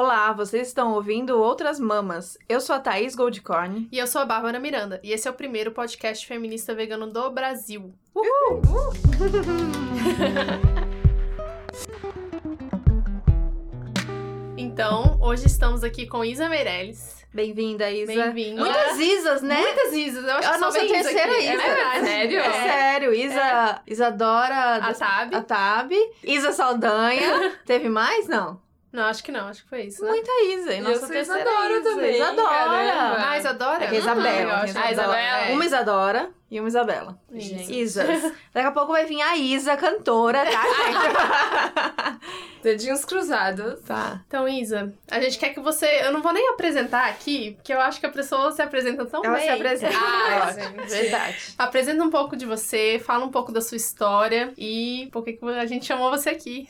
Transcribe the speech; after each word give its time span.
Olá, 0.00 0.32
vocês 0.32 0.68
estão 0.68 0.92
ouvindo 0.92 1.42
Outras 1.42 1.80
Mamas. 1.80 2.38
Eu 2.48 2.60
sou 2.60 2.76
a 2.76 2.78
Thaís 2.78 3.16
Goldcorn. 3.16 3.88
E 3.90 3.98
eu 3.98 4.06
sou 4.06 4.20
a 4.20 4.24
Bárbara 4.24 4.60
Miranda. 4.60 5.00
E 5.02 5.10
esse 5.10 5.26
é 5.26 5.30
o 5.32 5.34
primeiro 5.34 5.72
podcast 5.72 6.24
feminista 6.24 6.72
vegano 6.72 7.08
do 7.08 7.28
Brasil. 7.32 7.92
Uhul! 8.14 8.62
então, 14.56 15.18
hoje 15.20 15.46
estamos 15.46 15.82
aqui 15.82 16.06
com 16.06 16.24
Isa 16.24 16.48
Meirelles. 16.48 17.26
Bem-vinda, 17.34 17.90
Isa. 17.90 18.14
Bem-vinda. 18.14 18.60
Muitas 18.60 19.00
Isas, 19.00 19.42
né? 19.42 19.60
Muitas 19.60 19.92
Isas. 19.92 20.24
Eu 20.24 20.30
acho 20.36 20.46
É 20.46 20.50
a 20.50 20.54
que 20.54 20.60
nossa 20.60 20.84
Isa 20.84 20.94
terceira 20.94 21.32
aqui. 21.32 21.42
Isa. 21.42 21.50
É 21.50 21.56
verdade. 21.56 22.06
Sério? 22.06 22.38
É 22.38 22.52
sério, 22.52 23.12
Isa, 23.14 23.82
Isadora... 23.84 24.76
A 24.76 24.94
Tab? 24.94 25.34
A 25.34 25.42
Tab. 25.42 25.90
Isa 26.22 26.52
Saldanha. 26.52 27.58
Teve 27.66 27.88
mais? 27.88 28.28
Não. 28.28 28.67
Não, 28.90 29.04
acho 29.04 29.22
que 29.22 29.30
não. 29.30 29.48
Acho 29.48 29.62
que 29.64 29.68
foi 29.68 29.82
isso, 29.82 30.02
né? 30.02 30.10
Muita 30.10 30.30
Isa. 30.44 30.72
E 30.72 30.78
eu 30.78 30.84
nossa 30.84 31.00
sou 31.00 31.08
terceira 31.08 31.40
Isadora 31.42 31.72
Isa. 31.74 31.82
também, 31.90 32.14
Isadora. 32.16 32.48
caramba. 32.48 33.16
Ah, 33.28 33.38
Isadora? 33.38 33.84
É 33.84 33.86
que 33.88 33.94
é 33.94 33.98
Isabela. 33.98 34.52
Ah, 34.52 34.56
acho 34.62 34.72
tem 34.72 34.82
que 34.82 34.88
Ah, 34.88 34.92
Isabela. 34.92 35.52
Uma 35.52 35.64
Isadora 35.66 36.30
e 36.50 36.58
uma 36.60 36.68
Isabela. 36.68 37.18
Gente. 37.34 37.78
Isas. 37.80 38.22
Daqui 38.54 38.66
a 38.66 38.70
pouco 38.70 38.92
vai 38.92 39.04
vir 39.04 39.20
a 39.20 39.36
Isa, 39.36 39.76
cantora, 39.76 40.42
tá? 40.50 42.18
Dedinhos 42.62 43.04
cruzados. 43.04 43.80
tá. 43.82 44.22
Então, 44.26 44.48
Isa, 44.48 44.92
a 45.10 45.20
gente 45.20 45.38
quer 45.38 45.50
que 45.50 45.60
você... 45.60 45.86
Eu 46.02 46.10
não 46.12 46.22
vou 46.22 46.32
nem 46.32 46.48
apresentar 46.48 47.06
aqui, 47.08 47.52
porque 47.56 47.72
eu 47.72 47.80
acho 47.80 48.00
que 48.00 48.06
a 48.06 48.10
pessoa 48.10 48.50
se 48.52 48.62
apresenta 48.62 49.04
tão 49.06 49.22
Ela 49.24 49.36
bem. 49.36 49.44
se 49.44 49.50
apresenta. 49.50 49.94
Ah, 49.96 50.50
É, 50.50 50.62
gente. 50.62 50.88
Verdade. 50.88 51.54
Apresenta 51.58 52.02
um 52.02 52.10
pouco 52.10 52.36
de 52.36 52.46
você, 52.46 53.00
fala 53.04 53.24
um 53.24 53.30
pouco 53.30 53.52
da 53.52 53.60
sua 53.60 53.76
história 53.76 54.52
e 54.56 55.08
por 55.12 55.22
que 55.24 55.34
que 55.34 55.44
a 55.46 55.66
gente 55.66 55.84
chamou 55.86 56.10
você 56.10 56.30
aqui. 56.30 56.68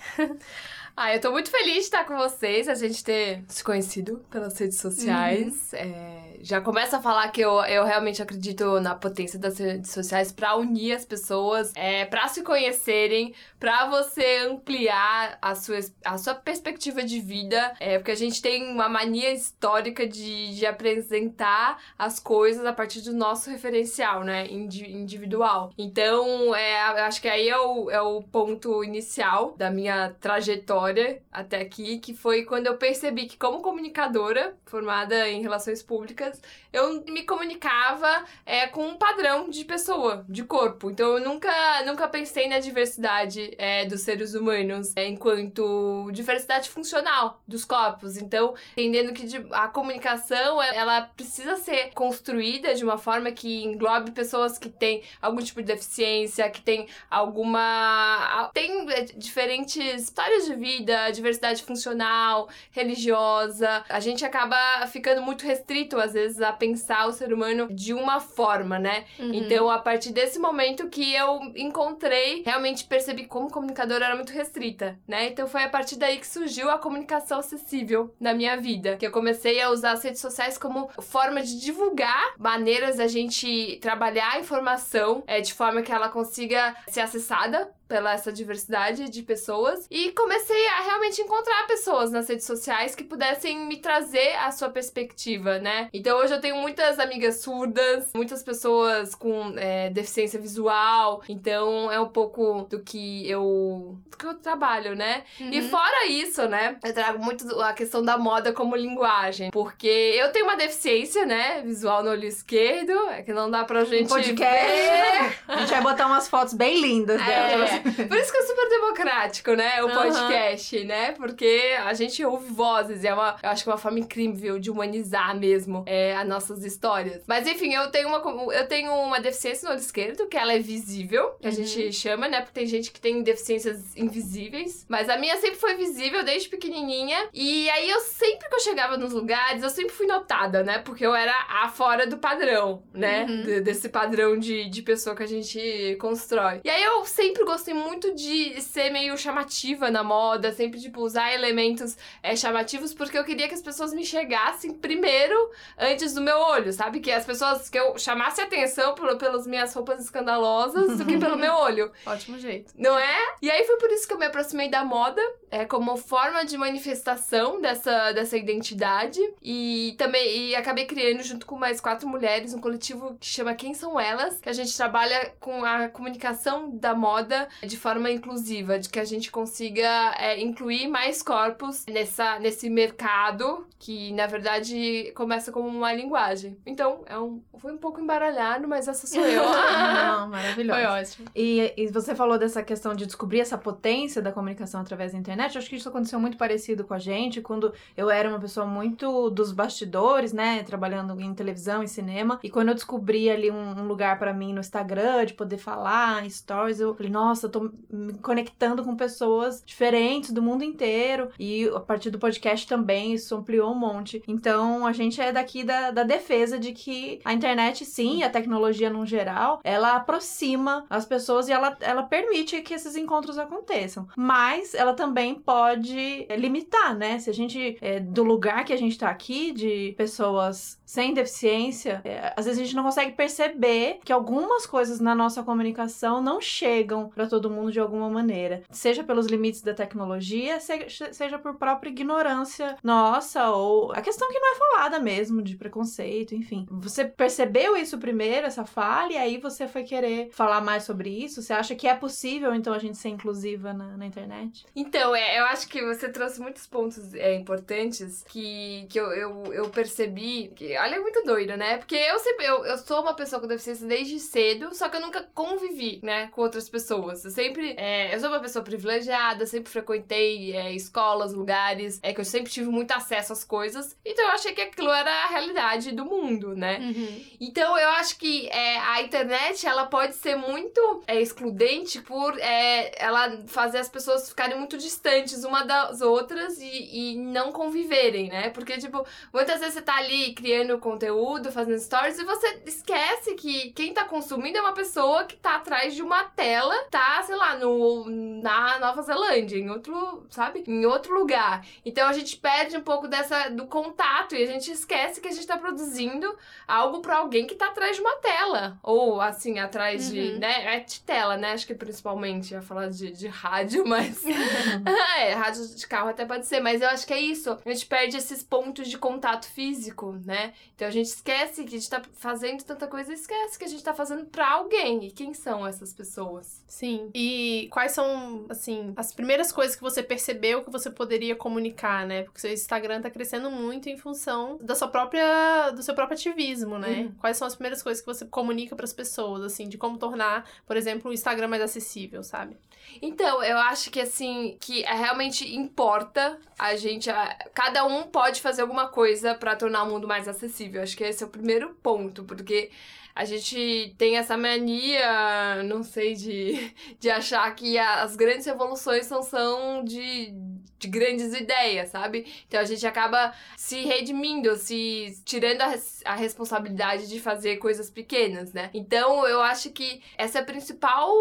Ah, 1.01 1.15
eu 1.15 1.21
tô 1.21 1.31
muito 1.31 1.49
feliz 1.49 1.75
de 1.75 1.81
estar 1.83 2.05
com 2.05 2.17
vocês, 2.17 2.69
a 2.69 2.75
gente 2.75 3.05
ter 3.05 3.45
se 3.47 3.63
conhecido 3.63 4.21
pelas 4.29 4.59
redes 4.59 4.81
sociais. 4.81 5.73
É, 5.73 6.39
já 6.41 6.61
começa 6.61 6.97
a 6.97 7.01
falar 7.01 7.29
que 7.29 7.41
eu, 7.41 7.53
eu 7.67 7.85
realmente 7.85 8.21
acredito 8.21 8.81
na 8.81 8.97
potência 8.97 9.39
das 9.39 9.59
redes 9.59 9.93
sociais 9.93 10.33
pra 10.33 10.57
unir 10.57 10.95
as 10.97 11.05
pessoas, 11.05 11.71
é, 11.77 12.05
para 12.05 12.27
se 12.27 12.43
conhecerem, 12.43 13.33
pra 13.61 13.87
você 13.89 14.39
ampliar 14.51 15.39
a 15.41 15.55
sua, 15.55 15.79
a 16.05 16.19
sua 16.19 16.35
perspectiva 16.35 17.01
de 17.05 17.21
vida. 17.21 17.75
É, 17.79 17.97
porque 17.99 18.11
a 18.11 18.17
gente 18.17 18.43
tem 18.43 18.69
uma 18.69 18.89
mania 18.89 19.33
histórica 19.33 20.05
de, 20.05 20.53
de 20.57 20.67
apresentar 20.67 21.79
as 21.97 22.19
coisas 22.19 22.67
a 22.67 22.73
partir 22.73 23.03
do 23.03 23.13
nosso 23.15 23.49
referencial, 23.51 24.25
né? 24.25 24.49
indi- 24.51 24.91
individual. 24.91 25.71
Então, 25.79 26.53
é, 26.57 26.91
eu 27.01 27.05
acho 27.05 27.23
que 27.23 27.29
aí 27.29 27.49
é 27.49 27.57
o, 27.57 27.89
é 27.89 28.03
o 28.03 28.21
ponto 28.21 28.83
inicial 28.83 29.55
da 29.57 29.71
minha 29.71 30.13
trajetória 30.21 30.88
até 31.31 31.61
aqui, 31.61 31.99
que 31.99 32.15
foi 32.15 32.45
quando 32.45 32.67
eu 32.67 32.77
percebi 32.77 33.27
que, 33.27 33.37
como 33.37 33.63
comunicadora, 33.63 34.57
formada 34.67 35.29
em 35.29 35.43
relações 35.43 35.83
públicas, 35.83 36.41
eu 36.73 37.03
me 37.07 37.23
comunicava 37.23 38.25
é, 38.45 38.67
com 38.67 38.87
um 38.87 38.97
padrão 38.97 39.49
de 39.49 39.65
pessoa, 39.65 40.25
de 40.29 40.45
corpo. 40.45 40.91
Então, 40.91 41.17
eu 41.17 41.21
nunca, 41.21 41.51
nunca 41.85 42.07
pensei 42.09 42.49
na 42.49 42.59
diversidade 42.59 43.55
é, 43.59 43.85
dos 43.87 44.03
seres 44.03 44.35
humanos 44.35 44.93
é, 44.97 45.07
enquanto 45.07 46.11
diversidade 46.13 46.69
funcional 46.69 47.41
dos 47.47 47.65
corpos. 47.65 48.17
Então, 48.17 48.55
entendendo 48.77 49.13
que 49.13 49.27
a 49.53 49.69
comunicação 49.69 50.63
é, 50.63 50.77
ela 50.77 51.03
precisa 51.03 51.57
ser 51.57 51.91
construída 51.95 52.75
de 52.75 52.85
uma 52.85 52.99
forma 52.99 53.31
que 53.33 53.65
englobe 53.65 54.11
pessoas 54.11 54.59
que 54.59 54.69
têm 54.69 55.03
algum 55.23 55.43
tipo 55.43 55.61
de 55.61 55.69
deficiência, 55.69 56.49
que 56.51 56.61
tem 56.61 56.87
alguma. 57.11 58.51
tem 58.53 58.91
é, 58.91 59.05
diferentes 59.05 60.03
histórias 60.03 60.47
de 60.47 60.55
vida, 60.55 61.11
diversidade 61.11 61.63
funcional, 61.63 62.49
religiosa. 62.71 63.85
A 63.89 64.01
gente 64.01 64.25
acaba 64.25 64.87
ficando 64.87 65.23
muito 65.23 65.45
restrito, 65.45 65.99
às 65.99 66.13
vezes, 66.13 66.41
a 66.43 66.53
pensar 66.59 67.07
o 67.07 67.13
ser 67.13 67.33
humano 67.33 67.69
de 67.71 67.95
uma 67.95 68.21
forma, 68.21 68.79
né? 68.79 69.05
Uhum. 69.19 69.33
Então, 69.33 69.71
a 69.71 69.79
partir 69.79 70.13
desse 70.13 70.39
momento 70.39 70.89
que 70.89 71.15
eu 71.15 71.41
encontrei, 71.57 72.43
realmente 72.45 72.85
percebi 72.85 73.25
como 73.25 73.51
comunicadora 73.51 74.07
era 74.07 74.17
muito 74.17 74.33
restrita, 74.33 74.99
né? 75.07 75.29
Então, 75.29 75.47
foi 75.47 75.63
a 75.63 75.69
partir 75.69 75.97
daí 75.97 76.19
que 76.19 76.27
surgiu 76.27 76.71
a 76.71 76.79
comunicação 76.79 77.39
acessível 77.39 78.15
na 78.21 78.35
minha 78.35 78.57
vida. 78.57 78.97
Que 78.97 79.07
eu 79.07 79.13
comecei 79.13 79.61
a 79.61 79.71
usar 79.71 79.93
as 79.93 80.03
redes 80.03 80.21
sociais 80.21 80.59
como 80.59 80.89
forma 81.01 81.43
de 81.43 81.61
divulgar 81.61 82.35
maneiras 82.39 82.97
da 82.97 83.07
gente 83.07 83.79
trabalhar 83.81 84.33
a 84.33 84.41
informação 84.41 85.23
é, 85.27 85.41
de 85.41 85.55
forma 85.55 85.83
que 85.83 85.93
ela 85.93 86.09
consiga 86.09 86.75
ser 86.89 87.01
acessada 87.01 87.71
pela 87.89 88.13
essa 88.13 88.31
diversidade 88.31 89.09
de 89.09 89.23
pessoas 89.23 89.87
e 89.91 90.13
comecei 90.13 90.67
a 90.69 90.83
realmente 90.83 91.21
encontrar 91.23 91.67
pessoas 91.67 92.11
nas 92.13 92.29
redes 92.29 92.45
sociais 92.47 92.95
que 92.95 93.03
pudessem 93.03 93.67
me 93.67 93.79
trazer 93.79 94.35
a 94.37 94.51
sua 94.51 94.69
perspectiva, 94.69 95.59
né? 95.59 95.89
Então 95.93 96.19
hoje 96.19 96.35
eu 96.35 96.41
tenho 96.41 96.57
muitas 96.57 96.99
amigas 96.99 97.41
surdas, 97.41 98.11
muitas 98.15 98.43
pessoas 98.43 99.15
com 99.15 99.55
é, 99.57 99.89
deficiência 99.91 100.39
visual, 100.39 101.23
então 101.29 101.91
é 101.91 101.99
um 102.01 102.09
pouco 102.09 102.67
do 102.69 102.81
que 102.81 103.29
eu 103.29 103.97
do 104.11 104.17
que 104.17 104.27
eu 104.27 104.35
trabalho, 104.35 104.95
né? 104.95 105.23
E 105.41 105.61
Uhum. 105.61 105.69
fora 105.69 106.07
isso, 106.07 106.47
né, 106.49 106.77
eu 106.85 106.93
trago 106.93 107.19
muito 107.25 107.61
a 107.63 107.73
questão 107.73 108.03
da 108.03 108.19
moda 108.19 108.53
como 108.53 108.77
linguagem, 108.77 109.51
porque 109.51 109.87
eu 109.87 110.31
tenho 110.33 110.45
uma 110.45 110.57
deficiência, 110.57 111.25
né, 111.25 111.63
visual 111.63 112.03
no 112.03 112.11
olho 112.11 112.25
esquerdo, 112.27 112.93
é 113.11 113.23
que 113.23 113.33
não 113.33 113.51
dá 113.51 113.65
pra 113.65 113.85
gente 113.85 114.05
Um 114.05 114.09
podcast. 114.09 114.67
ver. 114.67 115.39
A 115.49 115.57
gente 115.59 115.71
vai 115.71 115.81
botar 115.81 116.07
umas 116.07 116.29
fotos 116.29 116.53
bem 116.55 116.81
lindas 116.81 117.25
dela. 117.25 117.65
É, 117.69 117.78
por 118.09 118.17
isso 118.17 118.33
que 118.33 118.39
é 118.39 118.43
super 118.43 118.69
democrático, 118.69 119.53
né? 119.55 119.83
O 119.83 119.89
Aham. 119.89 120.03
podcast, 120.03 120.85
né? 120.85 121.13
Porque 121.13 121.75
a 121.85 121.93
gente 121.95 122.25
ouve 122.25 122.51
vozes 122.53 123.03
e 123.05 123.07
é 123.07 123.15
uma, 123.15 123.37
eu 123.43 123.51
acho 123.51 123.63
que 123.65 123.69
é 123.69 123.73
uma 123.73 123.79
forma 123.79 123.99
incrível 123.99 124.59
de 124.59 124.71
humanizar 124.71 125.37
mesmo 125.39 125.85
é, 125.87 126.17
as 126.17 126.27
nossas 126.27 126.65
histórias. 126.65 127.23
Mas 127.27 127.47
enfim, 127.47 127.75
eu 127.75 127.91
tenho 127.91 128.09
uma, 128.09 128.55
eu 128.55 128.67
tenho 128.67 128.93
uma 128.93 129.21
deficiência 129.21 129.67
no 129.67 129.73
olho 129.75 129.81
esquerdo, 129.83 130.27
que 130.27 130.37
ela 130.37 130.53
é 130.53 130.59
visível, 130.59 131.31
que 131.41 131.47
a 131.47 131.51
Uhum. 131.51 131.57
gente 131.57 131.93
chama, 131.93 132.29
né? 132.29 132.41
Porque 132.41 132.53
tem 132.61 132.67
gente 132.67 132.91
que 132.93 133.01
tem 133.01 133.23
deficiências 133.23 133.97
invisíveis. 133.97 134.85
Mas 134.89 135.09
a 135.09 135.17
minha 135.17 135.37
sempre 135.39 135.57
foi 135.59 135.75
visível 135.75 136.25
desde 136.25 136.49
pequenininha. 136.49 137.29
E 137.33 137.69
aí 137.71 137.89
eu 137.91 138.01
sempre 138.01 138.49
que 138.49 138.55
eu 138.55 138.61
chegava 138.61 138.97
nos 138.97 139.13
lugares, 139.13 139.63
eu 139.63 139.71
sempre 139.71 139.93
fui 139.95 140.07
notada, 140.07 140.63
né? 140.63 140.79
Porque 140.79 141.05
eu 141.05 141.15
era 141.15 141.35
a 141.63 141.69
fora 141.69 142.07
do 142.07 142.19
padrão, 142.19 142.83
né? 142.93 143.27
Uhum. 143.29 143.43
De- 143.43 143.61
desse 143.61 143.89
padrão 143.89 144.39
de, 144.39 144.69
de 144.69 144.83
pessoa 144.83 145.15
que 145.17 145.23
a 145.23 145.27
gente 145.27 145.97
constrói. 146.01 146.61
E 146.65 146.71
aí 146.71 146.83
eu 146.83 147.05
sempre 147.05 147.45
gostei 147.45 147.68
muito 147.75 148.15
de 148.15 148.61
ser 148.61 148.91
meio 148.91 149.17
chamativa 149.17 149.91
na 149.91 150.03
moda, 150.03 150.53
sempre, 150.53 150.81
tipo, 150.81 151.01
usar 151.01 151.33
elementos 151.33 151.97
é, 152.23 152.35
chamativos, 152.37 152.95
porque 152.95 153.19
eu 153.19 153.25
queria 153.25 153.49
que 153.49 153.55
as 153.55 153.63
pessoas 153.63 153.93
me 153.93 154.05
chegassem 154.05 154.73
primeiro 154.73 155.51
antes 155.79 156.15
do 156.15 156.21
meu 156.21 156.39
olho, 156.39 156.73
sabe? 156.73 157.01
Que 157.01 157.11
as 157.11 157.25
pessoas, 157.25 157.69
que 157.69 157.79
eu 157.79 157.99
chamasse 157.99 158.41
atenção 158.41 158.95
pelo, 158.95 159.17
pelas 159.19 159.47
minhas 159.47 159.73
roupas 159.75 160.01
escandalosas 160.01 160.99
do 160.99 161.05
que 161.05 161.19
pelo 161.19 161.37
meu 161.37 161.55
olho. 161.57 161.93
Ótimo 162.07 162.39
jeito. 162.39 162.73
Não 162.77 162.99
é? 162.99 163.35
E 163.43 163.51
aí 163.51 163.65
foi 163.65 163.77
por 163.79 163.91
isso 163.91 164.07
que 164.07 164.13
eu 164.13 164.19
me 164.19 164.27
aproximei 164.27 164.69
da 164.69 164.85
moda, 164.85 165.21
é, 165.51 165.65
como 165.65 165.97
forma 165.97 166.45
de 166.45 166.57
manifestação 166.57 167.61
dessa, 167.61 168.13
dessa 168.13 168.37
identidade. 168.37 169.21
E 169.43 169.95
também 169.99 170.49
e 170.49 170.55
acabei 170.55 170.87
criando, 170.87 171.23
junto 171.23 171.47
com 171.47 171.57
mais 171.57 171.81
quatro 171.81 172.09
mulheres, 172.09 172.55
um 172.55 172.61
coletivo 172.61 173.17
que 173.19 173.27
chama 173.27 173.55
Quem 173.55 173.75
São 173.75 173.99
Elas, 173.99 174.41
que 174.41 174.49
a 174.49 174.53
gente 174.53 174.77
trabalha 174.77 175.33
com 175.41 175.65
a 175.65 175.89
comunicação 175.89 176.71
da 176.71 176.95
moda 176.95 177.49
de 177.63 177.77
forma 177.77 178.11
inclusiva, 178.11 178.79
de 178.79 178.89
que 178.89 179.01
a 179.01 179.05
gente 179.05 179.31
consiga 179.31 180.15
é, 180.19 180.41
incluir 180.41 180.89
mais 180.89 181.23
corpos 181.23 181.85
nessa, 181.87 182.39
nesse 182.39 182.69
mercado 182.71 183.67
que, 183.79 184.13
na 184.13 184.27
verdade, 184.27 185.13
começa 185.15 185.53
como 185.53 185.69
uma 185.69 185.93
linguagem. 185.93 186.59
Então, 186.67 187.05
é 187.07 187.19
um, 187.19 187.41
foi 187.59 187.73
um 187.73 187.79
pouco 187.79 188.01
embaralhado, 188.01 188.67
mas 188.67 188.89
essa 188.89 189.07
sou 189.07 189.25
eu. 189.25 189.45
Não, 189.49 190.29
maravilhoso. 190.29 190.81
Foi 190.81 190.87
ótimo. 190.87 191.29
E, 191.35 191.73
e 191.77 191.87
você 191.87 192.15
falou 192.15 192.39
dessa 192.39 192.63
questão 192.63 192.95
de 192.95 193.07
descobrir 193.07 193.41
essa 193.41 193.57
potência 193.57 194.21
da 194.21 194.33
comunicação 194.33 194.81
através 194.81 195.13
da 195.13 195.19
internet. 195.19 195.55
Eu 195.55 195.61
acho 195.61 195.71
que 195.71 195.77
isso 195.77 195.89
aconteceu 195.89 196.19
muito 196.19 196.37
parecido 196.37 196.85
com 196.85 196.95
a 196.95 196.99
gente, 196.99 197.41
quando 197.41 197.73
eu 197.97 198.11
era 198.11 198.29
uma 198.29 198.41
pessoa 198.41 198.67
muito 198.67 199.31
dos 199.31 199.53
bastidores, 199.53 200.33
né? 200.33 200.63
Trabalhando 200.65 201.19
em 201.21 201.33
televisão 201.33 201.83
e 201.83 201.89
cinema. 201.89 202.41
E 202.43 202.51
quando 202.51 202.69
eu 202.69 202.75
descobri 202.75 203.31
ali 203.31 203.51
um, 203.51 203.81
um 203.81 203.87
lugar 203.87 204.19
pra 204.19 204.33
mim 204.33 204.53
no 204.53 204.61
Instagram, 204.61 205.25
de 205.25 205.35
poder 205.35 205.59
falar 205.59 206.25
em 206.25 206.31
stories, 206.31 206.81
eu 206.81 206.95
falei, 206.95 207.13
nossa, 207.13 207.48
eu 207.49 207.51
tô 207.51 207.71
me 207.91 208.15
conectando 208.15 208.85
com 208.85 208.95
pessoas 208.95 209.63
diferentes 209.65 210.31
do 210.31 210.43
mundo 210.43 210.63
inteiro. 210.63 211.31
E 211.39 211.69
a 211.69 211.81
partir 211.81 212.11
do 212.11 212.19
podcast 212.19 212.67
também, 212.67 213.15
isso 213.15 213.35
ampliou 213.35 213.73
um 213.73 213.79
monte. 213.79 214.23
Então 214.29 214.87
a 214.87 214.93
gente 214.93 215.21
é 215.21 215.33
daqui 215.33 215.65
da, 215.65 215.91
da 215.91 216.03
defesa 216.03 216.59
de 216.59 216.73
que 216.73 217.21
a 217.25 217.33
internet, 217.33 217.85
sim, 217.85 218.23
a 218.23 218.31
tecnologia 218.31 218.91
no 218.91 219.05
geral, 219.05 219.61
ela 219.65 219.97
aproxima 219.97 220.87
as 220.89 221.05
pessoas 221.05 221.49
e 221.49 221.53
ela, 221.53 221.77
ela 221.81 222.03
permite 222.03 222.61
que 222.63 222.75
esses 222.75 222.97
encontros 222.97 223.39
aconteçam. 223.39 224.07
Mas 224.17 224.75
ela 224.75 224.95
também 224.95 225.35
pode 225.35 226.27
é, 226.29 226.37
limitar, 226.37 226.97
né? 226.97 227.19
Se 227.19 227.31
a 227.31 227.35
gente, 227.35 227.77
é, 227.81 227.99
do 228.01 228.23
lugar 228.23 228.65
que 228.65 228.73
a 228.73 228.77
gente 228.77 228.99
tá 228.99 229.09
aqui, 229.09 229.53
de 229.53 229.95
pessoas 229.97 230.78
sem 230.89 231.13
deficiência, 231.13 232.01
é, 232.03 232.33
às 232.35 232.47
vezes 232.47 232.59
a 232.59 232.65
gente 232.65 232.75
não 232.75 232.83
consegue 232.83 233.13
perceber 233.13 234.01
que 234.03 234.11
algumas 234.11 234.65
coisas 234.65 235.01
na 235.01 235.15
nossa 235.15 235.43
comunicação 235.43 236.23
não 236.23 236.41
chegam 236.41 237.11
para 237.11 237.27
todo 237.27 237.51
mundo 237.51 237.71
de 237.71 237.79
alguma 237.79 238.09
maneira. 238.09 238.63
Seja 238.71 239.05
pelos 239.05 239.27
limites 239.27 239.61
da 239.61 239.75
tecnologia, 239.75 240.59
seja 240.59 241.39
por 241.39 241.57
própria 241.57 241.91
ignorância 241.91 242.75
nossa, 242.83 243.51
ou 243.51 243.93
a 243.93 244.01
questão 244.01 244.31
que 244.31 244.41
não 244.41 244.55
é 244.55 244.55
falada 244.57 244.99
mesmo, 244.99 245.43
de 245.43 245.57
preconceito, 245.57 246.35
enfim. 246.35 246.67
Você 246.71 247.05
percebeu 247.05 247.77
isso 247.77 247.99
primeiro, 247.99 248.47
essa 248.47 248.65
falha, 248.65 249.13
e 249.13 249.19
aí 249.19 249.37
você 249.37 249.69
foi 249.69 249.83
querer 249.83 250.31
falar 250.33 250.63
mais 250.63 250.85
sobre 250.85 251.11
isso? 251.11 251.43
Você 251.43 251.53
acha 251.53 251.75
que 251.75 251.87
é 251.87 251.95
possível, 251.95 252.55
então, 252.55 252.73
a 252.73 252.79
gente 252.79 252.97
ser 252.97 253.11
inclusiva 253.11 253.75
na, 253.75 253.95
na 253.95 254.07
internet? 254.07 254.65
Então, 254.75 255.15
é, 255.15 255.39
eu 255.39 255.45
acho 255.45 255.69
que 255.69 255.85
você 255.85 256.09
trouxe 256.09 256.41
muitos 256.41 256.67
pontos 256.67 257.13
é, 257.13 257.35
importantes 257.35 258.25
que, 258.27 258.87
que 258.89 258.99
eu, 258.99 259.13
eu, 259.13 259.53
eu 259.53 259.69
percebi. 259.69 260.51
Que, 260.57 260.78
olha, 260.79 260.97
é 260.97 260.99
muito 260.99 261.23
doido, 261.23 261.57
né? 261.57 261.79
Porque 261.79 261.95
eu 261.95 262.19
sempre. 262.19 262.47
Eu, 262.47 262.65
eu 262.65 262.79
sou 262.79 263.01
uma 263.03 263.15
pessoa 263.15 263.41
com 263.41 263.47
deficiência 263.47 263.87
desde 263.87 264.19
cedo, 264.19 264.75
só 264.75 264.89
que 264.89 264.97
eu 264.97 265.01
nunca 265.01 265.29
convivi, 265.35 266.01
né, 266.03 266.29
com 266.29 266.43
outras 266.43 266.69
pessoas. 266.69 267.25
Eu 267.25 267.31
sempre. 267.31 267.75
É, 267.77 268.15
eu 268.15 268.21
sou 268.21 268.29
uma 268.29 268.41
pessoa 268.41 268.65
privilegiada, 268.65 269.47
sempre 269.47 269.71
frequentei 269.71 270.55
é, 270.55 270.73
escolas, 270.73 271.33
lugares, 271.33 271.99
é 272.03 272.13
que 272.13 272.21
eu 272.21 272.25
sempre 272.25 272.51
tive 272.51 272.69
muito 272.69 272.93
acesso 272.93 273.33
às 273.33 273.45
coisas. 273.45 273.97
Então 274.05 274.25
eu 274.27 274.33
achei 274.33 274.53
que 274.53 274.61
aquilo 274.61 274.91
era 274.91 275.11
a 275.11 275.27
realidade 275.29 275.93
do 275.93 276.05
mundo, 276.05 276.55
né? 276.55 276.79
Uhum. 276.79 277.25
Então 277.41 277.79
eu 277.79 277.91
acho 277.91 278.19
que 278.19 278.49
é, 278.49 278.79
a 278.79 279.03
internet 279.03 279.67
ela 279.67 279.87
pode 279.87 280.15
ser 280.15 280.37
muito 280.37 281.03
é, 281.07 281.21
excludente 281.21 282.01
por 282.03 282.39
é, 282.39 282.93
ela 283.03 283.39
fazer 283.47 283.79
as 283.79 283.89
pessoas 283.89 284.29
ficarem 284.29 284.59
muito 284.59 284.77
distantes 284.77 285.45
uma 285.45 285.65
das 285.65 286.01
outras 286.01 286.59
e, 286.61 287.13
e 287.13 287.17
não 287.17 287.53
conviverem, 287.53 288.29
né? 288.29 288.51
Porque, 288.51 288.79
tipo, 288.79 289.05
muitas 289.33 289.61
vezes 289.61 289.75
você 289.75 289.83
tá 289.83 289.97
ali 289.97 290.35
criando 290.35 290.68
conteúdo, 290.77 291.51
fazendo 291.53 291.79
stories 291.79 292.19
e 292.19 292.25
você 292.25 292.63
esquece 292.67 293.35
que 293.35 293.71
quem 293.71 293.95
tá 293.95 294.05
consumindo 294.05 294.59
é 294.59 294.61
uma 294.61 294.73
pessoa 294.73 295.25
que 295.25 295.37
tá 295.37 295.57
atrás 295.57 295.95
de 295.95 296.03
uma 296.03 296.25
tela, 296.25 296.75
tá, 296.91 297.23
sei 297.23 297.37
lá, 297.37 297.57
no, 297.57 298.05
na 298.43 298.79
Nova 298.79 299.01
Zelândia, 299.03 299.57
em 299.57 299.71
outro, 299.71 300.27
sabe? 300.31 300.65
Em 300.67 300.85
outro 300.85 301.15
lugar. 301.15 301.65
Então 301.85 302.09
a 302.09 302.13
gente 302.13 302.37
perde 302.37 302.77
um 302.77 302.83
pouco 302.83 303.07
dessa 303.07 303.49
do 303.49 303.67
contato 303.67 304.35
e 304.35 304.43
a 304.43 304.47
gente 304.47 304.71
esquece 304.71 305.21
que 305.21 305.29
a 305.29 305.33
gente 305.33 305.47
tá 305.47 305.57
produzindo 305.57 306.37
algo 306.67 307.01
para 307.01 307.19
alguém 307.19 307.47
que 307.47 307.55
tá 307.55 307.67
atrás 307.67 307.97
de 307.97 308.03
uma 308.03 308.17
tela. 308.17 308.79
Ou 308.83 309.21
assim, 309.21 309.59
atrás 309.59 310.09
uhum. 310.09 310.13
de, 310.13 310.39
né? 310.39 310.77
É 310.77 310.81
de 310.81 311.01
tela, 311.01 311.37
né? 311.37 311.53
Acho 311.53 311.67
que 311.67 311.75
principalmente 311.75 312.53
ia 312.53 312.63
falar 312.63 312.89
de, 312.89 313.11
de 313.11 313.29
rádio, 313.29 313.85
mas. 313.89 314.25
é, 315.19 315.35
rádio 315.35 315.67
de 315.69 315.87
carro 315.87 316.09
até 316.09 316.25
pode 316.25 316.47
ser, 316.47 316.61
mas 316.61 316.81
eu 316.81 316.89
acho 316.89 317.07
que 317.07 317.13
é 317.13 317.21
isso. 317.21 317.57
A 317.65 317.71
gente 317.71 317.87
perde 317.87 318.17
esses 318.17 318.43
pontos 318.43 318.89
de 318.89 318.99
contato 318.99 319.47
físico, 319.47 320.19
né? 320.25 320.53
Então 320.79 320.87
a 320.87 320.93
gente 320.93 321.07
esquece 321.07 321.65
que 321.65 321.75
a 321.75 321.79
gente 321.79 321.91
tá 321.91 322.01
fazendo 322.15 322.63
tanta 322.63 322.87
coisa 322.87 323.11
e 323.11 323.15
esquece 323.15 323.59
que 323.59 323.65
a 323.65 323.69
gente 323.69 323.83
tá 323.83 323.93
fazendo 323.93 324.27
pra 324.27 324.53
alguém. 324.53 325.07
E 325.07 325.11
quem 325.11 325.35
são 325.35 325.67
essas 325.67 325.93
pessoas? 325.93 326.63
Sim. 326.69 327.11
E 327.15 327.69
quais 327.73 327.91
são, 327.91 328.47
assim, 328.49 328.93
as 328.97 329.13
primeiras 329.13 329.51
coisas 329.51 329.75
que 329.75 329.83
você 329.83 330.05
percebeu 330.05 330.63
que 330.63 330.71
você 330.71 330.89
poderia 330.89 331.35
comunicar, 331.35 332.07
né? 332.07 332.23
Porque 332.23 332.41
seu 332.41 332.53
Instagram 332.53 333.01
tá 333.01 333.11
crescendo 333.11 333.51
muito 333.51 333.89
em 333.89 333.97
função 333.97 334.57
da 334.61 334.77
sua 334.77 334.87
própria, 334.87 335.71
do 335.73 335.83
seu 335.83 335.97
próprio 335.97 336.17
ativismo, 336.17 336.79
né? 336.79 337.01
Uhum. 337.01 337.13
Quais 337.19 337.37
são 337.37 337.49
as 337.49 337.57
primeiras 337.57 337.83
coisas 337.83 338.01
que 338.01 338.07
você 338.07 338.25
comunica 338.25 338.77
para 338.77 338.85
as 338.85 338.93
pessoas, 338.93 339.43
assim, 339.43 339.69
de 339.69 339.77
como 339.77 339.99
tornar, 339.99 340.49
por 340.65 340.77
exemplo, 340.77 341.11
o 341.11 341.15
Instagram 341.15 341.49
mais 341.49 341.63
acessível, 341.63 342.23
sabe? 342.23 342.57
Então, 343.03 343.43
eu 343.43 343.59
acho 343.59 343.91
que 343.91 344.01
assim, 344.01 344.57
que 344.61 344.85
é 344.85 344.95
realmente 344.95 345.55
importa 345.55 346.39
a 346.59 346.75
gente. 346.77 347.11
A, 347.11 347.37
cada 347.55 347.85
um 347.85 348.05
pode 348.05 348.41
fazer 348.41 348.63
alguma 348.63 348.89
coisa 348.89 349.35
para 349.35 349.55
tornar 349.57 349.83
o 349.83 349.91
mundo 349.91 350.09
mais 350.09 350.27
acessível. 350.27 350.48
Acho 350.83 350.97
que 350.97 351.05
esse 351.05 351.23
é 351.23 351.27
o 351.27 351.31
primeiro 351.31 351.75
ponto, 351.83 352.25
porque 352.25 352.71
a 353.19 353.25
gente 353.25 353.97
tem 353.99 354.17
essa 354.17 354.37
mania, 354.37 355.61
não 355.65 355.83
sei, 355.83 356.15
de, 356.15 356.73
de 357.01 357.11
achar 357.11 357.53
que 357.53 357.77
as 357.77 358.15
grandes 358.15 358.47
revoluções 358.47 359.07
são, 359.07 359.25
são 359.25 359.83
de, 359.83 360.33
de 360.79 360.87
grandes 360.87 361.35
ideias, 361.35 361.91
sabe? 361.91 362.33
Então 362.47 362.61
a 362.61 362.65
gente 362.65 362.87
acaba 362.87 363.35
se 363.57 363.81
redimindo, 363.81 364.55
se 364.55 365.21
tirando 365.25 365.63
a, 365.63 365.75
a 366.05 366.15
responsabilidade 366.15 367.09
de 367.09 367.19
fazer 367.19 367.57
coisas 367.57 367.91
pequenas, 367.91 368.53
né? 368.53 368.71
Então 368.73 369.27
eu 369.27 369.43
acho 369.43 369.71
que 369.71 370.01
essa 370.17 370.39
é 370.39 370.43
a 370.43 370.45
principal, 370.45 371.13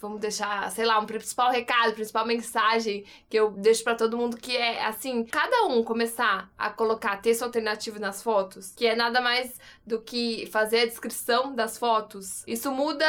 vamos 0.00 0.20
deixar, 0.20 0.70
sei 0.70 0.86
lá, 0.86 0.96
um 1.00 1.06
principal 1.06 1.50
recado, 1.50 1.92
principal 1.94 2.24
mensagem 2.24 3.04
que 3.28 3.36
eu 3.36 3.50
deixo 3.50 3.82
para 3.82 3.96
todo 3.96 4.16
mundo 4.16 4.36
que 4.36 4.56
é 4.56 4.84
assim, 4.84 5.24
cada 5.24 5.64
um 5.64 5.82
começar 5.82 6.52
a 6.56 6.70
colocar 6.70 7.16
texto 7.16 7.42
alternativo 7.42 7.98
nas 7.98 8.22
fotos, 8.22 8.72
que 8.76 8.86
é 8.86 8.94
nada 8.94 9.20
mais 9.20 9.58
do 9.84 10.00
que 10.00 10.46
fazer 10.52 10.82
a 10.82 10.86
descrição 10.86 11.15
descrição 11.16 11.54
das 11.54 11.78
fotos. 11.78 12.44
Isso 12.46 12.70
muda, 12.70 13.06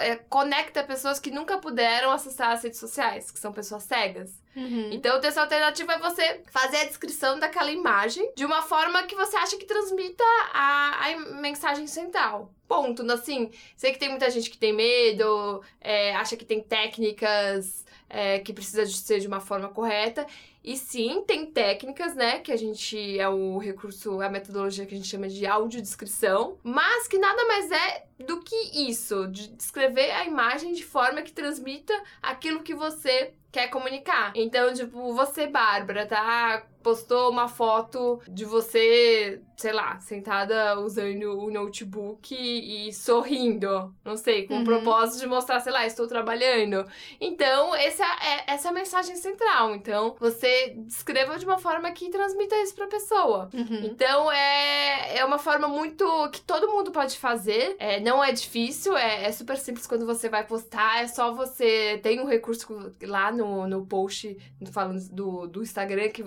é, 0.00 0.16
conecta 0.16 0.82
pessoas 0.82 1.20
que 1.20 1.30
nunca 1.30 1.58
puderam 1.58 2.10
acessar 2.10 2.52
as 2.52 2.62
redes 2.62 2.80
sociais, 2.80 3.30
que 3.30 3.38
são 3.38 3.52
pessoas 3.52 3.82
cegas. 3.82 4.32
Uhum. 4.56 4.90
Então, 4.90 5.16
o 5.16 5.20
texto 5.20 5.38
alternativo 5.38 5.92
é 5.92 5.98
você 5.98 6.42
fazer 6.50 6.78
a 6.78 6.84
descrição 6.84 7.38
daquela 7.38 7.70
imagem 7.70 8.32
de 8.34 8.44
uma 8.44 8.62
forma 8.62 9.04
que 9.04 9.14
você 9.14 9.36
acha 9.36 9.56
que 9.56 9.66
transmita 9.66 10.24
a, 10.52 11.06
a 11.06 11.16
mensagem 11.40 11.86
central. 11.86 12.52
Ponto. 12.66 13.08
Assim, 13.12 13.50
sei 13.76 13.92
que 13.92 13.98
tem 13.98 14.08
muita 14.08 14.30
gente 14.30 14.50
que 14.50 14.58
tem 14.58 14.72
medo, 14.72 15.62
é, 15.80 16.14
acha 16.16 16.36
que 16.36 16.44
tem 16.44 16.60
técnicas 16.60 17.84
é, 18.08 18.38
que 18.40 18.52
precisa 18.52 18.84
de 18.84 18.96
ser 18.96 19.20
de 19.20 19.28
uma 19.28 19.40
forma 19.40 19.68
correta. 19.68 20.26
E 20.68 20.76
sim, 20.76 21.24
tem 21.26 21.46
técnicas, 21.46 22.14
né? 22.14 22.40
Que 22.40 22.52
a 22.52 22.56
gente 22.56 23.18
é 23.18 23.26
o 23.26 23.56
recurso, 23.56 24.20
a 24.20 24.28
metodologia 24.28 24.84
que 24.84 24.94
a 24.94 24.98
gente 24.98 25.08
chama 25.08 25.26
de 25.26 25.46
audiodescrição, 25.46 26.58
mas 26.62 27.08
que 27.08 27.16
nada 27.16 27.42
mais 27.46 27.70
é 27.70 28.04
do 28.26 28.38
que 28.40 28.90
isso, 28.90 29.26
de 29.28 29.48
descrever 29.48 30.10
a 30.10 30.26
imagem 30.26 30.74
de 30.74 30.84
forma 30.84 31.22
que 31.22 31.32
transmita 31.32 31.94
aquilo 32.20 32.62
que 32.62 32.74
você 32.74 33.32
quer 33.50 33.68
comunicar. 33.68 34.30
Então, 34.34 34.74
tipo, 34.74 35.14
você, 35.14 35.46
Bárbara, 35.46 36.04
tá 36.04 36.66
postou 36.82 37.30
uma 37.30 37.48
foto 37.48 38.20
de 38.28 38.44
você, 38.44 39.40
sei 39.58 39.72
lá, 39.72 39.98
sentada 39.98 40.78
usando 40.78 41.36
o 41.36 41.50
notebook 41.50 42.32
e, 42.32 42.88
e 42.88 42.92
sorrindo. 42.92 43.92
Não 44.04 44.16
sei, 44.16 44.46
com 44.46 44.54
uhum. 44.54 44.62
o 44.62 44.64
propósito 44.64 45.20
de 45.20 45.26
mostrar, 45.26 45.58
sei 45.58 45.72
lá, 45.72 45.84
estou 45.84 46.06
trabalhando. 46.06 46.86
Então, 47.20 47.74
essa 47.74 48.04
é, 48.04 48.54
essa 48.54 48.68
é 48.68 48.70
a 48.70 48.74
mensagem 48.74 49.16
central. 49.16 49.74
Então, 49.74 50.14
você 50.20 50.74
descreva 50.76 51.36
de 51.36 51.44
uma 51.44 51.58
forma 51.58 51.90
que 51.90 52.08
transmita 52.08 52.54
isso 52.62 52.74
pra 52.74 52.86
pessoa. 52.86 53.50
Uhum. 53.52 53.80
Então, 53.84 54.30
é, 54.30 55.18
é 55.18 55.24
uma 55.24 55.38
forma 55.38 55.66
muito 55.66 56.06
que 56.30 56.40
todo 56.40 56.68
mundo 56.68 56.92
pode 56.92 57.18
fazer. 57.18 57.74
É, 57.80 57.98
não 57.98 58.22
é 58.22 58.30
difícil, 58.30 58.96
é, 58.96 59.24
é 59.24 59.32
super 59.32 59.58
simples 59.58 59.88
quando 59.88 60.06
você 60.06 60.28
vai 60.28 60.46
postar. 60.46 61.02
É 61.02 61.08
só 61.08 61.34
você. 61.34 61.98
Tem 62.00 62.20
um 62.20 62.26
recurso 62.26 62.92
lá 63.02 63.32
no, 63.32 63.66
no 63.66 63.84
post 63.84 64.38
falando 64.70 65.00
do, 65.10 65.48
do 65.48 65.62
Instagram 65.62 66.10
que 66.10 66.22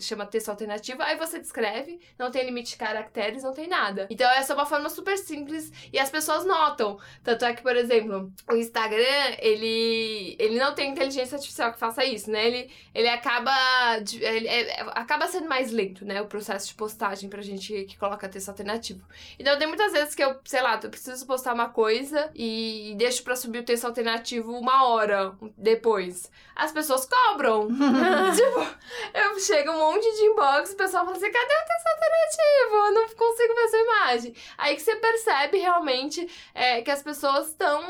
chama 0.00 0.26
texto 0.26 0.48
alternativo, 0.48 1.02
aí 1.02 1.16
você 1.16 1.38
descreve, 1.38 2.00
não 2.18 2.30
tem 2.30 2.44
limite 2.44 2.71
de 2.72 2.76
caracteres, 2.76 3.42
não 3.42 3.52
tem 3.52 3.68
nada. 3.68 4.06
Então 4.10 4.30
essa 4.30 4.52
é 4.52 4.56
uma 4.56 4.66
forma 4.66 4.88
super 4.88 5.16
simples 5.16 5.72
e 5.92 5.98
as 5.98 6.10
pessoas 6.10 6.44
notam. 6.44 6.98
Tanto 7.22 7.44
é 7.44 7.54
que, 7.54 7.62
por 7.62 7.76
exemplo, 7.76 8.32
o 8.50 8.56
Instagram, 8.56 9.36
ele, 9.38 10.36
ele 10.38 10.58
não 10.58 10.74
tem 10.74 10.90
inteligência 10.90 11.36
artificial 11.36 11.72
que 11.72 11.78
faça 11.78 12.04
isso, 12.04 12.30
né? 12.30 12.46
Ele, 12.46 12.70
ele 12.94 13.08
acaba 13.08 13.52
ele, 14.20 14.48
é, 14.48 14.80
acaba 14.92 15.26
sendo 15.26 15.48
mais 15.48 15.70
lento, 15.70 16.04
né? 16.04 16.20
O 16.20 16.26
processo 16.26 16.68
de 16.68 16.74
postagem 16.74 17.28
pra 17.28 17.42
gente 17.42 17.84
que 17.84 17.96
coloca 17.96 18.28
texto 18.28 18.48
alternativo. 18.48 19.02
Então 19.38 19.58
tem 19.58 19.66
muitas 19.68 19.92
vezes 19.92 20.14
que 20.14 20.22
eu, 20.22 20.38
sei 20.44 20.62
lá, 20.62 20.78
eu 20.82 20.90
preciso 20.90 21.26
postar 21.26 21.54
uma 21.54 21.68
coisa 21.68 22.30
e 22.34 22.94
deixo 22.96 23.22
pra 23.22 23.36
subir 23.36 23.60
o 23.60 23.64
texto 23.64 23.84
alternativo 23.84 24.52
uma 24.52 24.86
hora 24.86 25.34
depois. 25.56 26.30
As 26.54 26.72
pessoas 26.72 27.06
cobram. 27.06 27.68
tipo, 28.34 28.60
eu 29.14 29.38
chego 29.40 29.72
um 29.72 29.78
monte 29.78 30.10
de 30.16 30.24
inbox, 30.26 30.72
o 30.72 30.76
pessoal 30.76 31.04
fala 31.04 31.16
assim: 31.16 31.30
cadê 31.30 31.54
o 31.54 31.66
texto 31.66 31.86
alternativo? 31.86 32.61
Eu 32.62 32.92
não 32.92 33.08
consigo 33.08 33.54
ver 33.54 33.62
essa 33.62 33.78
imagem. 33.78 34.34
Aí 34.58 34.74
que 34.74 34.82
você 34.82 34.96
percebe 34.96 35.58
realmente 35.58 36.28
é, 36.54 36.82
que 36.82 36.90
as 36.90 37.02
pessoas 37.02 37.48
estão. 37.48 37.82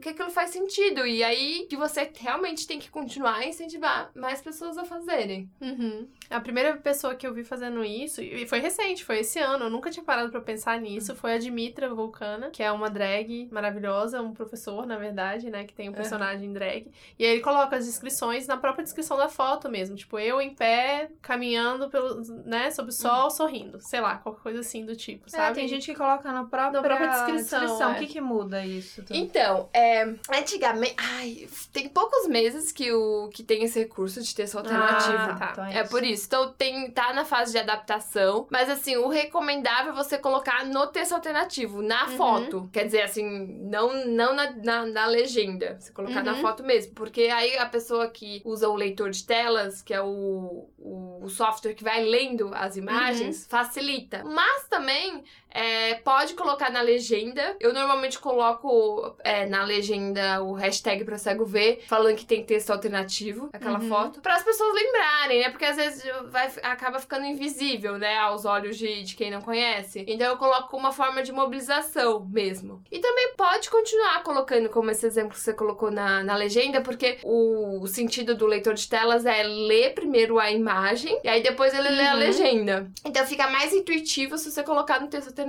que 0.00 0.10
aquilo 0.10 0.30
faz 0.30 0.50
sentido. 0.50 1.06
E 1.06 1.22
aí 1.22 1.66
que 1.68 1.76
você 1.76 2.10
realmente 2.18 2.66
tem 2.66 2.78
que 2.78 2.90
continuar 2.90 3.36
a 3.36 3.46
incentivar 3.46 4.10
mais 4.14 4.40
pessoas 4.40 4.76
a 4.78 4.84
fazerem. 4.84 5.50
Uhum. 5.60 6.08
A 6.30 6.40
primeira 6.40 6.76
pessoa 6.76 7.14
que 7.14 7.26
eu 7.26 7.32
vi 7.32 7.44
fazendo 7.44 7.84
isso, 7.84 8.20
e 8.22 8.46
foi 8.46 8.58
recente, 8.58 9.04
foi 9.04 9.20
esse 9.20 9.38
ano, 9.38 9.64
eu 9.64 9.70
nunca 9.70 9.90
tinha 9.90 10.04
parado 10.04 10.30
pra 10.30 10.40
pensar 10.40 10.80
nisso, 10.80 11.14
foi 11.14 11.34
a 11.34 11.38
Dimitra 11.38 11.92
Vulcana, 11.94 12.50
que 12.50 12.62
é 12.62 12.70
uma 12.72 12.90
drag 12.90 13.48
maravilhosa, 13.50 14.20
um 14.20 14.32
professor, 14.32 14.86
na 14.86 14.96
verdade, 14.96 15.50
né, 15.50 15.64
que 15.64 15.74
tem 15.74 15.88
um 15.88 15.92
personagem 15.92 16.52
drag. 16.52 16.90
E 17.18 17.24
aí 17.24 17.32
ele 17.32 17.40
coloca 17.40 17.76
as 17.76 17.86
descrições 17.86 18.46
na 18.46 18.56
própria 18.56 18.84
descrição 18.84 19.16
da 19.16 19.28
foto 19.28 19.68
mesmo, 19.68 19.96
tipo, 19.96 20.18
eu 20.18 20.40
em 20.40 20.54
pé, 20.54 21.08
caminhando 21.22 21.88
pelo, 21.88 22.20
né, 22.44 22.70
sob 22.70 22.88
o 22.88 22.92
sol, 22.92 23.30
sorrindo. 23.30 23.78
Sei 23.80 24.00
lá, 24.00 24.16
qualquer 24.18 24.42
coisa 24.42 24.60
assim 24.60 24.84
do 24.84 24.96
tipo, 24.96 25.30
sabe? 25.30 25.52
É, 25.52 25.54
tem 25.54 25.68
gente 25.68 25.86
que 25.86 25.94
coloca 25.96 26.30
na 26.32 26.44
própria, 26.44 26.80
Na 26.80 26.82
própria 26.82 27.08
descrição, 27.08 27.90
O 27.90 27.92
é. 27.92 27.98
que 27.98 28.06
que 28.06 28.20
muda 28.20 28.64
isso? 28.64 29.04
Então, 29.10 29.68
é, 29.72 30.02
antigamente. 30.32 30.94
Ai, 30.98 31.48
tem 31.72 31.88
poucos 31.88 32.26
meses 32.26 32.72
que, 32.72 32.92
o, 32.92 33.28
que 33.32 33.42
tem 33.42 33.62
esse 33.62 33.78
recurso 33.78 34.20
de 34.22 34.34
texto 34.34 34.56
alternativo. 34.58 35.16
Ah, 35.16 35.34
tá. 35.34 35.48
Então 35.52 35.66
É 35.66 35.84
por 35.84 36.02
isso. 36.02 36.15
Então 36.24 36.52
tem, 36.52 36.90
tá 36.90 37.12
na 37.12 37.24
fase 37.24 37.52
de 37.52 37.58
adaptação. 37.58 38.46
Mas 38.50 38.70
assim, 38.70 38.96
o 38.96 39.08
recomendável 39.08 39.92
é 39.92 39.96
você 39.96 40.16
colocar 40.16 40.64
no 40.64 40.86
texto 40.86 41.12
alternativo, 41.12 41.82
na 41.82 42.04
Uhum. 42.06 42.16
foto. 42.16 42.70
Quer 42.72 42.84
dizer, 42.86 43.02
assim, 43.02 43.24
não, 43.62 44.06
não 44.06 44.34
na, 44.34 44.50
na, 44.52 44.86
na 44.86 45.06
legenda. 45.06 45.76
Você 45.80 45.92
colocar 45.92 46.22
na 46.22 46.34
Uhum. 46.34 46.40
foto 46.40 46.62
mesmo. 46.62 46.94
Porque 46.94 47.22
aí 47.22 47.58
a 47.58 47.66
pessoa 47.66 48.08
que 48.08 48.40
usa 48.44 48.68
o 48.68 48.74
leitor 48.76 49.10
de 49.10 49.24
telas, 49.24 49.82
que 49.82 49.92
é 49.92 50.00
o, 50.00 50.68
o, 50.78 51.24
o 51.24 51.28
software 51.28 51.74
que 51.74 51.82
vai 51.84 52.04
lendo 52.04 52.50
as 52.54 52.76
imagens, 52.76 53.42
Uhum. 53.42 53.48
facilita. 53.48 54.22
Mas 54.24 54.68
também 54.68 55.24
é, 55.56 55.94
pode 55.96 56.34
colocar 56.34 56.70
na 56.70 56.80
legenda. 56.82 57.56
Eu 57.58 57.72
normalmente 57.72 58.18
coloco 58.18 59.14
é, 59.24 59.46
na 59.46 59.64
legenda 59.64 60.42
o 60.42 60.52
hashtag 60.52 61.04
pra 61.04 61.18
cego 61.18 61.44
ver, 61.44 61.82
falando 61.88 62.16
que 62.16 62.24
tem 62.26 62.44
texto 62.44 62.70
alternativo, 62.70 63.48
aquela 63.52 63.78
Uhum. 63.80 63.88
foto, 63.88 64.20
para 64.20 64.34
as 64.34 64.42
pessoas 64.42 64.74
lembrarem, 64.74 65.40
né? 65.40 65.50
Porque 65.50 65.64
às 65.64 65.76
vezes 65.76 66.02
vai, 66.30 66.50
acaba 66.62 66.98
ficando 66.98 67.24
invisível, 67.24 67.98
né? 67.98 68.16
Aos 68.18 68.44
olhos 68.44 68.76
de, 68.76 69.02
de 69.02 69.14
quem 69.16 69.30
não 69.30 69.40
conhece. 69.40 70.04
Então 70.06 70.26
eu 70.26 70.36
coloco 70.36 70.76
uma 70.76 70.92
forma 70.92 71.22
de 71.22 71.32
mobilização 71.32 72.24
mesmo. 72.30 72.82
E 72.90 72.98
também 72.98 73.34
pode 73.36 73.70
continuar 73.70 74.22
colocando, 74.22 74.68
como 74.68 74.90
esse 74.90 75.06
exemplo 75.06 75.32
que 75.34 75.40
você 75.40 75.52
colocou 75.54 75.90
na, 75.90 76.22
na 76.22 76.36
legenda, 76.36 76.80
porque 76.80 77.18
o, 77.22 77.80
o 77.82 77.86
sentido 77.86 78.34
do 78.34 78.46
leitor 78.46 78.74
de 78.74 78.88
telas 78.88 79.24
é 79.24 79.42
ler 79.42 79.94
primeiro 79.94 80.38
a 80.38 80.50
imagem 80.50 81.18
e 81.24 81.28
aí 81.28 81.42
depois 81.42 81.72
ele 81.74 81.88
lê 81.88 82.06
a 82.06 82.12
Uhum. 82.12 82.18
legenda. 82.18 82.90
Então 83.04 83.26
fica 83.26 83.48
mais 83.48 83.72
intuitivo 83.72 84.36
se 84.38 84.50
você 84.50 84.62
colocar 84.62 85.00
no 85.00 85.08
texto 85.08 85.28
alternativo. 85.28 85.45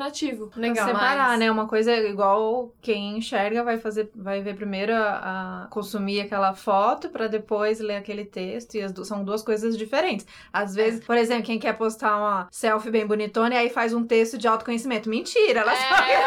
Legal. 0.55 0.87
separar, 0.87 1.29
mas- 1.29 1.39
né? 1.39 1.51
Uma 1.51 1.67
coisa 1.67 1.91
é 1.91 2.09
igual 2.09 2.71
quem 2.81 3.17
enxerga 3.17 3.63
vai 3.63 3.77
fazer, 3.77 4.09
vai 4.15 4.41
ver 4.41 4.55
primeiro 4.55 4.93
a, 4.93 5.63
a 5.63 5.67
consumir 5.69 6.21
aquela 6.21 6.53
foto 6.53 7.09
pra 7.09 7.27
depois 7.27 7.79
ler 7.79 7.95
aquele 7.97 8.25
texto 8.25 8.75
e 8.75 9.05
são 9.05 9.23
duas 9.23 9.41
coisas 9.41 9.77
diferentes. 9.77 10.25
Às 10.53 10.73
vezes, 10.75 11.03
por 11.05 11.17
exemplo, 11.17 11.43
quem 11.43 11.59
quer 11.59 11.73
postar 11.73 12.17
uma 12.17 12.47
selfie 12.51 12.91
bem 12.91 13.05
bonitona 13.05 13.55
e 13.55 13.57
aí 13.57 13.69
faz 13.69 13.93
um 13.93 14.03
texto 14.05 14.37
de 14.37 14.47
autoconhecimento, 14.47 15.09
mentira, 15.09 15.61
ela 15.61 15.75
só, 15.75 15.95
É, 16.03 16.13
é, 16.13 16.21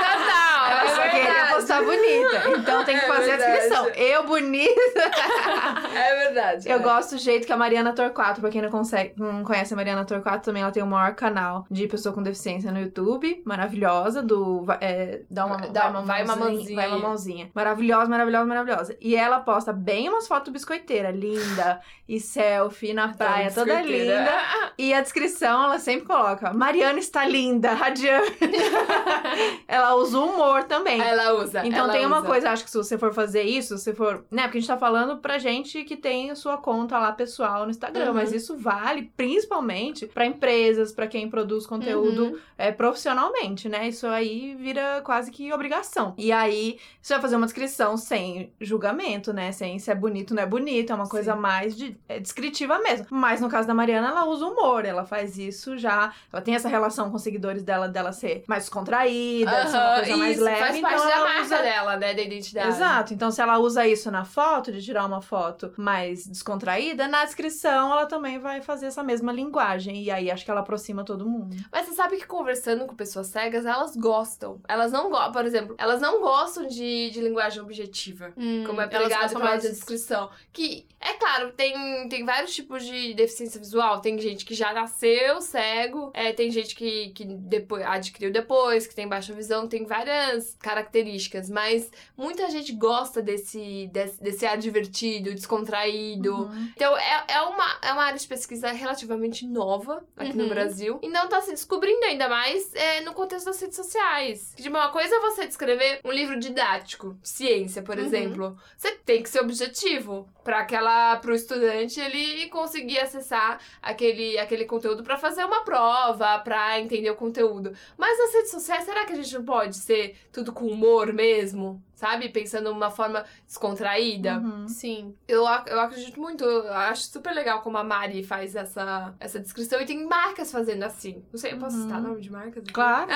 total. 0.00 0.70
ela 0.70 0.84
é 0.84 0.94
só 0.94 1.02
queria 1.10 1.49
postar 1.70 1.82
bonita. 1.82 2.58
Então 2.58 2.84
tem 2.84 2.98
que 2.98 3.04
É 3.04 3.08
fazer 3.08 3.32
a 3.32 3.36
verdade. 3.36 3.52
descrição. 3.52 3.88
Eu 3.90 4.26
bonita. 4.26 5.10
É 5.92 6.24
verdade. 6.24 6.68
Eu 6.68 6.76
é. 6.76 6.78
gosto 6.78 7.14
do 7.16 7.18
jeito 7.18 7.46
que 7.46 7.52
a 7.52 7.56
Mariana 7.56 7.92
Torquato, 7.92 8.40
pra 8.40 8.48
quem 8.50 8.62
não, 8.62 8.70
consegue, 8.70 9.12
não 9.16 9.42
conhece 9.44 9.72
a 9.74 9.76
Mariana 9.76 10.04
Torquato, 10.04 10.44
também 10.44 10.62
ela 10.62 10.70
tem 10.70 10.82
o 10.82 10.86
maior 10.86 11.14
canal 11.14 11.66
de 11.70 11.86
pessoa 11.88 12.14
com 12.14 12.22
deficiência 12.22 12.70
no 12.70 12.80
YouTube, 12.80 13.42
maravilhosa, 13.44 14.22
do 14.22 14.64
é, 14.80 15.20
dá 15.30 15.46
uma, 15.46 15.56
Dá- 15.56 15.90
vai 15.90 15.90
uma 15.90 16.02
vai 16.02 16.24
uma 16.24 16.36
mãozinha, 16.36 16.76
vai 16.76 16.88
uma 16.88 16.98
mãozinha. 16.98 17.50
Maravilhosa, 17.54 18.08
maravilhosa, 18.08 18.44
maravilhosa. 18.46 18.96
E 19.00 19.16
ela 19.16 19.40
posta 19.40 19.72
bem 19.72 20.08
umas 20.08 20.26
fotos 20.28 20.52
biscoiteiras, 20.52 21.14
linda, 21.14 21.80
e 22.08 22.20
selfie 22.20 22.92
na 22.92 23.08
praia, 23.08 23.50
toda 23.52 23.80
linda. 23.82 24.30
E 24.90 24.92
a 24.94 25.00
descrição, 25.00 25.62
ela 25.62 25.78
sempre 25.78 26.04
coloca, 26.04 26.52
Mariana 26.52 26.98
está 26.98 27.24
linda, 27.24 27.72
radiante. 27.74 28.36
ela 29.68 29.94
usa 29.94 30.18
o 30.18 30.24
humor 30.32 30.64
também. 30.64 31.00
Ela 31.00 31.34
usa. 31.34 31.64
Então 31.64 31.84
ela 31.84 31.92
tem 31.92 32.04
uma 32.04 32.18
usa. 32.18 32.26
coisa, 32.26 32.50
acho 32.50 32.64
que 32.64 32.70
se 32.70 32.76
você 32.76 32.98
for 32.98 33.12
fazer 33.14 33.42
isso, 33.42 33.78
se 33.78 33.94
for. 33.94 34.24
Né, 34.30 34.42
porque 34.42 34.58
a 34.58 34.60
gente 34.60 34.68
tá 34.68 34.76
falando 34.76 35.18
pra 35.18 35.38
gente 35.38 35.84
que 35.84 35.96
tem 35.96 36.30
a 36.30 36.34
sua 36.34 36.56
conta 36.56 36.98
lá 36.98 37.12
pessoal 37.12 37.64
no 37.64 37.70
Instagram, 37.70 38.08
Uhum. 38.08 38.14
mas 38.14 38.32
isso 38.32 38.56
vale 38.56 39.12
principalmente 39.16 40.06
pra 40.06 40.26
empresas, 40.26 40.90
pra 40.92 41.06
quem 41.06 41.30
produz 41.30 41.66
conteúdo 41.66 42.24
Uhum. 42.24 42.38
é, 42.58 42.72
profissionalmente, 42.72 43.68
né? 43.68 43.88
Isso 43.88 44.06
aí 44.08 44.56
vira 44.56 45.02
quase 45.04 45.30
que 45.30 45.52
obrigação. 45.52 46.14
E 46.18 46.32
aí 46.32 46.78
você 47.00 47.14
vai 47.14 47.22
fazer 47.22 47.36
uma 47.36 47.46
descrição 47.46 47.96
sem 47.96 48.52
julgamento, 48.60 49.32
né? 49.32 49.52
Sem 49.52 49.78
se 49.78 49.90
é 49.90 49.94
bonito, 49.94 50.34
não 50.34 50.42
é 50.42 50.46
bonito, 50.46 50.90
é 50.92 50.94
uma 50.96 51.08
coisa 51.08 51.34
Sim. 51.34 51.38
mais 51.40 51.76
de, 51.76 51.96
é 52.08 52.18
descritiva 52.18 52.78
mesmo. 52.80 53.06
Mas 53.10 53.40
no 53.40 53.48
caso 53.48 53.68
da 53.68 53.74
Mariana, 53.74 54.08
ela 54.08 54.24
usa 54.24 54.46
humor, 54.46 54.79
ela 54.88 55.04
faz 55.04 55.38
isso 55.38 55.76
já. 55.78 56.12
Ela 56.32 56.42
tem 56.42 56.54
essa 56.54 56.68
relação 56.68 57.10
com 57.10 57.16
os 57.16 57.22
seguidores 57.22 57.62
dela, 57.62 57.88
dela 57.88 58.12
ser 58.12 58.44
mais 58.46 58.68
contraída, 58.68 59.66
ser 59.68 59.76
uma 59.76 59.94
coisa 59.96 60.16
mais 60.16 60.36
isso, 60.36 60.44
leve. 60.44 60.58
Faz 60.60 60.76
então 60.76 60.90
parte 60.90 61.04
da 61.06 61.12
ela 61.12 61.24
marca 61.26 61.42
usa... 61.42 61.58
dela, 61.58 61.96
né? 61.96 62.14
Da 62.14 62.22
identidade. 62.22 62.68
Exato. 62.68 63.14
Então, 63.14 63.30
se 63.30 63.40
ela 63.40 63.58
usa 63.58 63.86
isso 63.86 64.10
na 64.10 64.24
foto, 64.24 64.72
de 64.72 64.82
tirar 64.82 65.04
uma 65.06 65.20
foto 65.20 65.72
mais 65.76 66.26
descontraída, 66.26 67.06
na 67.08 67.24
descrição 67.24 67.92
ela 67.92 68.06
também 68.06 68.38
vai 68.38 68.60
fazer 68.60 68.86
essa 68.86 69.02
mesma 69.02 69.32
linguagem. 69.32 70.02
E 70.02 70.10
aí 70.10 70.30
acho 70.30 70.44
que 70.44 70.50
ela 70.50 70.60
aproxima 70.60 71.04
todo 71.04 71.28
mundo. 71.28 71.56
Mas 71.72 71.86
você 71.86 71.94
sabe 71.94 72.16
que 72.16 72.26
conversando 72.26 72.86
com 72.86 72.94
pessoas 72.94 73.28
cegas, 73.28 73.64
elas 73.66 73.96
gostam. 73.96 74.60
Elas 74.68 74.92
não 74.92 75.10
gostam, 75.10 75.32
por 75.32 75.44
exemplo, 75.44 75.74
elas 75.78 76.00
não 76.00 76.20
gostam 76.20 76.66
de, 76.66 77.10
de 77.10 77.20
linguagem 77.20 77.60
objetiva. 77.62 78.32
Hum, 78.36 78.64
Como 78.66 78.80
é 78.80 78.86
pregado 78.86 79.32
pela 79.32 79.44
mais- 79.44 79.62
descrição. 79.62 80.30
Que, 80.52 80.86
é 81.00 81.14
claro, 81.14 81.52
tem, 81.52 82.08
tem 82.08 82.24
vários 82.24 82.54
tipos 82.54 82.84
de 82.84 83.14
deficiência 83.14 83.60
visual. 83.60 84.00
Tem 84.00 84.18
gente 84.18 84.44
que 84.44 84.54
já 84.54 84.69
nasceu 84.72 85.40
cego, 85.40 86.10
é, 86.14 86.32
tem 86.32 86.50
gente 86.50 86.74
que, 86.74 87.10
que 87.10 87.24
depois, 87.24 87.84
adquiriu 87.84 88.30
depois, 88.32 88.86
que 88.86 88.94
tem 88.94 89.08
baixa 89.08 89.32
visão, 89.32 89.66
tem 89.68 89.84
várias 89.84 90.56
características. 90.60 91.48
Mas 91.50 91.90
muita 92.16 92.48
gente 92.50 92.72
gosta 92.72 93.22
desse, 93.22 93.88
desse, 93.92 94.22
desse 94.22 94.46
ar 94.46 94.56
divertido, 94.58 95.32
descontraído. 95.34 96.34
Uhum. 96.34 96.68
Então, 96.76 96.96
é, 96.96 97.24
é, 97.28 97.42
uma, 97.42 97.78
é 97.82 97.92
uma 97.92 98.04
área 98.04 98.18
de 98.18 98.26
pesquisa 98.26 98.70
relativamente 98.72 99.46
nova 99.46 100.04
aqui 100.16 100.36
no 100.36 100.44
Uhum. 100.44 100.48
Brasil. 100.50 100.98
E 101.02 101.08
não 101.08 101.28
tá 101.28 101.40
se 101.40 101.50
descobrindo 101.50 102.04
ainda 102.04 102.28
mais 102.28 102.74
é, 102.74 103.00
no 103.02 103.12
contexto 103.12 103.46
das 103.46 103.60
redes 103.60 103.76
sociais. 103.76 104.54
De 104.56 104.68
uma 104.68 104.88
coisa 104.88 105.14
é 105.14 105.20
você 105.20 105.46
descrever 105.46 106.00
um 106.04 106.10
livro 106.12 106.38
didático, 106.38 107.16
ciência, 107.22 107.82
por 107.82 107.98
Uhum. 107.98 108.04
exemplo. 108.04 108.58
Você 108.76 108.92
tem 108.92 109.22
que 109.22 109.28
ser 109.28 109.40
objetivo 109.40 110.28
para 110.42 110.60
aquela 110.60 111.16
pro 111.16 111.34
estudante 111.34 112.00
ele 112.00 112.48
conseguir 112.48 112.98
acessar 112.98 113.60
aquele, 113.82 114.38
aquele 114.38 114.59
conteúdo 114.66 115.02
para 115.02 115.16
fazer 115.16 115.44
uma 115.44 115.64
prova, 115.64 116.38
para 116.38 116.80
entender 116.80 117.10
o 117.10 117.16
conteúdo. 117.16 117.72
Mas 117.96 118.18
nas 118.18 118.34
redes 118.34 118.50
sociais, 118.50 118.84
será 118.84 119.04
que 119.04 119.12
a 119.12 119.16
gente 119.16 119.34
não 119.34 119.44
pode 119.44 119.76
ser 119.76 120.16
tudo 120.32 120.52
com 120.52 120.66
humor 120.66 121.12
mesmo? 121.12 121.82
Sabe? 122.00 122.30
Pensando 122.30 122.70
numa 122.72 122.90
forma 122.90 123.26
descontraída. 123.46 124.38
Uhum. 124.38 124.66
Sim. 124.66 125.14
Eu, 125.28 125.42
eu 125.66 125.78
acredito 125.80 126.18
muito, 126.18 126.42
eu 126.42 126.72
acho 126.72 127.02
super 127.02 127.34
legal 127.34 127.60
como 127.60 127.76
a 127.76 127.84
Mari 127.84 128.22
faz 128.24 128.56
essa, 128.56 129.12
essa 129.20 129.38
descrição 129.38 129.78
e 129.82 129.84
tem 129.84 130.02
marcas 130.06 130.50
fazendo 130.50 130.82
assim. 130.82 131.22
Não 131.30 131.38
sei, 131.38 131.52
eu 131.52 131.58
posso 131.58 131.76
Uhum. 131.76 131.82
citar 131.82 132.00
nome 132.00 132.20
de 132.22 132.32
marcas? 132.32 132.62
aqui? 132.62 132.72
Claro. 132.72 133.06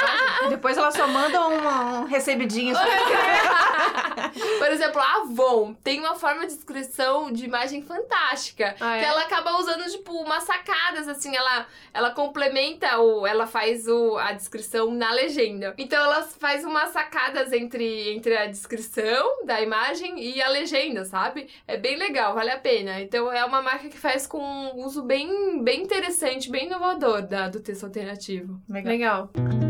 Depois 0.48 0.78
ela 0.78 0.90
só 0.90 1.06
manda 1.06 1.38
um, 1.48 2.00
um 2.00 2.04
recebidinho. 2.04 2.74
Por 4.58 4.68
exemplo, 4.70 5.00
a 5.00 5.16
Avon 5.16 5.74
tem 5.74 6.00
uma 6.00 6.14
forma 6.14 6.46
de 6.46 6.54
descrição 6.54 7.30
de 7.30 7.44
imagem 7.44 7.82
fantástica. 7.82 8.74
Ah, 8.80 8.96
é? 8.96 9.00
Que 9.00 9.04
ela 9.06 9.20
acaba 9.22 9.58
usando, 9.58 9.84
tipo, 9.90 10.12
umas 10.14 10.44
sacadas, 10.44 11.08
assim, 11.08 11.36
ela, 11.36 11.66
ela 11.92 12.10
complementa 12.12 12.96
ou 12.98 13.26
ela 13.26 13.46
faz 13.46 13.86
o, 13.86 14.16
a 14.16 14.32
descrição 14.32 14.90
na 14.92 15.12
legenda. 15.12 15.74
Então 15.76 16.02
ela 16.02 16.22
faz 16.22 16.64
umas 16.64 16.90
sacadas 16.90 17.52
entre, 17.52 18.14
entre 18.14 18.29
a 18.36 18.46
descrição 18.46 19.44
da 19.44 19.60
imagem 19.60 20.22
e 20.22 20.40
a 20.42 20.48
legenda, 20.48 21.04
sabe? 21.04 21.48
É 21.66 21.76
bem 21.76 21.96
legal, 21.96 22.34
vale 22.34 22.50
a 22.50 22.58
pena. 22.58 23.00
Então 23.00 23.32
é 23.32 23.44
uma 23.44 23.62
marca 23.62 23.88
que 23.88 23.98
faz 23.98 24.26
com 24.26 24.38
um 24.38 24.84
uso 24.84 25.02
bem, 25.02 25.62
bem 25.62 25.82
interessante, 25.82 26.50
bem 26.50 26.66
inovador 26.66 27.22
da, 27.22 27.48
do 27.48 27.60
texto 27.60 27.84
alternativo. 27.84 28.60
Legal. 28.68 28.92
Legal. 28.92 29.69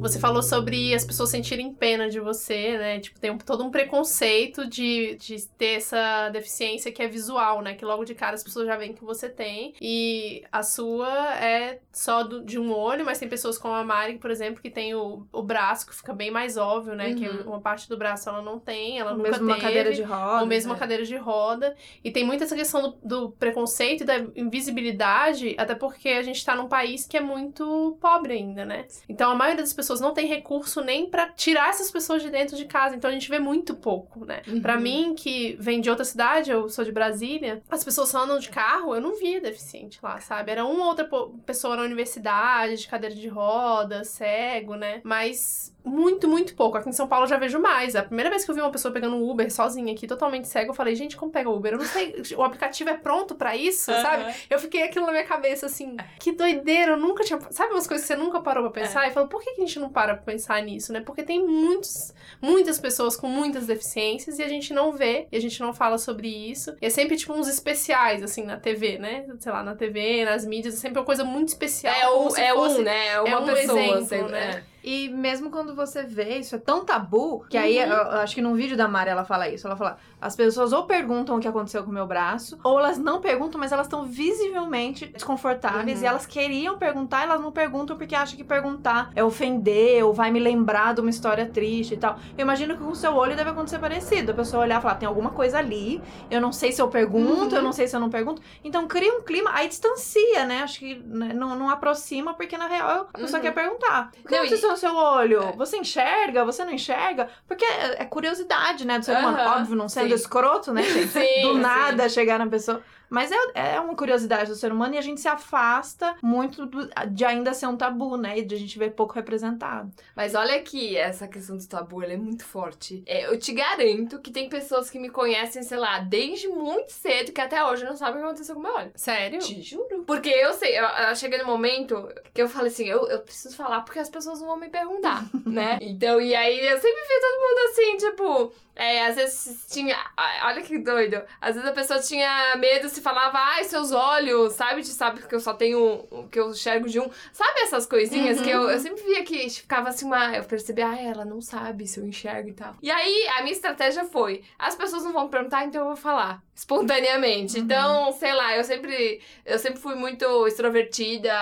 Você 0.00 0.20
falou 0.20 0.42
sobre 0.42 0.94
as 0.94 1.04
pessoas 1.04 1.30
sentirem 1.30 1.72
pena 1.72 2.08
de 2.08 2.20
você, 2.20 2.78
né? 2.78 3.00
Tipo, 3.00 3.18
tem 3.18 3.30
um- 3.30 3.38
todo 3.38 3.64
um 3.64 3.70
preconceito 3.70 4.64
de, 4.68 5.16
de 5.16 5.48
ter 5.58 5.76
essa 5.78 6.28
deficiência 6.28 6.92
que 6.92 7.02
é 7.02 7.08
visual, 7.08 7.60
né? 7.60 7.74
Que 7.74 7.84
logo 7.84 8.04
de 8.04 8.14
cara 8.14 8.34
as 8.34 8.44
pessoas 8.44 8.66
já 8.66 8.76
veem 8.76 8.92
que 8.92 9.02
você 9.04 9.28
tem. 9.28 9.74
E 9.80 10.44
a 10.52 10.62
sua 10.62 11.34
é 11.42 11.80
só 11.92 12.22
do- 12.22 12.44
de 12.44 12.56
um 12.58 12.72
olho, 12.72 13.04
mas 13.04 13.18
tem 13.18 13.28
pessoas 13.28 13.58
como 13.58 13.74
a 13.74 13.82
Mari, 13.82 14.18
por 14.18 14.30
exemplo, 14.30 14.62
que 14.62 14.70
tem 14.70 14.94
o, 14.94 15.26
o 15.32 15.42
braço, 15.42 15.86
que 15.86 15.94
fica 15.96 16.12
bem 16.12 16.30
mais 16.30 16.56
óbvio, 16.56 16.94
né? 16.94 17.14
Que 17.14 17.26
Uhum. 17.28 17.48
uma 17.54 17.60
parte 17.60 17.88
do 17.88 17.96
braço 17.96 18.28
ela 18.28 18.42
não 18.42 18.60
tem, 18.60 19.00
ela 19.00 19.10
Ou 19.12 19.16
nunca 19.18 19.30
mesmo 19.30 19.44
uma 19.46 19.54
teve. 19.54 19.66
cadeira 19.66 19.92
de 19.92 20.02
roda. 20.02 20.40
Ou 20.40 20.46
mesmo 20.46 20.70
uma 20.70 20.74
né? 20.76 20.80
cadeira 20.80 21.04
de 21.04 21.16
roda. 21.16 21.74
E 22.04 22.10
tem 22.12 22.24
muito 22.24 22.44
essa 22.44 22.54
questão 22.54 22.82
do, 22.82 22.98
do 23.02 23.30
preconceito 23.32 24.02
e 24.02 24.04
da 24.06 24.18
invisibilidade, 24.36 25.54
até 25.58 25.74
porque 25.74 26.10
a 26.10 26.22
gente 26.22 26.44
tá 26.44 26.54
num 26.54 26.68
país 26.68 27.06
que 27.06 27.16
é 27.16 27.20
muito 27.20 27.96
pobre 28.00 28.34
ainda, 28.34 28.64
né? 28.64 28.86
Então 29.08 29.30
a 29.30 29.34
maioria 29.34 29.62
das 29.62 29.72
pessoas 29.72 29.85
pessoas 29.86 30.00
não 30.00 30.12
têm 30.12 30.26
recurso 30.26 30.80
nem 30.80 31.08
para 31.08 31.28
tirar 31.28 31.70
essas 31.70 31.90
pessoas 31.90 32.20
de 32.20 32.28
dentro 32.28 32.56
de 32.56 32.64
casa. 32.64 32.96
Então 32.96 33.08
a 33.08 33.12
gente 33.12 33.28
vê 33.30 33.38
muito 33.38 33.74
pouco, 33.74 34.24
né? 34.24 34.42
Uhum. 34.48 34.60
Para 34.60 34.76
mim, 34.76 35.14
que 35.16 35.56
vem 35.60 35.80
de 35.80 35.88
outra 35.88 36.04
cidade, 36.04 36.50
eu 36.50 36.68
sou 36.68 36.84
de 36.84 36.90
Brasília, 36.90 37.62
as 37.70 37.84
pessoas 37.84 38.08
só 38.08 38.24
andam 38.24 38.38
de 38.38 38.48
carro, 38.48 38.94
eu 38.94 39.00
não 39.00 39.14
via 39.14 39.40
deficiente 39.40 40.00
lá, 40.02 40.18
sabe? 40.20 40.50
Era 40.50 40.64
uma 40.64 40.86
outra 40.86 41.08
pessoa 41.44 41.76
na 41.76 41.82
universidade, 41.82 42.76
de 42.76 42.88
cadeira 42.88 43.14
de 43.14 43.28
rodas, 43.28 44.08
cego, 44.08 44.74
né? 44.74 45.00
Mas 45.04 45.72
muito, 45.86 46.26
muito 46.26 46.54
pouco. 46.56 46.76
Aqui 46.76 46.88
em 46.88 46.92
São 46.92 47.06
Paulo 47.06 47.24
eu 47.24 47.28
já 47.28 47.38
vejo 47.38 47.60
mais. 47.60 47.94
A 47.94 48.02
primeira 48.02 48.28
vez 48.28 48.44
que 48.44 48.50
eu 48.50 48.54
vi 48.54 48.60
uma 48.60 48.72
pessoa 48.72 48.92
pegando 48.92 49.14
um 49.14 49.30
Uber 49.30 49.50
sozinha 49.52 49.92
aqui, 49.92 50.06
totalmente 50.06 50.48
cego, 50.48 50.70
eu 50.70 50.74
falei, 50.74 50.96
gente, 50.96 51.16
como 51.16 51.30
pega 51.30 51.48
Uber? 51.48 51.74
Eu 51.74 51.78
não 51.78 51.86
sei, 51.86 52.14
o 52.36 52.42
aplicativo 52.42 52.90
é 52.90 52.94
pronto 52.94 53.36
para 53.36 53.56
isso, 53.56 53.92
uhum. 53.92 54.02
sabe? 54.02 54.34
Eu 54.50 54.58
fiquei 54.58 54.82
aquilo 54.82 55.06
na 55.06 55.12
minha 55.12 55.24
cabeça 55.24 55.66
assim, 55.66 55.96
que 56.18 56.32
doideira, 56.32 56.92
eu 56.92 56.96
nunca 56.96 57.22
tinha. 57.22 57.38
Sabe 57.50 57.72
umas 57.72 57.86
coisas 57.86 58.04
que 58.04 58.12
você 58.12 58.20
nunca 58.20 58.40
parou 58.40 58.64
pra 58.64 58.82
pensar? 58.82 59.04
É. 59.04 59.10
E 59.10 59.12
falou, 59.12 59.28
por 59.28 59.42
que 59.42 59.50
a 59.50 59.54
gente 59.54 59.75
não 59.78 59.88
para 59.88 60.14
pra 60.14 60.22
pensar 60.22 60.62
nisso, 60.62 60.92
né? 60.92 61.00
Porque 61.00 61.22
tem 61.22 61.44
muitos, 61.44 62.12
muitas 62.40 62.78
pessoas 62.78 63.16
com 63.16 63.28
muitas 63.28 63.66
deficiências 63.66 64.38
e 64.38 64.42
a 64.42 64.48
gente 64.48 64.72
não 64.72 64.92
vê, 64.92 65.26
e 65.30 65.36
a 65.36 65.40
gente 65.40 65.60
não 65.60 65.72
fala 65.72 65.98
sobre 65.98 66.28
isso. 66.28 66.74
E 66.80 66.86
é 66.86 66.90
sempre 66.90 67.16
tipo 67.16 67.32
uns 67.32 67.48
especiais, 67.48 68.22
assim, 68.22 68.44
na 68.44 68.56
TV, 68.56 68.98
né? 68.98 69.26
Sei 69.38 69.52
lá, 69.52 69.62
na 69.62 69.74
TV, 69.74 70.24
nas 70.24 70.44
mídias, 70.44 70.74
é 70.74 70.76
sempre 70.78 70.98
uma 70.98 71.06
coisa 71.06 71.24
muito 71.24 71.48
especial. 71.48 71.94
É, 71.94 72.08
o, 72.08 72.36
é 72.36 72.54
fosse, 72.54 72.80
um, 72.80 72.82
né? 72.82 73.08
É 73.08 73.20
uma 73.20 73.30
é 73.30 73.38
um 73.38 73.44
pessoa, 73.44 73.80
exemplo, 73.80 74.06
sempre, 74.06 74.32
né? 74.32 74.50
É. 74.72 74.75
E 74.86 75.08
mesmo 75.08 75.50
quando 75.50 75.74
você 75.74 76.04
vê, 76.04 76.38
isso 76.38 76.54
é 76.54 76.58
tão 76.58 76.84
tabu, 76.84 77.44
que 77.50 77.58
aí 77.58 77.76
uhum. 77.78 77.90
eu, 77.90 77.96
eu 77.96 78.18
acho 78.20 78.36
que 78.36 78.40
num 78.40 78.54
vídeo 78.54 78.76
da 78.76 78.86
Mari 78.86 79.10
ela 79.10 79.24
fala 79.24 79.48
isso. 79.48 79.66
Ela 79.66 79.76
fala: 79.76 79.98
as 80.20 80.36
pessoas 80.36 80.72
ou 80.72 80.84
perguntam 80.84 81.36
o 81.36 81.40
que 81.40 81.48
aconteceu 81.48 81.82
com 81.82 81.90
o 81.90 81.92
meu 81.92 82.06
braço, 82.06 82.56
ou 82.62 82.78
elas 82.78 82.96
não 82.96 83.20
perguntam, 83.20 83.58
mas 83.58 83.72
elas 83.72 83.86
estão 83.86 84.04
visivelmente 84.04 85.06
desconfortáveis 85.06 85.98
uhum. 85.98 86.04
e 86.04 86.06
elas 86.06 86.24
queriam 86.24 86.78
perguntar, 86.78 87.24
elas 87.24 87.40
não 87.40 87.50
perguntam 87.50 87.96
porque 87.96 88.14
acham 88.14 88.36
que 88.36 88.44
perguntar 88.44 89.10
é 89.16 89.24
ofender 89.24 90.04
ou 90.04 90.14
vai 90.14 90.30
me 90.30 90.38
lembrar 90.38 90.94
de 90.94 91.00
uma 91.00 91.10
história 91.10 91.46
triste 91.46 91.94
e 91.94 91.96
tal. 91.96 92.16
Eu 92.38 92.42
imagino 92.42 92.76
que 92.76 92.84
com 92.84 92.90
o 92.92 92.94
seu 92.94 93.12
olho 93.12 93.34
deve 93.34 93.50
acontecer 93.50 93.80
parecido. 93.80 94.30
A 94.30 94.34
pessoa 94.34 94.62
olhar 94.62 94.78
e 94.78 94.82
falar: 94.82 94.94
tem 94.94 95.08
alguma 95.08 95.30
coisa 95.30 95.58
ali, 95.58 96.00
eu 96.30 96.40
não 96.40 96.52
sei 96.52 96.70
se 96.70 96.80
eu 96.80 96.86
pergunto, 96.86 97.50
uhum. 97.50 97.56
eu 97.56 97.62
não 97.62 97.72
sei 97.72 97.88
se 97.88 97.96
eu 97.96 98.00
não 98.00 98.08
pergunto. 98.08 98.40
Então 98.62 98.86
cria 98.86 99.12
um 99.12 99.22
clima, 99.22 99.50
aí 99.52 99.66
distancia, 99.66 100.46
né? 100.46 100.62
Acho 100.62 100.78
que 100.78 100.94
né, 101.04 101.32
não, 101.34 101.58
não 101.58 101.68
aproxima, 101.68 102.34
porque 102.34 102.56
na 102.56 102.68
real 102.68 103.08
a 103.12 103.18
pessoa 103.18 103.38
uhum. 103.38 103.46
quer 103.46 103.52
perguntar. 103.52 104.12
O 104.24 104.28
que 104.28 104.34
aconteceu 104.36 104.75
no 104.76 104.78
seu 104.78 104.94
olho? 104.94 105.42
É. 105.42 105.52
Você 105.52 105.78
enxerga? 105.78 106.44
Você 106.44 106.64
não 106.64 106.72
enxerga? 106.72 107.28
Porque 107.48 107.64
é, 107.64 108.02
é 108.02 108.04
curiosidade, 108.04 108.86
né, 108.86 108.98
do 108.98 109.04
ser 109.04 109.16
humano. 109.16 109.38
Óbvio, 109.38 109.74
não 109.74 109.88
sendo 109.88 110.08
sim. 110.08 110.14
escroto, 110.14 110.72
né? 110.72 110.82
Sim, 111.06 111.42
do 111.42 111.58
nada 111.58 112.08
sim. 112.08 112.14
chegar 112.14 112.38
na 112.38 112.46
pessoa. 112.46 112.82
Mas 113.08 113.30
é, 113.30 113.74
é 113.74 113.80
uma 113.80 113.94
curiosidade 113.94 114.50
do 114.50 114.56
ser 114.56 114.72
humano 114.72 114.94
e 114.94 114.98
a 114.98 115.02
gente 115.02 115.20
se 115.20 115.28
afasta 115.28 116.16
muito 116.22 116.66
do, 116.66 116.88
de 117.10 117.24
ainda 117.24 117.54
ser 117.54 117.66
um 117.66 117.76
tabu, 117.76 118.16
né? 118.16 118.38
E 118.38 118.44
de 118.44 118.54
a 118.54 118.58
gente 118.58 118.78
ver 118.78 118.92
pouco 118.92 119.14
representado. 119.14 119.92
Mas 120.14 120.34
olha 120.34 120.56
aqui, 120.56 120.96
essa 120.96 121.28
questão 121.28 121.56
do 121.56 121.66
tabu, 121.66 122.02
ela 122.02 122.12
é 122.12 122.16
muito 122.16 122.44
forte. 122.44 123.02
É, 123.06 123.26
eu 123.26 123.38
te 123.38 123.52
garanto 123.52 124.18
que 124.20 124.30
tem 124.30 124.48
pessoas 124.48 124.90
que 124.90 124.98
me 124.98 125.10
conhecem, 125.10 125.62
sei 125.62 125.78
lá, 125.78 125.98
desde 126.00 126.48
muito 126.48 126.90
cedo, 126.90 127.32
que 127.32 127.40
até 127.40 127.64
hoje 127.64 127.84
não 127.84 127.96
sabem 127.96 128.16
o 128.16 128.18
que 128.18 128.24
aconteceu 128.24 128.54
com 128.54 128.60
o 128.60 128.64
meu 128.64 128.74
olho. 128.74 128.92
Sério? 128.94 129.38
Te 129.38 129.62
juro. 129.62 130.04
Porque 130.06 130.30
eu 130.30 130.52
sei, 130.54 130.78
eu, 130.78 130.84
eu 130.84 131.16
cheguei 131.16 131.38
no 131.38 131.46
momento 131.46 132.08
que 132.34 132.42
eu 132.42 132.48
falei 132.48 132.70
assim, 132.70 132.86
eu, 132.86 133.06
eu 133.08 133.20
preciso 133.20 133.56
falar 133.56 133.82
porque 133.82 133.98
as 133.98 134.10
pessoas 134.10 134.40
vão 134.40 134.56
me 134.56 134.68
perguntar, 134.68 135.24
né? 135.46 135.78
Então, 135.80 136.20
e 136.20 136.34
aí 136.34 136.58
eu 136.58 136.78
sempre 136.78 137.02
vi 137.02 137.20
todo 137.20 137.40
mundo 137.40 137.58
assim, 137.70 137.96
tipo, 137.96 138.65
é, 138.76 139.06
às 139.06 139.16
vezes 139.16 139.64
tinha. 139.70 139.96
Olha 140.44 140.60
que 140.60 140.76
doido. 140.78 141.22
Às 141.40 141.54
vezes 141.54 141.68
a 141.68 141.72
pessoa 141.72 141.98
tinha 141.98 142.54
medo 142.56 142.90
se 142.90 143.00
falava, 143.00 143.38
ai, 143.38 143.64
seus 143.64 143.90
olhos, 143.90 144.52
sabe? 144.52 144.82
De 144.82 144.88
sabe 144.88 145.22
que 145.22 145.34
eu 145.34 145.40
só 145.40 145.54
tenho. 145.54 146.06
que 146.30 146.38
eu 146.38 146.50
enxergo 146.50 146.86
de 146.86 147.00
um. 147.00 147.10
Sabe 147.32 147.60
essas 147.60 147.86
coisinhas 147.86 148.36
uhum. 148.38 148.44
que 148.44 148.50
eu, 148.50 148.70
eu 148.70 148.78
sempre 148.78 149.02
via 149.02 149.24
que 149.24 149.48
ficava 149.48 149.88
assim 149.88 150.04
uma. 150.04 150.36
Eu 150.36 150.44
percebia, 150.44 150.90
ah, 150.90 151.00
ela 151.00 151.24
não 151.24 151.40
sabe 151.40 151.86
se 151.86 151.98
eu 151.98 152.06
enxergo 152.06 152.50
e 152.50 152.52
tal. 152.52 152.74
E 152.82 152.90
aí 152.90 153.26
a 153.38 153.40
minha 153.40 153.54
estratégia 153.54 154.04
foi: 154.04 154.42
as 154.58 154.74
pessoas 154.74 155.04
não 155.04 155.12
vão 155.12 155.28
perguntar, 155.28 155.64
então 155.64 155.80
eu 155.80 155.86
vou 155.86 155.96
falar 155.96 156.42
espontaneamente. 156.54 157.56
Uhum. 157.56 157.64
Então, 157.64 158.12
sei 158.12 158.34
lá, 158.34 158.56
eu 158.56 158.64
sempre. 158.64 159.22
Eu 159.44 159.58
sempre 159.58 159.80
fui 159.80 159.94
muito 159.94 160.46
extrovertida 160.46 161.32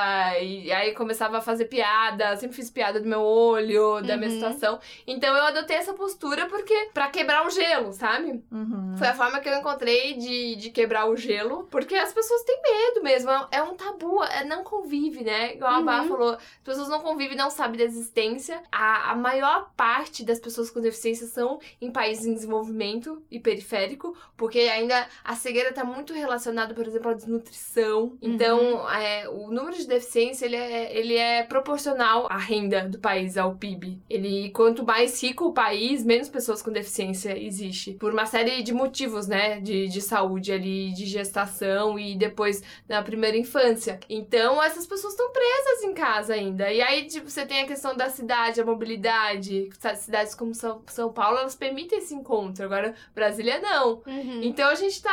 e 0.40 0.70
aí 0.70 0.92
começava 0.92 1.38
a 1.38 1.40
fazer 1.40 1.64
piada, 1.64 2.36
sempre 2.36 2.54
fiz 2.54 2.70
piada 2.70 3.00
do 3.00 3.08
meu 3.08 3.22
olho, 3.22 4.00
da 4.02 4.14
uhum. 4.14 4.20
minha 4.20 4.30
situação. 4.30 4.78
Então 5.04 5.36
eu 5.36 5.44
adotei 5.44 5.76
essa 5.76 5.94
postura 5.94 6.46
porque. 6.46 6.90
pra 6.94 7.08
que 7.08 7.23
quebrar 7.24 7.46
o 7.46 7.50
gelo, 7.50 7.92
sabe? 7.92 8.44
Uhum. 8.52 8.94
Foi 8.96 9.08
a 9.08 9.14
forma 9.14 9.40
que 9.40 9.48
eu 9.48 9.58
encontrei 9.58 10.14
de, 10.14 10.56
de 10.56 10.70
quebrar 10.70 11.08
o 11.08 11.16
gelo, 11.16 11.66
porque 11.70 11.94
as 11.94 12.12
pessoas 12.12 12.42
têm 12.42 12.60
medo 12.62 13.02
mesmo. 13.02 13.30
É, 13.30 13.48
é 13.52 13.62
um 13.62 13.74
tabu, 13.74 14.22
é, 14.22 14.44
não 14.44 14.62
convive, 14.62 15.24
né? 15.24 15.54
Igual 15.54 15.72
a 15.72 15.82
Bá 15.82 16.02
uhum. 16.02 16.08
falou, 16.08 16.30
as 16.34 16.62
pessoas 16.62 16.88
não 16.88 17.00
convivem, 17.00 17.36
não 17.36 17.50
sabem 17.50 17.78
da 17.78 17.84
existência. 17.84 18.62
A, 18.70 19.12
a 19.12 19.16
maior 19.16 19.72
parte 19.76 20.24
das 20.24 20.38
pessoas 20.38 20.70
com 20.70 20.80
deficiência 20.80 21.26
são 21.26 21.58
em 21.80 21.90
países 21.90 22.26
em 22.26 22.34
desenvolvimento 22.34 23.22
e 23.30 23.40
periférico, 23.40 24.16
porque 24.36 24.60
ainda 24.60 25.06
a 25.24 25.34
cegueira 25.34 25.70
está 25.70 25.84
muito 25.84 26.12
relacionada, 26.12 26.74
por 26.74 26.86
exemplo, 26.86 27.10
à 27.10 27.14
desnutrição. 27.14 28.16
Então, 28.20 28.74
uhum. 28.74 28.90
é, 28.90 29.28
o 29.28 29.50
número 29.50 29.76
de 29.76 29.86
deficiência 29.86 30.44
ele 30.44 30.56
é, 30.56 30.96
ele 30.96 31.16
é 31.16 31.42
proporcional 31.42 32.26
à 32.30 32.36
renda 32.36 32.88
do 32.88 32.98
país, 32.98 33.36
ao 33.36 33.54
PIB. 33.54 33.98
Ele, 34.10 34.50
quanto 34.50 34.84
mais 34.84 35.22
rico 35.22 35.46
o 35.46 35.52
país, 35.52 36.04
menos 36.04 36.28
pessoas 36.28 36.60
com 36.60 36.70
deficiência 36.70 37.13
existe. 37.14 37.92
Por 37.92 38.12
uma 38.12 38.26
série 38.26 38.62
de 38.62 38.72
motivos, 38.72 39.26
né? 39.26 39.60
De, 39.60 39.88
de 39.88 40.00
saúde 40.00 40.52
ali, 40.52 40.92
de 40.92 41.06
gestação 41.06 41.98
e 41.98 42.16
depois 42.16 42.62
na 42.88 43.02
primeira 43.02 43.36
infância. 43.36 43.98
Então, 44.08 44.62
essas 44.62 44.86
pessoas 44.86 45.12
estão 45.12 45.30
presas 45.32 45.82
em 45.84 45.94
casa 45.94 46.34
ainda. 46.34 46.72
E 46.72 46.80
aí, 46.82 47.06
tipo, 47.06 47.30
você 47.30 47.46
tem 47.46 47.62
a 47.62 47.66
questão 47.66 47.96
da 47.96 48.08
cidade, 48.10 48.60
a 48.60 48.64
mobilidade. 48.64 49.68
Cidades 49.96 50.34
como 50.34 50.54
São, 50.54 50.82
São 50.86 51.12
Paulo, 51.12 51.38
elas 51.38 51.54
permitem 51.54 51.98
esse 51.98 52.14
encontro. 52.14 52.64
Agora, 52.64 52.94
Brasília 53.14 53.60
não. 53.60 54.02
Uhum. 54.06 54.40
Então, 54.42 54.68
a 54.68 54.74
gente 54.74 55.02
tá. 55.02 55.10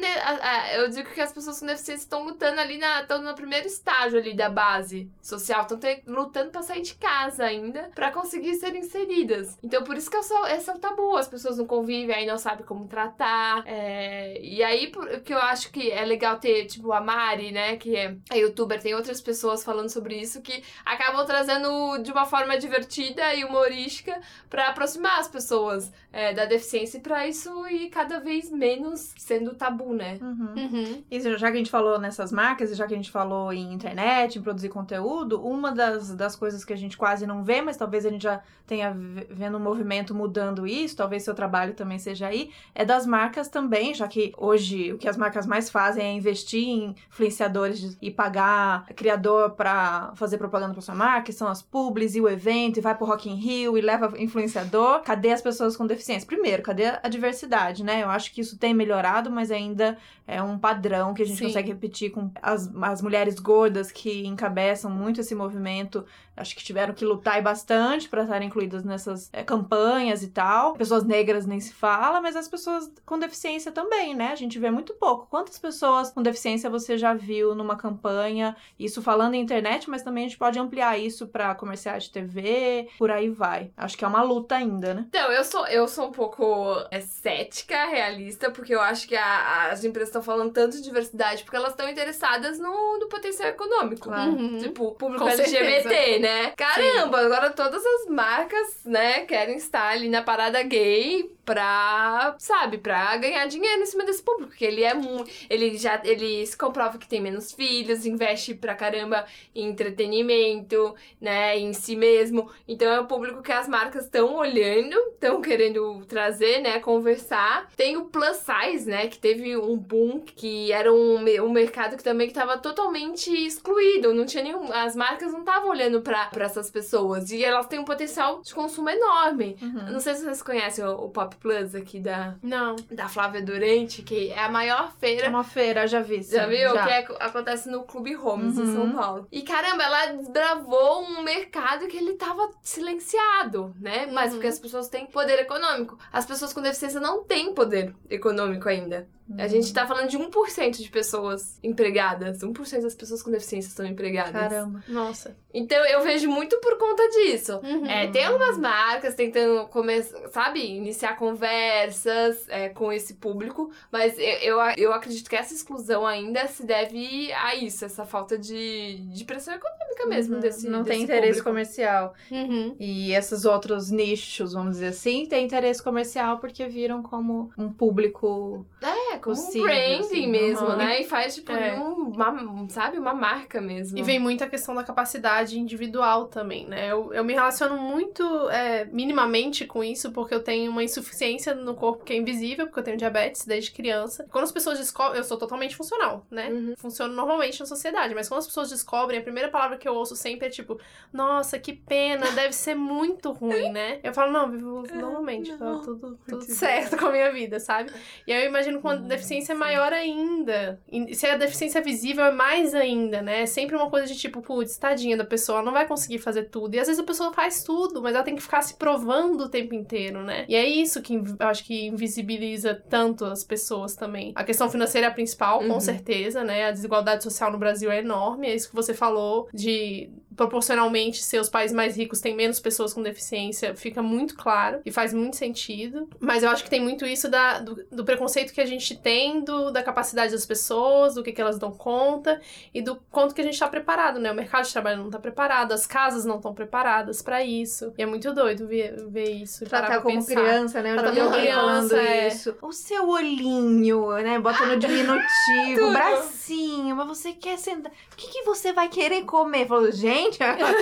Né, 0.00 0.78
eu 0.78 0.88
digo 0.88 1.10
que 1.10 1.20
as 1.20 1.32
pessoas 1.32 1.60
com 1.60 1.66
deficiência 1.66 2.04
estão 2.04 2.24
lutando 2.24 2.60
ali 2.60 2.78
na. 2.78 3.02
estão 3.02 3.22
no 3.22 3.34
primeiro 3.34 3.66
estágio 3.66 4.18
ali 4.18 4.34
da 4.34 4.48
base 4.48 5.10
social. 5.20 5.62
Estão 5.62 5.78
lutando 6.06 6.50
para 6.50 6.62
sair 6.62 6.82
de 6.82 6.94
casa 6.94 7.44
ainda, 7.44 7.90
para 7.94 8.10
conseguir 8.10 8.54
ser 8.54 8.74
inseridas. 8.74 9.58
Então, 9.62 9.82
por 9.84 9.96
isso 9.96 10.10
que 10.10 10.16
eu 10.16 10.22
sou, 10.22 10.46
esse 10.46 10.68
é 10.70 10.74
o 10.74 10.78
tabu. 10.78 11.16
As 11.16 11.28
pessoas 11.28 11.41
pessoas 11.42 11.58
não 11.58 11.66
convivem, 11.66 12.14
aí 12.14 12.26
não 12.26 12.38
sabem 12.38 12.64
como 12.64 12.86
tratar. 12.86 13.62
É... 13.66 14.40
E 14.40 14.62
aí, 14.62 14.92
que 15.24 15.34
eu 15.34 15.38
acho 15.38 15.70
que 15.70 15.90
é 15.90 16.04
legal 16.04 16.38
ter, 16.38 16.66
tipo, 16.66 16.92
a 16.92 17.00
Mari, 17.00 17.50
né, 17.52 17.76
que 17.76 17.96
é 17.96 18.16
a 18.30 18.36
youtuber, 18.36 18.80
tem 18.80 18.94
outras 18.94 19.20
pessoas 19.20 19.64
falando 19.64 19.88
sobre 19.88 20.16
isso 20.16 20.40
que 20.40 20.62
acabam 20.84 21.24
trazendo 21.26 21.98
de 21.98 22.12
uma 22.12 22.24
forma 22.24 22.56
divertida 22.56 23.34
e 23.34 23.44
humorística 23.44 24.20
para 24.48 24.68
aproximar 24.68 25.18
as 25.18 25.28
pessoas 25.28 25.92
é, 26.12 26.32
da 26.32 26.44
deficiência 26.44 26.98
e 26.98 27.00
pra 27.00 27.26
isso 27.26 27.66
ir 27.68 27.88
cada 27.88 28.20
vez 28.20 28.50
menos 28.50 29.12
sendo 29.16 29.54
tabu, 29.54 29.92
né? 29.92 30.18
Uhum. 30.20 30.54
Uhum. 30.56 31.04
E 31.10 31.20
já 31.20 31.50
que 31.50 31.56
a 31.56 31.58
gente 31.58 31.70
falou 31.70 31.98
nessas 31.98 32.30
marcas, 32.30 32.70
e 32.70 32.74
já 32.74 32.86
que 32.86 32.94
a 32.94 32.96
gente 32.96 33.10
falou 33.10 33.52
em 33.52 33.72
internet, 33.72 34.38
em 34.38 34.42
produzir 34.42 34.68
conteúdo, 34.68 35.42
uma 35.42 35.72
das, 35.72 36.14
das 36.14 36.36
coisas 36.36 36.64
que 36.64 36.72
a 36.72 36.76
gente 36.76 36.96
quase 36.96 37.26
não 37.26 37.42
vê, 37.42 37.60
mas 37.60 37.76
talvez 37.76 38.06
a 38.06 38.10
gente 38.10 38.22
já 38.22 38.42
tenha 38.66 38.94
vendo 39.30 39.56
um 39.56 39.60
movimento 39.60 40.14
mudando 40.14 40.66
isso, 40.66 40.96
talvez 40.96 41.22
seu 41.32 41.34
trabalho 41.34 41.74
também 41.74 41.98
seja 41.98 42.28
aí, 42.28 42.50
é 42.74 42.84
das 42.84 43.06
marcas 43.06 43.48
também, 43.48 43.94
já 43.94 44.06
que 44.06 44.32
hoje 44.36 44.92
o 44.92 44.98
que 44.98 45.08
as 45.08 45.16
marcas 45.16 45.46
mais 45.46 45.70
fazem 45.70 46.04
é 46.04 46.12
investir 46.12 46.68
em 46.68 46.94
influenciadores 47.10 47.96
e 48.00 48.10
pagar 48.10 48.86
criador 48.94 49.50
para 49.50 50.12
fazer 50.14 50.38
propaganda 50.38 50.72
para 50.72 50.82
sua 50.82 50.94
marca, 50.94 51.22
que 51.22 51.32
são 51.32 51.48
as 51.48 51.62
publis 51.62 52.14
e 52.14 52.20
o 52.20 52.28
evento, 52.28 52.78
e 52.78 52.80
vai 52.80 52.94
pro 52.94 53.06
Rock 53.06 53.28
in 53.28 53.34
Rio 53.34 53.76
e 53.76 53.80
leva 53.80 54.12
influenciador. 54.18 55.00
Cadê 55.00 55.32
as 55.32 55.40
pessoas 55.40 55.76
com 55.76 55.86
deficiência? 55.86 56.26
Primeiro, 56.26 56.62
cadê 56.62 56.86
a 57.02 57.08
diversidade, 57.08 57.82
né? 57.82 58.02
Eu 58.02 58.10
acho 58.10 58.32
que 58.32 58.40
isso 58.40 58.58
tem 58.58 58.74
melhorado, 58.74 59.30
mas 59.30 59.50
ainda 59.50 59.96
é 60.26 60.42
um 60.42 60.58
padrão 60.58 61.14
que 61.14 61.22
a 61.22 61.26
gente 61.26 61.38
Sim. 61.38 61.46
consegue 61.46 61.68
repetir 61.68 62.10
com 62.10 62.30
as, 62.40 62.70
as 62.82 63.02
mulheres 63.02 63.38
gordas 63.38 63.90
que 63.90 64.26
encabeçam 64.26 64.90
muito 64.90 65.20
esse 65.20 65.34
movimento. 65.34 66.04
Acho 66.36 66.56
que 66.56 66.64
tiveram 66.64 66.94
que 66.94 67.04
lutar 67.04 67.42
bastante 67.42 68.08
para 68.08 68.22
estarem 68.22 68.48
incluídas 68.48 68.84
nessas 68.84 69.28
é, 69.32 69.42
campanhas 69.42 70.22
e 70.22 70.28
tal. 70.28 70.72
Pessoas 70.74 71.04
negras 71.12 71.44
nem 71.44 71.60
se 71.60 71.74
fala, 71.74 72.22
mas 72.22 72.34
as 72.34 72.48
pessoas 72.48 72.90
com 73.04 73.18
deficiência 73.18 73.70
também, 73.70 74.14
né? 74.14 74.28
A 74.32 74.34
gente 74.34 74.58
vê 74.58 74.70
muito 74.70 74.94
pouco. 74.94 75.26
Quantas 75.28 75.58
pessoas 75.58 76.10
com 76.10 76.22
deficiência 76.22 76.70
você 76.70 76.96
já 76.96 77.12
viu 77.12 77.54
numa 77.54 77.76
campanha? 77.76 78.56
Isso 78.78 79.02
falando 79.02 79.34
em 79.34 79.40
internet, 79.42 79.90
mas 79.90 80.02
também 80.02 80.24
a 80.24 80.28
gente 80.28 80.38
pode 80.38 80.58
ampliar 80.58 80.98
isso 80.98 81.26
para 81.26 81.54
comerciais 81.54 82.04
de 82.04 82.12
TV, 82.12 82.88
por 82.98 83.10
aí 83.10 83.28
vai. 83.28 83.70
Acho 83.76 83.98
que 83.98 84.04
é 84.04 84.08
uma 84.08 84.22
luta 84.22 84.54
ainda, 84.56 84.94
né? 84.94 85.04
Então, 85.08 85.30
eu 85.30 85.44
sou, 85.44 85.66
eu 85.66 85.86
sou 85.86 86.08
um 86.08 86.12
pouco 86.12 86.44
é, 86.90 87.00
cética, 87.00 87.84
realista, 87.86 88.50
porque 88.50 88.74
eu 88.74 88.80
acho 88.80 89.06
que 89.06 89.14
a, 89.14 89.70
as 89.70 89.84
empresas 89.84 90.08
estão 90.08 90.22
falando 90.22 90.52
tanto 90.52 90.78
de 90.78 90.82
diversidade 90.82 91.44
porque 91.44 91.56
elas 91.56 91.72
estão 91.72 91.88
interessadas 91.88 92.58
no, 92.58 92.98
no 92.98 93.08
potencial 93.08 93.50
econômico. 93.50 94.02
Claro. 94.02 94.32
Uhum. 94.32 94.58
Tipo, 94.58 94.92
público 94.92 95.24
Com 95.24 95.30
LGBT, 95.30 95.82
certeza. 95.82 96.18
né? 96.20 96.52
Caramba, 96.56 97.18
Sim. 97.18 97.26
agora 97.26 97.50
todas 97.50 97.84
as 97.84 98.06
marcas, 98.08 98.84
né, 98.86 99.26
querem 99.26 99.56
estar 99.56 99.88
ali 99.88 100.08
na 100.08 100.22
parada 100.22 100.62
gay 100.62 101.01
they 101.02 101.22
pra, 101.44 102.34
sabe, 102.38 102.78
pra 102.78 103.16
ganhar 103.16 103.46
dinheiro 103.46 103.82
em 103.82 103.86
cima 103.86 104.04
desse 104.04 104.22
público. 104.22 104.50
Porque 104.50 104.64
ele 104.64 104.82
é 104.82 104.94
muito. 104.94 105.30
Ele 105.48 105.76
já 105.76 106.00
ele 106.04 106.46
se 106.46 106.56
comprova 106.56 106.98
que 106.98 107.08
tem 107.08 107.20
menos 107.20 107.52
filhos, 107.52 108.06
investe 108.06 108.54
pra 108.54 108.74
caramba 108.74 109.24
em 109.54 109.68
entretenimento, 109.68 110.94
né? 111.20 111.58
Em 111.58 111.72
si 111.72 111.96
mesmo. 111.96 112.50
Então 112.66 112.90
é 112.92 113.00
um 113.00 113.06
público 113.06 113.42
que 113.42 113.52
as 113.52 113.68
marcas 113.68 114.04
estão 114.04 114.34
olhando, 114.34 114.96
estão 115.10 115.40
querendo 115.40 116.04
trazer, 116.06 116.60
né? 116.60 116.78
Conversar. 116.80 117.68
Tem 117.76 117.96
o 117.96 118.04
plus 118.04 118.38
size, 118.38 118.88
né? 118.88 119.08
Que 119.08 119.18
teve 119.18 119.56
um 119.56 119.76
boom, 119.76 120.20
que 120.20 120.72
era 120.72 120.92
um, 120.92 121.16
um 121.16 121.50
mercado 121.50 121.96
que 121.96 122.04
também 122.04 122.28
estava 122.28 122.58
totalmente 122.58 123.30
excluído. 123.30 124.14
Não 124.14 124.26
tinha 124.26 124.44
nenhum. 124.44 124.72
As 124.72 124.94
marcas 124.94 125.32
não 125.32 125.40
estavam 125.40 125.70
olhando 125.70 126.00
pra, 126.00 126.26
pra 126.26 126.46
essas 126.46 126.70
pessoas. 126.70 127.30
E 127.30 127.44
elas 127.44 127.66
têm 127.66 127.78
um 127.78 127.84
potencial 127.84 128.40
de 128.42 128.54
consumo 128.54 128.88
enorme. 128.88 129.56
Uhum. 129.60 129.92
Não 129.92 130.00
sei 130.00 130.14
se 130.14 130.22
vocês 130.22 130.42
conhecem 130.42 130.84
o, 130.84 130.92
o 130.92 131.10
Pop 131.10 131.31
Plus 131.34 131.74
aqui 131.74 131.98
da, 132.00 132.34
Não. 132.42 132.76
da 132.90 133.08
Flávia 133.08 133.42
Durante, 133.42 134.02
que 134.02 134.30
é 134.30 134.38
a 134.44 134.48
maior 134.48 134.92
feira 134.98 135.26
É 135.26 135.28
uma 135.28 135.44
feira, 135.44 135.86
já 135.86 136.00
vi. 136.00 136.22
sim, 136.22 136.36
já 136.36 136.46
viu? 136.46 136.74
já. 136.74 136.84
Que 136.84 137.12
é- 137.12 137.16
acontece 137.20 137.68
no 137.70 137.82
Clube 137.84 138.14
Holmes, 138.14 138.56
em 138.58 138.66
São 138.72 138.82
Uhum. 138.84 138.92
Paulo. 138.92 139.26
E 139.30 139.42
caramba, 139.42 139.82
ela 139.82 140.06
desbravou 140.12 141.02
um 141.02 141.22
mercado 141.22 141.86
que 141.86 141.96
ele 141.96 142.14
tava 142.14 142.50
silenciado, 142.62 143.74
né? 143.80 144.06
Mas 144.12 144.26
Uhum. 144.30 144.32
porque 144.36 144.46
as 144.48 144.58
pessoas 144.58 144.88
têm 144.88 145.06
poder 145.06 145.38
econômico. 145.40 145.98
As 146.12 146.26
pessoas 146.26 146.52
com 146.52 146.60
deficiência 146.62 147.00
não 147.00 147.24
têm 147.24 147.54
poder 147.54 147.94
econômico 148.08 148.68
ainda. 148.68 149.08
A 149.38 149.46
gente 149.48 149.72
tá 149.72 149.86
falando 149.86 150.08
de 150.10 150.18
1% 150.18 150.76
de 150.82 150.88
pessoas 150.90 151.58
empregadas. 151.62 152.40
1% 152.40 152.82
das 152.82 152.94
pessoas 152.94 153.22
com 153.22 153.30
deficiência 153.30 153.68
estão 153.68 153.86
empregadas. 153.86 154.32
Caramba. 154.32 154.82
Nossa. 154.88 155.36
Então 155.54 155.84
eu 155.86 156.02
vejo 156.02 156.28
muito 156.28 156.58
por 156.60 156.76
conta 156.76 157.08
disso. 157.10 157.60
Uhum. 157.62 157.86
É, 157.86 158.08
tem 158.08 158.24
algumas 158.26 158.58
marcas 158.58 159.14
tentando 159.14 159.66
começar, 159.68 160.28
sabe, 160.28 160.60
iniciar 160.64 161.16
conversas 161.16 162.46
é, 162.48 162.68
com 162.68 162.92
esse 162.92 163.14
público, 163.14 163.70
mas 163.90 164.18
eu, 164.18 164.24
eu, 164.24 164.58
eu 164.76 164.92
acredito 164.92 165.28
que 165.28 165.36
essa 165.36 165.54
exclusão 165.54 166.06
ainda 166.06 166.46
se 166.48 166.64
deve 166.64 167.32
a 167.32 167.54
isso, 167.56 167.84
essa 167.84 168.04
falta 168.04 168.36
de, 168.38 168.96
de 169.12 169.24
pressão 169.24 169.54
econômica 169.54 170.06
mesmo 170.06 170.34
Uhum. 170.34 170.40
desse 170.40 170.68
Não 170.68 170.82
tem 170.84 170.92
desse 170.94 171.02
interesse 171.04 171.26
público. 171.42 171.48
comercial. 171.50 172.14
Uhum. 172.30 172.74
E 172.78 173.12
esses 173.14 173.44
outros 173.44 173.90
nichos, 173.90 174.52
vamos 174.52 174.72
dizer 174.74 174.88
assim, 174.88 175.26
têm 175.26 175.44
interesse 175.44 175.82
comercial 175.82 176.38
porque 176.38 176.66
viram 176.66 177.02
como 177.02 177.50
um 177.56 177.70
público. 177.72 178.66
É, 178.82 179.11
como 179.18 179.36
possível, 179.36 179.62
um 179.62 179.66
branding 179.66 180.00
assim, 180.00 180.26
mesmo, 180.26 180.66
uhum. 180.68 180.76
né? 180.76 181.00
E 181.00 181.04
faz, 181.04 181.34
tipo, 181.34 181.52
É. 181.52 181.78
um, 181.78 182.10
uma, 182.10 182.68
sabe, 182.68 182.98
uma 182.98 183.14
marca 183.14 183.60
mesmo. 183.60 183.98
E 183.98 184.02
vem 184.02 184.18
muito 184.18 184.44
a 184.44 184.46
questão 184.46 184.74
da 184.74 184.84
capacidade 184.84 185.58
individual 185.58 186.26
também, 186.26 186.66
né? 186.66 186.90
Eu, 186.90 187.12
eu 187.12 187.24
me 187.24 187.32
relaciono 187.32 187.76
muito 187.76 188.22
é, 188.50 188.84
minimamente 188.86 189.66
com 189.66 189.82
isso, 189.82 190.12
porque 190.12 190.34
eu 190.34 190.42
tenho 190.42 190.70
uma 190.70 190.82
insuficiência 190.82 191.54
no 191.54 191.74
corpo 191.74 192.04
que 192.04 192.12
é 192.12 192.16
invisível, 192.16 192.66
porque 192.66 192.80
eu 192.80 192.84
tenho 192.84 192.96
diabetes 192.96 193.44
desde 193.44 193.70
criança. 193.70 194.26
Quando 194.30 194.44
as 194.44 194.52
pessoas 194.52 194.78
descobrem. 194.78 195.18
Eu 195.18 195.24
sou 195.24 195.36
totalmente 195.36 195.76
funcional, 195.76 196.26
né? 196.30 196.48
Uhum. 196.50 196.74
Funciono 196.76 197.14
normalmente 197.14 197.60
na 197.60 197.66
sociedade, 197.66 198.14
mas 198.14 198.28
quando 198.28 198.40
as 198.40 198.46
pessoas 198.46 198.70
descobrem, 198.70 199.18
a 199.18 199.22
primeira 199.22 199.48
palavra 199.48 199.76
que 199.76 199.88
eu 199.88 199.94
ouço 199.94 200.16
sempre 200.16 200.46
é 200.46 200.50
tipo, 200.50 200.78
nossa, 201.12 201.58
que 201.58 201.72
pena, 201.72 202.30
deve 202.32 202.52
ser 202.52 202.74
muito 202.74 203.32
ruim, 203.32 203.70
né? 203.70 204.00
Eu 204.02 204.14
falo, 204.14 204.32
não, 204.32 204.50
vivo 204.50 204.82
normalmente, 204.94 205.52
tá 205.56 205.80
tudo, 205.84 206.18
tudo 206.26 206.42
certo 206.44 206.96
com 206.96 207.06
a 207.06 207.12
minha 207.12 207.32
vida, 207.32 207.60
sabe? 207.60 207.92
E 208.26 208.32
aí 208.32 208.44
eu 208.44 208.48
imagino 208.48 208.78
uma 208.78 208.96
deficiência 209.02 209.52
é 209.52 209.56
maior 209.56 209.92
ainda. 209.92 210.80
E 210.90 211.14
se 211.14 211.26
a 211.26 211.36
deficiência 211.36 211.80
visível 211.82 212.24
é 212.24 212.30
mais 212.32 212.74
ainda, 212.74 213.20
né? 213.22 213.42
É 213.42 213.46
sempre 213.46 213.76
uma 213.76 213.88
coisa 213.90 214.06
de 214.06 214.16
tipo, 214.18 214.40
putz, 214.42 214.76
tadinha 214.76 215.16
da 215.16 215.24
pessoa, 215.24 215.58
ela 215.58 215.64
não 215.66 215.72
vai 215.72 215.86
conseguir 215.86 216.18
fazer 216.18 216.44
tudo. 216.44 216.74
E 216.74 216.78
às 216.80 216.86
vezes 216.86 217.00
a 217.02 217.06
pessoa 217.06 217.32
faz 217.32 217.62
tudo, 217.62 218.02
mas 218.02 218.14
ela 218.14 218.24
tem 218.24 218.34
que 218.36 218.42
ficar 218.42 218.62
se 218.62 218.74
provando 218.74 219.42
o 219.44 219.48
tempo 219.48 219.74
inteiro, 219.74 220.22
né? 220.22 220.44
E 220.48 220.54
é 220.54 220.64
isso 220.66 221.00
que 221.02 221.14
eu 221.14 221.46
acho 221.46 221.64
que 221.64 221.86
invisibiliza 221.86 222.74
tanto 222.88 223.24
as 223.24 223.44
pessoas 223.44 223.94
também. 223.94 224.32
A 224.34 224.44
questão 224.44 224.68
financeira 224.70 225.06
é 225.06 225.10
a 225.10 225.12
principal, 225.12 225.58
com 225.60 225.72
Uhum. 225.74 225.80
certeza, 225.80 226.44
né? 226.44 226.66
A 226.66 226.70
desigualdade 226.70 227.22
social 227.22 227.50
no 227.50 227.58
Brasil 227.58 227.90
é 227.90 227.98
enorme, 227.98 228.48
é 228.48 228.54
isso 228.54 228.68
que 228.68 228.74
você 228.74 228.94
falou 228.94 229.48
de 229.52 230.10
proporcionalmente 230.36 231.22
ser 231.22 231.40
os 231.40 231.48
países 231.48 231.74
mais 231.74 231.96
ricos 231.96 232.20
têm 232.20 232.34
menos 232.34 232.60
pessoas 232.60 232.92
com 232.92 233.02
deficiência, 233.02 233.74
fica 233.74 234.02
muito 234.02 234.36
claro 234.36 234.80
e 234.84 234.90
faz 234.90 235.12
muito 235.12 235.36
sentido. 235.36 236.08
Mas 236.20 236.42
eu 236.42 236.50
acho 236.50 236.64
que 236.64 236.70
tem 236.70 236.80
muito 236.80 237.04
isso 237.04 237.28
da, 237.28 237.58
do, 237.58 237.84
do 237.90 238.04
preconceito 238.04 238.52
que 238.52 238.60
a 238.60 238.66
gente 238.66 238.96
tem, 238.96 239.42
do, 239.42 239.70
da 239.70 239.82
capacidade 239.82 240.32
das 240.32 240.46
pessoas, 240.46 241.14
do 241.14 241.22
que, 241.22 241.32
que 241.32 241.40
elas 241.40 241.58
dão 241.58 241.70
conta 241.70 242.40
e 242.72 242.82
do 242.82 242.96
quanto 243.10 243.34
que 243.34 243.40
a 243.40 243.44
gente 243.44 243.58
tá 243.58 243.68
preparado, 243.68 244.18
né? 244.18 244.30
O 244.30 244.34
mercado 244.34 244.64
de 244.64 244.72
trabalho 244.72 245.02
não 245.02 245.10
tá 245.10 245.18
preparado, 245.18 245.72
as 245.72 245.86
casas 245.86 246.24
não 246.24 246.36
estão 246.36 246.54
preparadas 246.54 247.22
pra 247.22 247.42
isso. 247.42 247.92
E 247.98 248.02
é 248.02 248.06
muito 248.06 248.32
doido 248.32 248.66
ver, 248.66 248.96
ver 249.08 249.30
isso. 249.30 249.64
Tratar 249.66 249.86
pra 249.86 250.00
como 250.00 250.16
pensar. 250.16 250.34
criança, 250.34 250.82
né? 250.82 250.92
Eu 250.92 250.94
já 250.96 251.02
Tratar 251.02 251.14
vi 251.14 251.20
como 251.20 251.34
alguém 251.34 251.52
falando 251.52 251.88
criança, 251.88 252.08
é. 252.08 252.28
isso. 252.28 252.56
O 252.62 252.72
seu 252.72 253.08
olhinho, 253.08 254.10
né? 254.22 254.38
Bota 254.38 254.66
no 254.66 254.78
diminutivo, 254.78 255.90
bracinho, 255.92 256.96
mas 256.96 257.06
você 257.06 257.32
quer 257.32 257.58
sentar. 257.58 257.92
O 258.12 258.16
que, 258.16 258.28
que 258.28 258.42
você 258.42 258.72
vai 258.72 258.88
querer 258.88 259.22
comer? 259.22 259.66
Falou, 259.66 259.90
gente, 259.90 260.21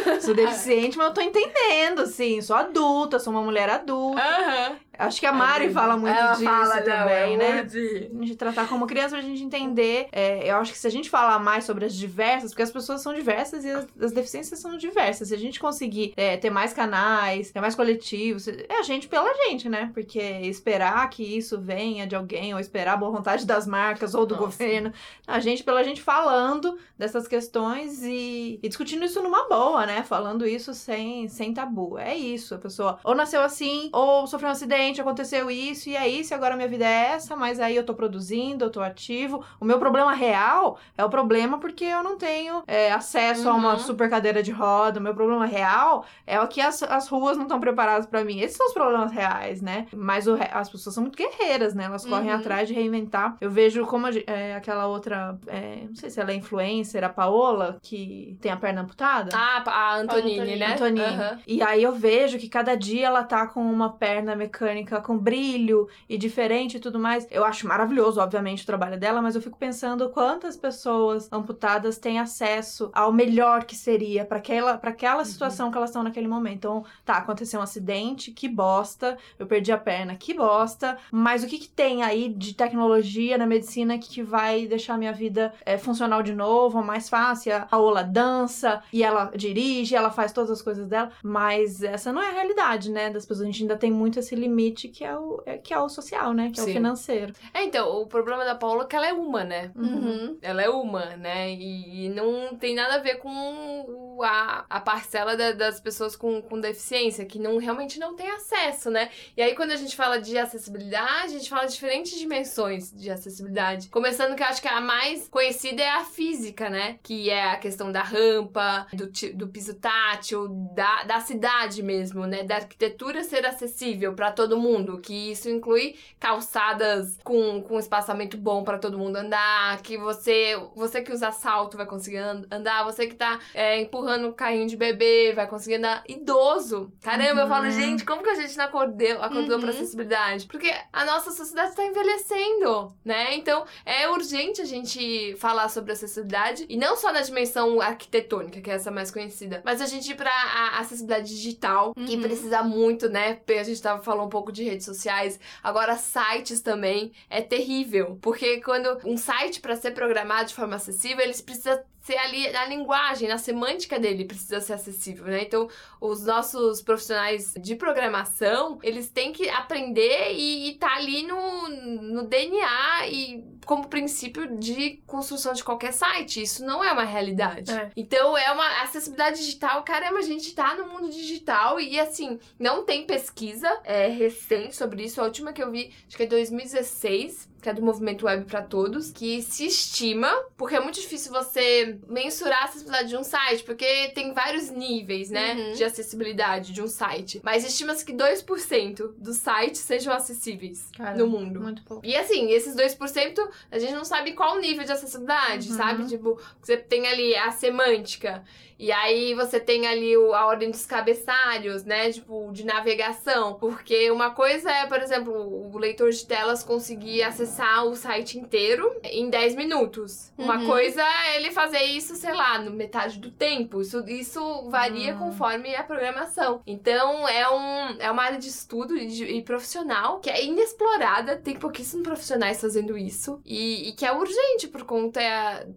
eu 0.07 0.21
sou 0.21 0.35
deficiente, 0.35 0.97
mas 0.99 1.09
eu 1.09 1.15
tô 1.15 1.21
entendendo, 1.21 2.01
assim. 2.01 2.41
Sou 2.41 2.57
adulta, 2.57 3.19
sou 3.19 3.33
uma 3.33 3.43
mulher 3.43 3.69
adulta. 3.69 4.21
Aham. 4.21 4.77
Acho 5.07 5.21
que 5.21 5.27
a 5.27 5.33
Mari 5.33 5.71
fala 5.71 5.97
muito 5.97 6.17
Ela 6.17 6.33
disso 6.33 6.45
fala, 6.45 6.77
não, 6.77 6.83
também, 6.85 7.35
é 7.35 7.37
né? 7.37 7.63
de- 7.65 8.11
A 8.15 8.25
gente 8.25 8.37
tratar 8.37 8.69
como 8.69 8.87
criança 8.87 9.17
pra 9.17 9.21
gente 9.25 9.43
entender. 9.43 10.09
É, 10.13 10.51
eu 10.51 10.57
acho 10.57 10.73
que 10.73 10.79
se 10.79 10.87
a 10.87 10.91
gente 10.91 11.09
falar 11.11 11.39
mais 11.39 11.65
sobre 11.65 11.85
as 11.85 11.95
diversas, 11.95 12.51
porque 12.51 12.63
as 12.63 12.71
pessoas 12.71 13.01
são 13.01 13.15
diversas 13.15 13.65
e 13.65 13.71
as, 13.71 13.87
as 14.01 14.13
deficiências 14.13 14.59
são 14.61 14.77
diversas. 14.77 15.29
Se 15.29 15.35
a 15.35 15.39
gente 15.39 15.59
conseguir 15.61 16.13
é, 16.17 16.37
ter 16.37 16.51
mais 16.51 16.73
canais, 16.73 17.51
ter 17.51 17.61
mais 17.61 17.75
coletivos, 17.75 18.47
é 18.49 18.67
a 18.79 18.83
gente 18.83 19.09
pela 19.09 19.33
gente, 19.47 19.69
né? 19.69 19.91
Porque 19.95 20.19
esperar 20.21 21.09
que 21.11 21.23
isso 21.23 21.59
venha 21.61 22.07
de 22.07 22.15
alguém, 22.17 22.53
ou 22.55 22.61
esperar 22.61 22.95
a 22.95 22.97
boa 22.97 23.13
vontade 23.13 23.47
das 23.47 23.67
marcas 23.67 24.15
ou 24.15 24.27
do 24.27 24.35
Nossa. 24.35 24.47
governo, 24.47 24.93
a 25.27 25.39
gente 25.41 25.63
pela 25.63 25.83
gente 25.85 26.03
falando 26.03 26.77
dessas 26.99 27.27
questões 27.29 28.03
e, 28.03 28.59
e 28.63 28.69
discutindo 28.69 29.05
isso 29.05 29.23
numa 29.23 29.49
boa, 29.49 29.87
né? 29.87 30.03
Falando 30.03 30.47
isso 30.47 30.75
sem, 30.75 31.29
sem 31.29 31.55
tabu. 31.55 31.99
É 31.99 32.17
isso. 32.17 32.55
A 32.55 32.59
pessoa 32.59 32.99
ou 33.05 33.15
nasceu 33.15 33.41
assim, 33.41 33.89
ou 33.93 34.27
sofreu 34.27 34.49
um 34.49 34.53
acidente, 34.53 34.90
aconteceu 34.99 35.51
isso, 35.51 35.91
e 35.91 35.97
é 35.97 36.09
isso, 36.09 36.33
e 36.33 36.35
agora 36.35 36.57
minha 36.57 36.67
vida 36.67 36.87
é 36.87 37.13
essa, 37.13 37.37
mas 37.37 37.61
aí 37.61 37.77
eu 37.77 37.85
tô 37.85 37.93
produzindo, 37.93 38.65
eu 38.65 38.71
tô 38.71 38.81
ativo. 38.81 39.45
O 39.61 39.65
meu 39.67 39.79
problema 39.79 40.15
real 40.15 40.79
é 40.97 41.05
o 41.05 41.11
problema 41.11 41.59
porque 41.59 41.85
eu 41.85 42.03
não 42.03 42.17
tenho 42.17 42.63
é, 42.67 42.91
acesso 42.91 43.47
a 43.51 43.55
uma 43.55 43.73
Uhum. 43.73 43.79
super 43.79 44.09
cadeira 44.09 44.43
de 44.43 44.51
roda. 44.51 44.99
O 44.99 45.03
meu 45.03 45.15
problema 45.15 45.45
real 45.45 46.07
é 46.27 46.41
o 46.41 46.49
que 46.49 46.63
as, 46.63 46.83
as 46.83 47.09
ruas 47.09 47.37
não 47.37 47.43
estão 47.45 47.61
preparadas 47.61 48.07
pra 48.07 48.25
mim. 48.25 48.41
Esses 48.41 48.57
são 48.57 48.67
os 48.69 48.73
problemas 48.73 49.13
reais, 49.13 49.61
né? 49.61 49.87
Mas 49.95 50.27
o 50.27 50.39
as 50.51 50.71
pessoas 50.71 50.95
são 50.95 51.03
muito 51.03 51.17
guerreiras, 51.17 51.75
né? 51.75 51.85
Elas 51.85 52.07
correm 52.07 52.31
Uhum. 52.31 52.37
atrás 52.37 52.67
de 52.69 52.73
reinventar. 52.75 53.37
Eu 53.41 53.51
vejo 53.51 53.85
como 53.87 54.07
a 54.07 54.11
é, 54.27 54.55
aquela 54.55 54.87
outra, 54.87 55.39
é, 55.47 55.85
não 55.87 55.95
sei 55.97 56.09
se 56.09 56.19
ela 56.21 56.31
é 56.31 56.35
influencer, 56.35 57.05
a 57.05 57.09
Paola, 57.09 57.79
que 57.83 58.39
tem 58.41 58.51
a 58.51 58.57
perna 58.57 58.81
amputada. 58.83 59.31
Ah, 59.35 59.63
a 59.67 59.97
Antonini, 59.97 60.33
Antonini. 60.39 60.57
né? 60.59 60.73
Antonini. 60.73 61.01
Aham. 61.05 61.39
E 61.47 61.63
aí 61.63 61.83
eu 61.83 61.93
vejo 61.93 62.39
que 62.39 62.49
cada 62.49 62.75
dia 62.77 63.07
ela 63.07 63.23
tá 63.25 63.47
com 63.47 63.61
uma 63.61 63.93
perna 63.93 64.35
mecânica 64.35 64.70
com 65.03 65.19
brilho 65.19 65.89
e 66.09 66.17
diferente 66.17 66.77
e 66.77 66.81
tudo 66.81 66.99
mais. 66.99 67.27
Eu 67.31 67.45
acho 67.45 67.67
maravilhoso, 67.67 68.21
obviamente, 68.21 68.63
o 68.63 68.67
trabalho 68.67 68.99
dela, 68.99 69.23
mas 69.23 69.35
eu 69.35 69.43
fico 69.43 69.59
pensando 69.59 70.09
quantas 70.11 70.57
pessoas 70.57 71.31
amputadas 71.33 71.99
têm 71.99 72.19
acesso 72.19 72.91
ao 72.93 73.13
melhor 73.13 73.65
que 73.65 73.77
seria 73.77 74.25
para 74.25 74.39
aquela, 74.39 74.79
pra 74.79 74.91
aquela 74.91 75.25
situação 75.25 75.71
que 75.71 75.77
elas 75.77 75.91
estão 75.91 76.03
naquele 76.03 76.29
momento. 76.29 76.57
Então, 76.61 76.85
tá, 77.05 77.15
aconteceu 77.15 77.61
um 77.61 77.63
acidente, 77.63 78.33
que 78.33 78.49
bosta, 78.49 79.17
eu 79.39 79.47
perdi 79.47 79.73
a 79.73 79.79
perna, 79.79 80.15
que 80.15 80.35
bosta, 80.35 80.99
mas 81.11 81.43
o 81.43 81.47
que, 81.47 81.59
que 81.59 81.69
tem 81.69 82.03
aí 82.03 82.29
de 82.29 82.55
tecnologia 82.55 83.39
na 83.39 83.47
medicina 83.47 83.99
que 83.99 84.23
vai 84.23 84.67
deixar 84.67 84.99
minha 84.99 85.13
vida 85.13 85.53
é, 85.65 85.79
funcional 85.79 86.23
de 86.23 86.35
novo, 86.35 86.83
mais 86.83 87.09
fácil? 87.09 87.57
A 87.57 87.61
Paola 87.61 88.03
dança 88.03 88.83
e 88.93 89.03
ela 89.03 89.31
dirige, 89.35 89.95
ela 89.95 90.11
faz 90.11 90.33
todas 90.33 90.51
as 90.51 90.63
coisas 90.63 90.87
dela, 90.87 91.11
mas 91.23 91.83
essa 91.83 92.13
não 92.13 92.21
é 92.23 92.29
a 92.29 92.33
realidade, 92.33 92.91
né? 92.91 93.11
Das 93.11 93.25
pessoas. 93.25 93.41
A 93.41 93.51
gente 93.51 93.63
ainda 93.63 93.77
tem 93.77 93.91
muito 93.91 94.19
esse 94.19 94.35
limite 94.35 94.60
que 94.69 95.05
é 95.05 95.17
o, 95.17 95.43
é- 95.47 95.59
que 95.59 95.73
é 95.73 95.79
o 95.79 95.89
social, 95.89 96.33
né? 96.33 96.51
Que 96.53 96.61
é 96.61 96.65
Sim. 96.65 96.71
o 96.71 96.75
financeiro. 96.75 97.33
É, 97.55 97.63
então, 97.65 98.01
o 98.01 98.07
problema 98.07 98.45
da 98.45 98.55
Paula 98.55 98.85
é 98.85 98.87
que 98.87 98.97
ela 98.97 99.07
é 99.09 99.13
uma, 99.13 99.43
né? 99.45 99.71
Uhum. 99.75 100.39
Ela 100.43 100.63
é 100.63 100.69
uma, 100.69 101.17
né? 101.17 101.53
E, 101.53 102.09
não 102.11 102.55
tem 102.57 102.75
nada 102.75 102.95
a 102.95 102.99
ver 102.99 103.17
com 103.19 104.21
a, 104.23 104.65
a 104.69 104.81
parcela 104.81 105.37
da- 105.37 105.53
das 105.53 105.81
pessoas 105.81 106.15
com, 106.17 106.43
com 106.43 106.61
deficiência, 106.61 107.25
que 107.25 107.39
não 107.39 107.57
realmente 107.59 107.99
não 107.99 108.15
tem 108.15 108.31
acesso, 108.31 108.91
né? 108.91 109.11
E 109.37 109.43
aí, 109.43 109.55
quando 109.55 109.71
a 109.73 109.77
gente 109.77 109.97
fala 109.97 110.21
de 110.21 110.37
acessibilidade, 110.39 111.35
a 111.35 111.39
gente 111.39 111.49
fala 111.49 111.67
de 111.67 111.73
diferentes 111.73 112.19
dimensões 112.19 112.91
de 112.93 113.11
acessibilidade. 113.11 113.89
Começando 113.89 114.35
que 114.37 114.43
eu 114.43 114.47
acho 114.47 114.61
que 114.63 114.69
a 114.69 114.81
mais 114.81 115.29
conhecida 115.29 115.83
é 115.83 115.89
a 115.91 116.05
física, 116.05 116.69
né? 116.69 116.99
Que 117.03 117.31
é 117.31 117.51
a 117.51 117.57
questão 117.57 117.91
da 117.93 118.03
rampa, 118.03 118.87
do, 118.93 119.11
do 119.35 119.49
piso 119.49 119.75
tátil, 119.75 120.49
da, 120.75 121.05
da 121.05 121.21
cidade 121.21 121.83
mesmo, 121.83 122.27
né? 122.27 122.43
Da 122.43 122.57
arquitetura 122.57 123.23
ser 123.25 123.47
acessível 123.47 124.15
para 124.15 124.33
todo 124.33 124.50
mundo, 124.59 124.99
que 125.01 125.31
isso 125.33 125.49
inclui 125.49 125.95
calçadas 126.19 127.19
com, 127.23 127.61
com 127.63 127.79
espaçamento 127.79 128.37
bom 128.37 128.65
para 128.65 128.79
todo 128.79 128.99
mundo 128.99 129.17
andar, 129.17 129.81
que 129.83 129.99
você 129.99 130.57
você 130.75 131.03
que 131.03 131.13
usa 131.13 131.31
salto 131.33 131.77
vai 131.77 131.87
conseguir 131.87 132.19
an- 132.19 132.45
andar, 132.51 132.85
você 132.85 133.07
que 133.07 133.15
tá 133.15 133.39
é, 133.55 133.81
empurrando 133.81 134.29
o 134.29 134.33
carrinho 134.33 134.67
de 134.67 134.77
bebê, 134.77 135.33
vai 135.35 135.47
conseguir 135.47 135.77
andar 135.77 136.03
idoso. 136.09 136.93
Caramba, 137.03 137.43
eu 137.43 137.49
falo, 137.49 137.65
Uhum. 137.67 137.71
gente, 137.71 138.05
como 138.05 138.23
que 138.23 138.31
a 138.31 138.35
gente 138.35 138.57
não 138.57 138.65
acordou, 138.65 139.21
acordou 139.21 139.55
Uhum. 139.57 139.61
pra 139.61 139.71
acessibilidade? 139.71 140.47
Porque 140.47 140.73
a 140.93 141.05
nossa 141.05 141.31
sociedade 141.31 141.75
tá 141.77 141.85
envelhecendo, 141.85 142.95
né? 143.05 143.35
Então, 143.35 143.65
é 143.85 144.09
urgente 144.09 144.61
a 144.63 144.65
gente 144.65 145.35
falar 145.37 145.69
sobre 145.69 145.93
acessibilidade, 145.93 146.65
e 146.69 146.77
não 146.77 146.97
só 146.97 147.13
na 147.13 147.21
dimensão 147.21 147.81
arquitetônica, 147.81 148.61
que 148.61 148.71
é 148.71 148.75
essa 148.75 148.91
mais 148.91 149.11
conhecida, 149.11 149.61
mas 149.65 149.81
a 149.83 149.87
gente 149.87 150.11
ir 150.11 150.15
pra 150.15 150.31
a 150.31 150.79
acessibilidade 150.79 151.29
digital, 151.29 151.93
que 151.95 152.15
Uhum. 152.17 152.23
precisa 152.23 152.63
muito, 152.63 153.09
né? 153.09 153.39
A 153.59 153.63
gente 153.63 153.83
tava 153.83 154.03
falando 154.03 154.27
um 154.27 154.31
pouco 154.31 154.40
de 154.51 154.65
redes 154.65 154.87
sociais, 154.87 155.39
agora 155.63 155.97
sites 155.97 156.61
também, 156.61 157.13
é 157.29 157.43
terrível, 157.43 158.19
porque 158.21 158.61
quando 158.61 158.99
um 159.05 159.17
site 159.17 159.61
para 159.61 159.77
ser 159.77 159.91
programado 159.93 160.49
de 160.49 160.55
forma 160.55 160.77
acessível, 160.77 161.21
eles 161.21 161.41
precisam 161.41 161.79
ser 162.01 162.17
ali 162.17 162.51
na 162.51 162.65
linguagem, 162.65 163.29
na 163.29 163.39
semântica 163.39 163.99
dele 163.99 164.25
precisa 164.25 164.61
ser 164.61 164.73
acessível, 164.73 165.27
né? 165.27 165.43
Então, 165.43 165.69
os 166.01 166.25
nossos 166.25 166.81
profissionais 166.81 167.55
de 167.61 167.77
programação, 167.77 168.79
eles 168.83 169.09
têm 169.11 169.33
que 169.33 169.49
aprender 169.51 170.33
e, 170.33 170.71
e 170.71 170.75
tá 170.75 170.95
ali 170.97 171.23
no, 171.23 171.69
no 171.69 172.23
DNA 172.27 173.09
e 173.09 173.45
como 173.67 173.89
princípio 173.89 174.59
de 174.59 175.03
construção 175.07 175.53
de 175.53 175.63
qualquer 175.63 175.93
site. 175.93 176.43
Isso 176.43 176.65
não 176.65 176.83
é 176.83 176.93
uma 176.93 177.05
realidade. 177.05 177.71
É. 177.71 177.91
Então, 177.95 178.37
é 178.37 178.51
uma 178.51 178.83
acessibilidade 178.83 179.39
digital. 179.39 179.83
Caramba, 179.83 180.19
a 180.19 180.23
gente 180.23 180.55
tá 180.55 180.75
no 180.75 180.89
mundo 180.89 181.11
digital 181.11 181.79
e, 181.79 182.01
assim, 182.01 182.39
não 182.59 182.85
tem 182.85 183.07
pesquisa 183.07 183.69
é, 183.85 184.09
recente 184.09 184.75
sobre 184.75 185.05
isso. 185.05 185.21
A 185.21 185.25
última 185.25 185.53
que 185.53 185.63
eu 185.63 185.71
vi, 185.71 185.93
acho 186.07 186.17
que 186.17 186.23
é 186.23 186.27
2016, 186.27 187.50
que 187.61 187.69
é 187.69 187.75
do 187.75 187.83
Movimento 187.83 188.27
Web 188.27 188.45
para 188.47 188.63
Todos, 188.63 189.11
que 189.11 189.43
se 189.43 189.67
estima, 189.67 190.31
porque 190.57 190.75
é 190.77 190.81
muito 190.81 191.01
difícil 191.01 191.31
você 191.33 191.99
mensurar 192.09 192.63
a 192.63 192.65
acessibilidade 192.65 193.09
de 193.09 193.17
um 193.17 193.23
site, 193.25 193.63
porque 193.65 194.09
tem 194.15 194.33
vários 194.33 194.71
níveis, 194.71 195.31
né, 195.31 195.55
Uhum. 195.55 195.73
de 195.73 195.85
acessibilidade 195.85 196.73
de 196.73 196.83
um 196.83 196.89
site. 196.89 197.41
Mas 197.45 197.65
estima-se 197.65 198.05
que 198.05 198.13
2% 198.13 199.15
dos 199.19 199.37
sites 199.37 199.81
sejam 199.81 200.13
acessíveis 200.13 200.89
Caramba, 200.97 201.19
no 201.19 201.27
mundo. 201.27 201.61
Muito 201.61 201.83
pouco. 201.83 202.05
E 202.05 202.17
assim, 202.17 202.51
esses 202.51 202.75
2%, 202.75 203.41
a 203.71 203.79
gente 203.79 203.93
não 203.93 204.05
sabe 204.05 204.33
qual 204.33 204.57
o 204.57 204.61
nível 204.61 204.85
de 204.85 204.93
acessibilidade, 204.93 205.71
Uhum. 205.71 205.77
sabe? 205.77 206.07
Tipo, 206.07 206.41
você 206.61 206.77
tem 206.77 207.07
ali 207.07 207.35
a 207.37 207.51
semântica, 207.51 208.43
e 208.83 208.91
aí 208.93 209.35
você 209.35 209.61
tem 209.61 209.87
ali 209.87 210.17
o- 210.17 210.33
a 210.35 210.47
ordem 210.47 210.71
dos 210.71 210.87
cabeçalhos, 210.87 211.85
né? 211.85 212.11
Tipo, 212.11 212.51
de 212.53 212.65
navegação. 212.65 213.55
Porque 213.55 214.11
uma 214.11 214.31
coisa 214.31 214.71
é, 214.71 214.87
por 214.87 215.01
exemplo, 215.03 215.33
o 215.35 215.77
leitor 215.79 216.11
de 216.11 216.25
telas 216.27 216.63
conseguir 216.63 217.23
acessar 217.23 217.85
o 217.85 217.95
site 217.95 218.39
inteiro 218.39 218.91
em 219.05 219.29
10 219.29 219.55
minutos. 219.55 220.33
Uma 220.39 220.57
Uhum. 220.59 220.67
coisa 220.67 221.03
é 221.03 221.37
ele 221.37 221.51
fazer 221.51 221.83
isso, 221.83 222.15
sei 222.17 222.33
lá, 222.33 222.59
no 222.59 222.71
metade 222.71 223.19
do 223.19 223.31
tempo. 223.31 223.81
Isso, 223.81 224.03
isso 224.09 224.69
varia 224.71 225.15
Hum. 225.15 225.19
conforme 225.19 225.75
a 225.77 225.83
programação. 225.83 226.63
Então, 226.67 227.29
é, 227.29 227.49
um, 227.51 228.01
é 228.01 228.11
uma 228.11 228.23
área 228.23 228.39
de 228.39 228.49
estudo 228.49 228.97
e, 228.97 229.07
de- 229.07 229.25
e 229.25 229.43
profissional 229.43 230.21
que 230.21 230.31
é 230.31 230.45
inexplorada. 230.45 231.37
Tem 231.37 231.55
pouquíssimos 231.57 232.03
profissionais 232.07 232.61
fazendo 232.61 232.97
isso. 232.97 233.41
E, 233.45 233.89
e 233.89 233.93
que 233.93 234.07
é 234.07 234.13
urgente 234.13 234.69
por 234.69 234.85
conta, 234.85 235.21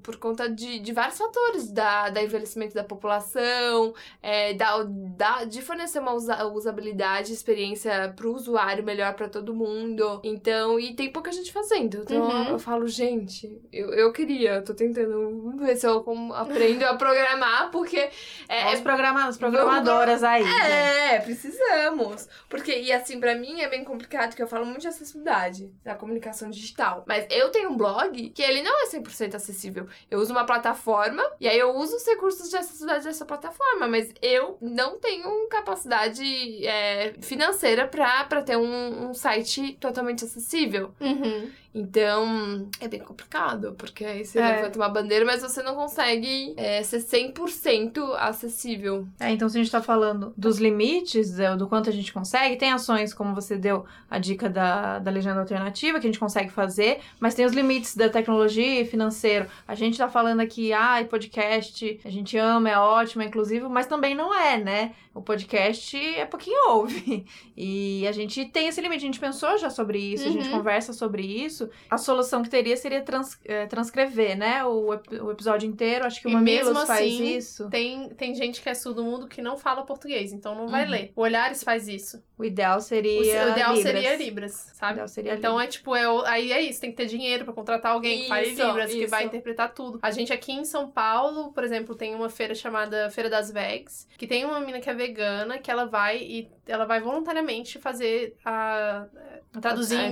por 0.02 0.16
conta 0.18 0.50
de, 0.50 0.80
de 0.80 0.92
vários 0.94 1.18
fatores. 1.18 1.72
Da, 1.74 2.10
da 2.10 2.22
envelhecimento 2.24 2.74
da 2.74 2.84
população, 2.84 2.93
é, 4.22 4.54
da, 4.54 4.84
da, 4.84 5.44
de 5.46 5.62
fornecer 5.62 6.00
uma 6.00 6.14
usa- 6.14 6.46
usabilidade, 6.48 7.32
experiência 7.34 8.14
pro 8.16 8.34
usuário 8.34 8.84
melhor 8.84 9.14
pra 9.14 9.28
todo 9.30 9.54
mundo. 9.54 10.20
Então, 10.24 10.80
e 10.80 10.94
tem 10.96 11.12
pouca 11.12 11.32
gente 11.32 11.52
fazendo. 11.52 11.98
Então, 12.04 12.22
Uhum. 12.28 12.50
eu 12.50 12.60
falo, 12.60 12.88
gente, 12.88 13.62
eu, 13.72 13.94
eu 13.94 14.12
queria, 14.12 14.56
eu 14.56 14.64
tô 14.64 14.74
tentando 14.74 15.56
ver 15.58 15.76
se 15.76 15.86
eu 15.88 16.04
aprendo 16.36 16.84
a 16.86 16.96
programar, 16.96 17.72
porque 17.72 18.10
é, 18.48 18.74
os 18.74 18.82
programa- 18.82 19.28
as 19.28 19.38
programadoras 19.38 20.24
aí. 20.24 20.44
gente. 20.44 20.62
é, 20.62 21.20
precisamos. 21.20 22.28
Porque, 22.50 22.78
e 22.80 22.92
assim, 22.92 23.20
pra 23.20 23.36
mim 23.36 23.62
é 23.62 23.70
bem 23.70 23.84
complicado, 23.84 24.36
que 24.36 24.42
eu 24.42 24.48
falo 24.48 24.66
muito 24.66 24.82
de 24.82 24.88
acessibilidade 24.88 25.72
da 25.84 25.96
comunicação 25.96 26.50
digital. 26.50 27.04
Mas 27.08 27.26
eu 27.30 27.50
tenho 27.52 27.70
um 27.70 27.78
blog 27.78 28.30
que 28.30 28.42
ele 28.42 28.62
não 28.62 28.84
é 28.84 28.88
100% 28.88 29.36
acessível. 29.36 29.88
Eu 30.10 30.20
uso 30.20 30.32
uma 30.32 30.46
plataforma 30.46 31.24
e 31.40 31.48
aí 31.48 31.58
eu 31.58 31.76
uso 31.76 31.96
os 31.96 32.06
recursos 32.06 32.50
de 32.50 32.58
acessibilidade 32.58 32.83
dessa 32.86 33.26
plataforma, 33.26 33.88
mas 33.88 34.14
eu 34.22 34.58
não 34.62 35.00
tenho 35.00 35.48
capacidade 35.48 36.66
é, 36.66 37.14
financeira 37.22 37.88
pra 37.88 38.42
ter 38.42 38.58
um, 38.58 39.10
um 39.10 39.14
site 39.14 39.74
totalmente 39.80 40.24
acessível. 40.24 40.94
Uhum. 41.00 41.50
Então, 41.74 42.68
é 42.80 42.88
bem 42.88 43.00
complicado, 43.00 43.74
porque 43.78 44.06
aí 44.06 44.24
você 44.24 44.40
É. 44.40 44.56
levanta 44.58 44.78
uma 44.78 44.90
bandeira, 44.90 45.26
mas 45.26 45.42
você 45.42 45.64
não 45.64 45.74
consegue 45.76 46.54
é, 46.56 46.84
ser 46.84 47.00
100% 47.00 48.00
acessível. 48.20 49.08
É, 49.20 49.32
então, 49.32 49.50
se 49.50 49.58
a 49.58 49.62
gente 49.62 49.72
tá 49.72 49.82
falando 49.82 50.34
dos 50.38 50.60
limites, 50.60 51.40
é, 51.40 51.56
do 51.56 51.68
quanto 51.68 51.90
a 51.90 51.94
gente 51.94 52.14
consegue, 52.14 52.56
tem 52.58 52.72
ações, 52.72 53.14
como 53.14 53.34
você 53.34 53.56
deu 53.58 53.86
a 54.10 54.20
dica 54.20 54.50
da, 54.50 55.00
da 55.00 55.10
legenda 55.12 55.40
alternativa, 55.40 56.00
que 56.00 56.06
a 56.08 56.10
gente 56.12 56.20
consegue 56.20 56.52
fazer, 56.52 57.00
mas 57.20 57.34
tem 57.34 57.46
os 57.46 57.54
limites 57.54 57.96
da 57.96 58.08
tecnologia 58.10 58.82
e 58.82 58.86
financeiro. 58.86 59.48
A 59.68 59.74
gente 59.76 59.98
tá 59.98 60.08
falando 60.08 60.42
aqui, 60.42 60.72
ai, 60.74 61.06
podcast, 61.06 62.00
a 62.06 62.10
gente 62.10 62.38
ama, 62.38 62.70
é 62.70 62.78
ótimo, 62.78 63.24
é 63.24 63.26
inclusivo, 63.26 63.70
mas 63.70 63.88
também 63.88 64.14
não 64.14 64.34
é, 64.34 64.58
né? 64.58 64.92
O 65.16 65.22
podcast 65.22 65.96
é 65.98 66.26
pouquinho 66.26 66.70
ouve. 66.72 67.26
E 67.56 68.06
a 68.08 68.12
gente 68.12 68.46
tem 68.46 68.68
esse 68.68 68.82
limite, 68.82 69.04
a 69.04 69.06
gente 69.06 69.20
pensou 69.20 69.58
já 69.60 69.70
sobre 69.70 70.00
isso, 70.00 70.28
a 70.28 70.32
gente 70.32 70.48
Uhum. 70.48 70.58
conversa 70.58 70.92
sobre 70.92 71.22
isso. 71.24 71.63
A 71.90 71.98
solução 71.98 72.42
que 72.44 72.50
teria 72.50 72.76
seria 72.78 73.02
trans- 73.02 73.40
é, 73.46 73.66
transcrever, 73.66 74.38
né? 74.38 74.64
O, 74.66 74.90
o 74.90 75.32
episódio 75.32 75.68
inteiro, 75.70 76.06
acho 76.06 76.22
que 76.22 76.28
o 76.28 76.32
E 76.32 76.34
Mamilos 76.34 76.68
mesmo 76.70 76.86
faz 76.86 77.00
assim, 77.02 77.36
isso. 77.38 77.70
Tem, 77.70 78.10
tem 78.10 78.34
gente 78.36 78.62
que 78.62 78.70
é 78.70 78.74
surdo 78.74 79.04
mundo 79.04 79.28
que 79.28 79.42
não 79.42 79.58
fala 79.58 79.84
português, 79.86 80.32
então 80.34 80.56
não 80.56 80.68
vai 80.68 80.86
Uhum. 80.86 80.92
ler. 80.92 81.12
O 81.16 81.22
Olhares 81.22 81.64
faz 81.64 81.88
isso. 81.88 82.24
O 82.38 82.44
ideal 82.44 82.78
O, 82.78 82.82
seria. 82.82 83.20
o 83.20 83.24
ideal 83.52 83.74
Libras. 83.76 83.82
seria 83.84 84.16
Libras, 84.18 84.72
O 84.74 84.76
sabe? 84.76 84.94
ideal 84.94 85.08
seria 85.08 85.34
Então 85.36 85.52
Libras. 85.54 85.68
é 85.68 85.72
tipo, 85.72 85.96
é, 85.96 86.10
o- 86.10 86.22
aí 86.26 86.52
é 86.52 86.62
isso, 86.62 86.82
tem 86.82 86.90
que 86.92 86.98
ter 86.98 87.06
dinheiro 87.06 87.46
pra 87.46 87.54
contratar 87.54 87.92
alguém 87.94 88.24
que 88.24 88.28
fale 88.28 88.48
Isso, 88.50 88.64
Libras, 88.66 88.92
que 88.92 88.98
isso. 89.02 89.10
vai 89.10 89.24
interpretar 89.26 89.74
tudo. 89.74 90.00
A 90.02 90.12
gente 90.12 90.34
aqui 90.34 90.52
em 90.52 90.66
São 90.66 90.90
Paulo, 90.90 91.54
por 91.54 91.64
exemplo, 91.64 91.96
tem 91.96 92.14
uma 92.16 92.30
feira 92.30 92.54
chamada 92.56 93.10
Feira 93.12 93.30
das 93.30 93.52
Vegs, 93.52 94.08
que 94.18 94.26
tem 94.28 94.44
uma 94.46 94.60
mina 94.60 94.80
que 94.80 94.90
é 94.90 94.94
vegana, 94.94 95.58
que 95.60 95.70
ela 95.72 95.86
vai 95.86 96.18
e 96.18 96.50
ela 96.68 96.86
vai 96.86 97.00
voluntariamente 97.02 97.78
fazer 97.80 98.36
a. 98.44 99.06
traduzir 99.62 99.98
É, 100.00 100.08
em 100.08 100.12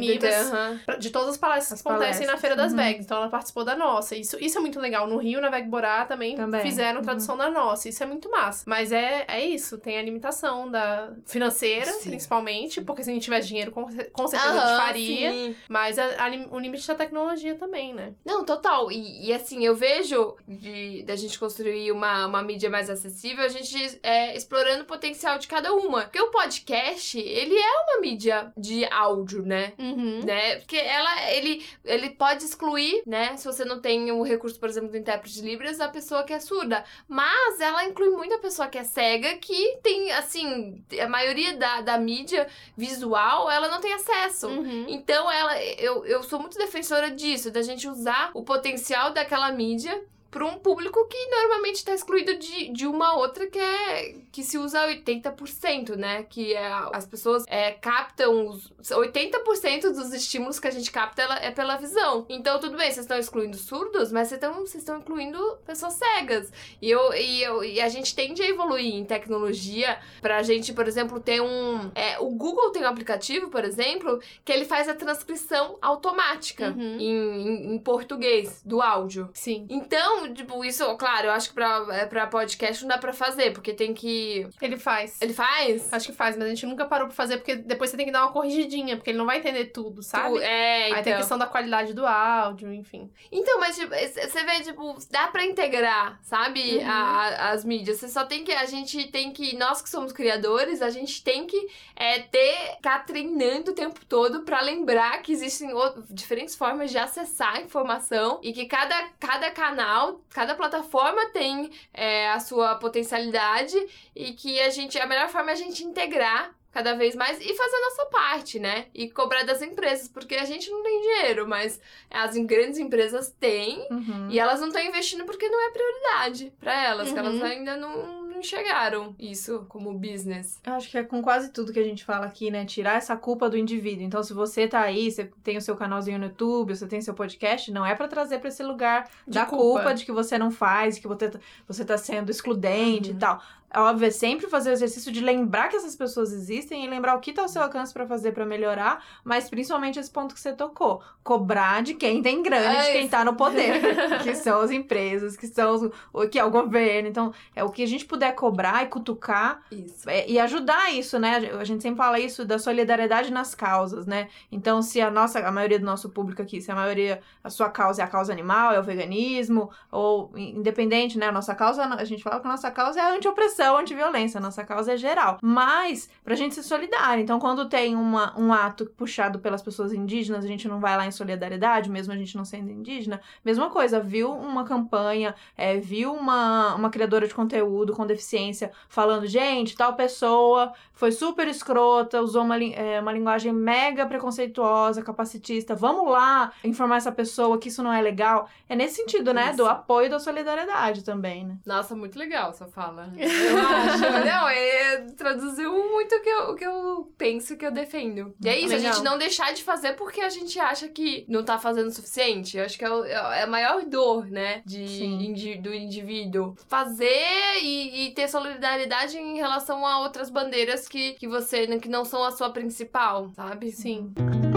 aham. 0.51 0.79
pra- 0.85 0.95
de 0.97 1.09
todas 1.09 1.29
as 1.29 1.37
palestras 1.37 1.79
As 1.79 1.81
que 1.81 1.87
acontecem 1.87 2.21
na 2.27 2.33
palestras, 2.33 2.41
Feira 2.41 2.55
das 2.55 2.71
uhum. 2.71 2.77
Então 3.05 3.17
ela 3.17 3.29
participou 3.29 3.63
da 3.63 3.75
nossa. 3.75 4.15
Isso, 4.15 4.37
isso 4.39 4.57
é 4.57 4.61
muito 4.61 4.79
legal. 4.79 5.07
No 5.07 5.17
Rio, 5.17 5.39
na 5.41 5.49
Veg 5.49 5.67
Borá, 5.67 6.05
também, 6.05 6.35
Também, 6.35 6.61
fizeram 6.61 6.99
uhum. 6.99 7.03
tradução 7.05 7.37
da 7.37 7.49
nossa. 7.49 7.89
Isso 7.89 8.01
é 8.03 8.05
muito 8.05 8.29
massa. 8.29 8.63
Mas 8.67 8.91
é, 8.91 9.25
é 9.27 9.45
isso, 9.45 9.77
tem 9.77 9.97
a 9.97 10.01
limitação 10.01 10.69
da 10.69 11.11
financeira, 11.25 11.91
Sim. 11.93 12.09
principalmente, 12.09 12.81
porque 12.81 13.03
se 13.03 13.09
a 13.09 13.13
gente 13.13 13.23
tivesse 13.23 13.47
dinheiro, 13.47 13.71
com, 13.71 13.83
com 14.11 14.27
certeza 14.27 14.61
a 14.61 14.67
gente 14.67 14.85
faria. 14.85 15.31
sim. 15.31 15.55
Mas 15.69 15.97
a- 15.99 16.25
a 16.25 16.31
o 16.51 16.59
limite 16.59 16.87
da 16.87 16.95
tecnologia 16.95 17.55
também, 17.55 17.93
né? 17.93 18.13
Não, 18.25 18.43
total. 18.43 18.91
E, 18.91 19.27
e, 19.27 19.33
assim, 19.33 19.65
eu 19.65 19.75
vejo 19.75 20.35
de 20.47 21.03
da 21.03 21.15
gente 21.15 21.37
construir 21.39 21.91
uma, 21.91 22.25
uma 22.27 22.41
mídia 22.43 22.69
mais 22.69 22.89
acessível, 22.89 23.43
a 23.43 23.47
gente 23.49 23.99
é, 24.03 24.35
explorando 24.35 24.83
o 24.83 24.85
potencial 24.85 25.37
de 25.37 25.47
cada 25.47 25.73
uma. 25.73 26.01
Porque 26.03 26.19
o 26.21 26.31
podcast, 26.31 27.19
ele 27.19 27.55
é 27.57 27.71
uma 27.83 28.01
mídia 28.01 28.51
de 28.57 28.85
áudio, 28.85 29.30
né? 29.39 29.73
Uhum. 29.77 30.21
Né? 30.23 30.57
Porque 30.57 30.77
ela, 30.77 31.31
ele, 31.31 31.65
ele 31.83 32.09
pode 32.11 32.43
excluir, 32.43 33.01
né? 33.05 33.35
Se 33.37 33.45
você 33.45 33.65
não 33.65 33.79
tem 33.79 34.11
o 34.11 34.23
recurso, 34.23 34.59
por 34.59 34.69
exemplo, 34.69 34.89
do 34.89 34.97
intérprete 34.97 35.35
de 35.35 35.41
Libras, 35.41 35.79
a 35.79 35.87
pessoa 35.87 36.23
que 36.23 36.33
é 36.33 36.39
surda. 36.39 36.83
Mas 37.07 37.59
ela 37.59 37.83
inclui 37.85 38.09
muito 38.09 38.33
a 38.33 38.39
pessoa 38.39 38.67
que 38.67 38.77
é 38.77 38.83
cega, 38.83 39.37
que 39.37 39.77
tem, 39.83 40.11
assim, 40.11 40.83
a 40.99 41.07
maioria 41.07 41.55
da, 41.55 41.81
da 41.81 41.97
mídia 41.97 42.47
visual, 42.75 43.49
ela 43.49 43.69
não 43.69 43.81
tem 43.81 43.93
acesso. 43.93 44.47
Uhum. 44.47 44.85
Então, 44.87 45.31
ela, 45.31 45.61
eu, 45.63 46.05
eu 46.05 46.23
sou 46.23 46.39
muito 46.39 46.57
defensora 46.57 47.11
disso, 47.11 47.51
da 47.51 47.61
gente 47.61 47.87
usar 47.87 48.31
o 48.33 48.43
potencial 48.43 49.11
daquela 49.11 49.51
mídia 49.51 50.01
para 50.31 50.45
um 50.45 50.57
público 50.57 51.05
que 51.07 51.27
normalmente 51.27 51.75
está 51.75 51.93
excluído 51.93 52.37
de, 52.37 52.69
de 52.71 52.87
uma 52.87 53.15
outra 53.17 53.45
que 53.47 53.59
é 53.59 54.15
que 54.31 54.43
se 54.43 54.57
usa 54.57 54.87
80%, 54.87 55.95
né? 55.97 56.23
Que 56.23 56.53
é, 56.53 56.71
as 56.93 57.05
pessoas 57.05 57.43
é, 57.47 57.71
captam 57.71 58.47
os 58.47 58.71
80% 58.81 59.81
dos 59.91 60.13
estímulos 60.13 60.59
que 60.59 60.67
a 60.67 60.71
gente 60.71 60.89
capta 60.91 61.21
é 61.41 61.51
pela 61.51 61.75
visão. 61.77 62.25
Então, 62.29 62.59
tudo 62.59 62.77
bem, 62.77 62.87
vocês 62.87 62.99
estão 63.05 63.17
excluindo 63.17 63.57
surdos, 63.57 64.11
mas 64.11 64.29
vocês 64.29 64.41
estão, 64.41 64.53
vocês 64.61 64.75
estão 64.81 64.97
incluindo 64.99 65.37
pessoas 65.65 65.93
cegas. 65.93 66.51
E, 66.81 66.89
eu, 66.89 67.13
e, 67.13 67.43
eu, 67.43 67.63
e 67.63 67.81
a 67.81 67.89
gente 67.89 68.15
tende 68.15 68.41
a 68.41 68.47
evoluir 68.47 68.95
em 68.95 69.03
tecnologia 69.05 69.99
pra 70.21 70.41
gente, 70.43 70.71
por 70.73 70.87
exemplo, 70.87 71.19
ter 71.19 71.41
um. 71.41 71.91
é, 71.93 72.17
o 72.19 72.29
Google 72.29 72.71
tem 72.71 72.83
um 72.83 72.87
aplicativo, 72.87 73.49
por 73.49 73.65
exemplo, 73.65 74.19
que 74.45 74.51
ele 74.51 74.63
faz 74.65 74.87
a 74.87 74.95
transcrição 74.95 75.77
automática 75.81 76.71
Uhum. 76.71 76.97
em, 76.99 77.47
em, 77.47 77.73
em 77.75 77.79
português 77.79 78.61
do 78.63 78.81
áudio. 78.81 79.29
Sim. 79.33 79.65
Então, 79.69 80.20
não, 80.27 80.33
tipo, 80.33 80.63
isso, 80.65 80.83
claro, 80.97 81.27
eu 81.27 81.31
acho 81.31 81.49
que 81.49 81.55
pra, 81.55 81.85
é, 81.91 82.05
pra 82.05 82.27
podcast 82.27 82.81
não 82.83 82.89
dá 82.89 82.97
pra 82.97 83.13
fazer, 83.13 83.51
porque 83.53 83.73
tem 83.73 83.93
que. 83.93 84.47
Ele 84.61 84.77
faz. 84.77 85.21
Ele 85.21 85.33
faz? 85.33 85.91
Acho 85.93 86.07
que 86.07 86.13
faz, 86.13 86.35
mas 86.37 86.45
a 86.45 86.49
gente 86.49 86.65
nunca 86.65 86.85
parou 86.85 87.07
pra 87.07 87.15
fazer, 87.15 87.37
porque 87.37 87.55
depois 87.55 87.89
você 87.89 87.97
tem 87.97 88.05
que 88.05 88.11
dar 88.11 88.23
uma 88.23 88.31
corrigidinha, 88.31 88.95
porque 88.97 89.09
ele 89.11 89.17
não 89.17 89.25
vai 89.25 89.37
entender 89.39 89.65
tudo, 89.65 90.01
sabe? 90.03 90.35
Tu- 90.35 90.41
é, 90.41 90.85
então. 90.87 90.97
Aí 90.97 91.03
tem 91.03 91.13
a 91.13 91.17
questão 91.17 91.37
da 91.37 91.45
qualidade 91.45 91.93
do 91.93 92.05
áudio, 92.05 92.73
enfim. 92.73 93.11
Então, 93.31 93.59
mas 93.59 93.75
tipo, 93.77 93.89
você 93.93 94.43
vê, 94.43 94.61
tipo, 94.61 94.97
dá 95.09 95.27
pra 95.27 95.43
integrar, 95.45 96.19
sabe? 96.23 96.77
Uhum. 96.77 96.89
A- 96.89 97.51
as 97.51 97.65
mídias. 97.65 97.97
Você 97.99 98.07
só 98.07 98.25
tem 98.25 98.43
que. 98.43 98.51
A 98.51 98.65
gente 98.65 99.09
tem 99.11 99.31
que. 99.31 99.55
Nós 99.57 99.81
que 99.81 99.89
somos 99.89 100.11
criadores, 100.11 100.81
a 100.81 100.89
gente 100.89 101.23
tem 101.23 101.45
que 101.47 101.67
é, 101.95 102.19
ter. 102.19 102.77
tá 102.81 102.99
treinando 102.99 103.71
o 103.71 103.75
tempo 103.75 103.99
todo 104.05 104.41
pra 104.41 104.61
lembrar 104.61 105.21
que 105.21 105.31
existem 105.31 105.73
o- 105.73 106.03
diferentes 106.09 106.55
formas 106.55 106.91
de 106.91 106.97
acessar 106.97 107.55
a 107.55 107.61
informação 107.61 108.39
e 108.43 108.51
que 108.53 108.65
cada, 108.65 109.09
cada 109.19 109.51
canal, 109.51 110.10
cada 110.29 110.55
plataforma 110.55 111.25
tem 111.31 111.71
é, 111.93 112.29
a 112.31 112.39
sua 112.39 112.75
potencialidade 112.75 113.75
e 114.15 114.33
que 114.33 114.59
a 114.59 114.69
gente. 114.69 114.97
A 114.99 115.05
melhor 115.05 115.29
forma 115.29 115.51
é 115.51 115.53
a 115.53 115.57
gente 115.57 115.83
integrar. 115.83 116.53
Cada 116.73 116.93
vez 116.93 117.15
mais 117.17 117.37
e 117.41 117.53
fazer 117.53 117.75
a 117.75 117.81
nossa 117.81 118.05
parte, 118.05 118.57
né? 118.57 118.85
E 118.93 119.09
cobrar 119.09 119.43
das 119.43 119.61
empresas, 119.61 120.07
porque 120.07 120.35
a 120.35 120.45
gente 120.45 120.69
não 120.71 120.81
tem 120.81 121.01
dinheiro, 121.01 121.45
mas 121.45 121.81
as 122.09 122.33
grandes 122.37 122.79
empresas 122.79 123.29
têm 123.41 123.85
Uhum. 123.91 124.29
e 124.29 124.39
elas 124.39 124.61
não 124.61 124.69
estão 124.69 124.81
investindo 124.81 125.25
porque 125.25 125.49
não 125.49 125.67
é 125.67 125.69
prioridade 125.71 126.53
pra 126.61 126.73
elas, 126.85 127.11
que 127.11 127.19
elas 127.19 127.33
Uhum. 127.35 127.43
ainda 127.43 127.75
não 127.75 128.20
enxergaram 128.41 129.15
isso 129.17 129.65
como 129.69 129.93
business. 129.93 130.59
Eu 130.65 130.73
acho 130.73 130.89
que 130.89 130.97
é 130.97 131.03
com 131.03 131.21
quase 131.21 131.49
tudo 131.51 131.71
que 131.71 131.79
a 131.79 131.83
gente 131.83 132.03
fala 132.03 132.25
aqui, 132.25 132.51
né? 132.51 132.65
Tirar 132.65 132.95
essa 132.97 133.15
culpa 133.15 133.49
do 133.49 133.57
indivíduo. 133.57 134.03
Então, 134.03 134.21
se 134.23 134.33
você 134.33 134.67
tá 134.67 134.81
aí, 134.81 135.09
você 135.11 135.31
tem 135.43 135.57
o 135.57 135.61
seu 135.61 135.75
canalzinho 135.75 136.19
no 136.19 136.25
YouTube, 136.25 136.75
você 136.75 136.85
tem 136.87 137.01
seu 137.01 137.13
podcast, 137.13 137.71
não 137.71 137.85
é 137.85 137.95
pra 137.95 138.07
trazer 138.07 138.39
pra 138.39 138.49
esse 138.49 138.61
lugar 138.63 139.09
De 139.27 139.33
da 139.35 139.45
culpa. 139.45 139.79
culpa. 139.81 139.93
de 139.93 140.05
que 140.05 140.11
você 140.11 140.37
não 140.37 140.51
faz, 140.51 140.99
que 140.99 141.07
você 141.07 141.29
tá, 141.29 141.39
você 141.67 141.85
tá 141.85 141.97
sendo 141.97 142.29
excludente 142.29 143.09
Uhum. 143.11 143.15
e 143.15 143.19
tal. 143.19 143.41
É 143.73 143.79
óbvio, 143.79 144.07
é 144.07 144.11
sempre 144.11 144.47
fazer 144.47 144.69
o 144.69 144.73
exercício 144.73 145.11
de 145.11 145.21
lembrar 145.21 145.69
que 145.69 145.77
essas 145.77 145.95
pessoas 145.95 146.33
existem 146.33 146.83
e 146.85 146.89
lembrar 146.89 147.15
o 147.15 147.19
que 147.21 147.31
tá 147.31 147.41
ao 147.41 147.47
seu 147.47 147.61
alcance 147.63 147.93
pra 147.93 148.05
fazer 148.05 148.33
pra 148.33 148.45
melhorar, 148.45 149.01
mas 149.23 149.49
principalmente 149.49 149.97
esse 149.97 150.11
ponto 150.11 150.35
que 150.35 150.41
você 150.41 150.51
tocou. 150.53 151.01
Cobrar 151.23 151.81
de 151.81 151.93
quem 151.93 152.21
tem 152.21 152.43
grana, 152.43 152.73
É 152.79 152.81
de 152.81 152.91
quem 152.91 153.01
isso. 153.03 153.11
tá 153.11 153.23
no 153.23 153.35
poder, 153.35 153.79
que 154.23 154.35
são 154.35 154.59
as 154.61 154.71
empresas, 154.71 155.37
que 155.37 155.47
são 155.47 155.71
os, 155.75 155.91
o 156.11 156.27
que 156.27 156.37
é 156.37 156.43
o 156.43 156.51
governo. 156.51 157.07
Então, 157.07 157.33
é 157.55 157.63
o 157.63 157.69
que 157.69 157.83
a 157.83 157.87
gente 157.87 158.03
puder 158.05 158.33
cobrar 158.35 158.83
e 158.83 158.87
cutucar 158.87 159.61
Isso. 159.71 160.09
é, 160.09 160.27
e 160.29 160.37
ajudar 160.39 160.91
isso, 160.93 161.17
né? 161.17 161.37
A 161.59 161.63
gente 161.63 161.81
sempre 161.81 161.97
fala 161.97 162.19
isso 162.19 162.43
da 162.43 162.59
solidariedade 162.59 163.31
nas 163.31 163.55
causas, 163.55 164.05
né? 164.05 164.27
Então, 164.51 164.81
se 164.81 164.99
a 164.99 165.09
nossa, 165.09 165.39
a 165.39 165.51
maioria 165.51 165.79
do 165.79 165.85
nosso 165.85 166.09
público 166.09 166.41
aqui, 166.41 166.59
se 166.59 166.69
a 166.71 166.75
maioria, 166.75 167.21
a 167.43 167.49
sua 167.49 167.69
causa 167.69 168.01
é 168.01 168.05
a 168.05 168.07
causa 168.09 168.33
animal, 168.33 168.73
é 168.73 168.79
o 168.79 168.83
veganismo, 168.83 169.69
ou 169.89 170.29
in- 170.35 170.57
independente, 170.57 171.17
né? 171.17 171.27
A 171.27 171.31
nossa 171.31 171.55
causa, 171.55 171.85
a 171.85 172.03
gente 172.03 172.21
fala 172.21 172.39
que 172.41 172.47
a 172.47 172.51
nossa 172.51 172.69
causa 172.71 172.99
é 172.99 173.03
a 173.03 173.13
anti-opressão, 173.15 173.60
anti-violência, 173.69 174.37
a 174.37 174.41
nossa 174.41 174.63
causa 174.63 174.93
é 174.93 174.97
geral. 174.97 175.37
Mas, 175.41 176.09
pra 176.23 176.35
gente 176.35 176.55
ser 176.55 176.63
solidário. 176.63 177.21
Então, 177.21 177.39
quando 177.39 177.67
tem 177.67 177.95
uma, 177.95 178.37
um 178.39 178.51
ato 178.51 178.85
puxado 178.85 179.39
pelas 179.39 179.61
pessoas 179.61 179.93
indígenas, 179.93 180.43
a 180.43 180.47
gente 180.47 180.67
não 180.67 180.79
vai 180.79 180.95
lá 180.97 181.05
em 181.05 181.11
solidariedade, 181.11 181.89
mesmo 181.89 182.13
a 182.13 182.17
gente 182.17 182.35
não 182.35 182.45
sendo 182.45 182.71
indígena. 182.71 183.21
Mesma 183.43 183.69
coisa, 183.69 183.99
viu 183.99 184.31
uma 184.31 184.63
campanha, 184.63 185.35
é, 185.57 185.77
viu 185.77 186.13
uma, 186.13 186.75
uma 186.75 186.89
criadora 186.89 187.27
de 187.27 187.33
conteúdo 187.33 187.93
com 187.93 188.05
deficiência 188.05 188.71
falando, 188.87 189.25
gente, 189.27 189.75
tal 189.75 189.93
pessoa 189.95 190.73
foi 190.93 191.11
super 191.11 191.47
escrota, 191.47 192.21
usou 192.21 192.43
uma, 192.43 192.57
é, 192.63 192.99
uma 192.99 193.11
linguagem 193.11 193.51
mega 193.51 194.05
preconceituosa, 194.05 195.01
capacitista, 195.01 195.75
vamos 195.75 196.11
lá 196.11 196.51
informar 196.63 196.97
essa 196.97 197.11
pessoa 197.11 197.57
que 197.57 197.69
isso 197.69 197.81
não 197.81 197.91
é 197.91 198.01
legal. 198.01 198.47
É 198.69 198.75
nesse 198.75 198.95
sentido, 198.95 199.33
né? 199.33 199.47
Isso. 199.47 199.57
Do 199.57 199.65
apoio 199.65 200.07
e 200.07 200.09
da 200.09 200.19
solidariedade 200.19 201.03
também, 201.03 201.45
né? 201.45 201.57
Nossa, 201.65 201.95
muito 201.95 202.17
legal 202.17 202.53
sua 202.53 202.67
fala. 202.67 203.11
Eu 203.51 203.59
acho. 203.67 204.25
não, 204.25 204.49
é, 204.49 204.97
traduziu 205.17 205.71
muito 205.71 206.15
o 206.15 206.21
que, 206.21 206.29
eu, 206.29 206.43
o 206.51 206.55
que 206.55 206.65
eu 206.65 207.13
penso 207.17 207.55
que 207.57 207.65
eu 207.65 207.71
defendo. 207.71 208.33
E 208.43 208.49
é 208.49 208.57
isso, 208.59 208.73
a 208.73 208.77
Legal. 208.77 208.93
gente 208.93 209.03
não 209.03 209.17
deixar 209.17 209.53
de 209.53 209.63
fazer 209.63 209.93
porque 209.93 210.21
a 210.21 210.29
gente 210.29 210.59
acha 210.59 210.87
que 210.87 211.25
não 211.27 211.43
tá 211.43 211.57
fazendo 211.57 211.87
o 211.87 211.91
suficiente. 211.91 212.57
Eu 212.57 212.65
acho 212.65 212.77
que 212.77 212.85
é, 212.85 212.89
o- 212.91 213.05
é 213.05 213.43
a 213.43 213.47
maior 213.47 213.83
dor, 213.85 214.25
né? 214.29 214.61
De, 214.65 214.87
Sim. 214.87 215.21
indi- 215.23 215.57
do 215.57 215.73
indivíduo. 215.73 216.55
Fazer 216.67 217.59
e, 217.61 218.07
e 218.07 218.11
ter 218.13 218.27
solidariedade 218.27 219.17
em 219.17 219.35
relação 219.37 219.85
a 219.85 219.99
outras 219.99 220.29
bandeiras 220.29 220.87
que, 220.87 221.13
que 221.13 221.27
você 221.27 221.67
que 221.79 221.89
não 221.89 222.03
são 222.05 222.23
a 222.23 222.31
sua 222.31 222.49
principal, 222.49 223.29
sabe? 223.35 223.71
Sim. 223.71 224.11
Isa, 224.17 224.50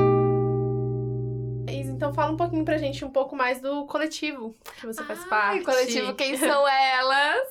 Então 2.05 2.13
fala 2.13 2.33
um 2.33 2.37
pouquinho 2.37 2.67
pra 2.67 2.77
gente 2.77 3.03
um 3.03 3.09
pouco 3.09 3.35
mais 3.35 3.63
do 3.63 3.87
coletivo 3.87 4.55
que 4.79 4.87
você 4.87 5.03
faz 5.05 5.21
Ai, 5.23 5.29
parte. 5.31 5.65
coletivo, 5.65 6.15
quem 6.15 6.37
são 6.37 6.69
elas? 6.69 7.49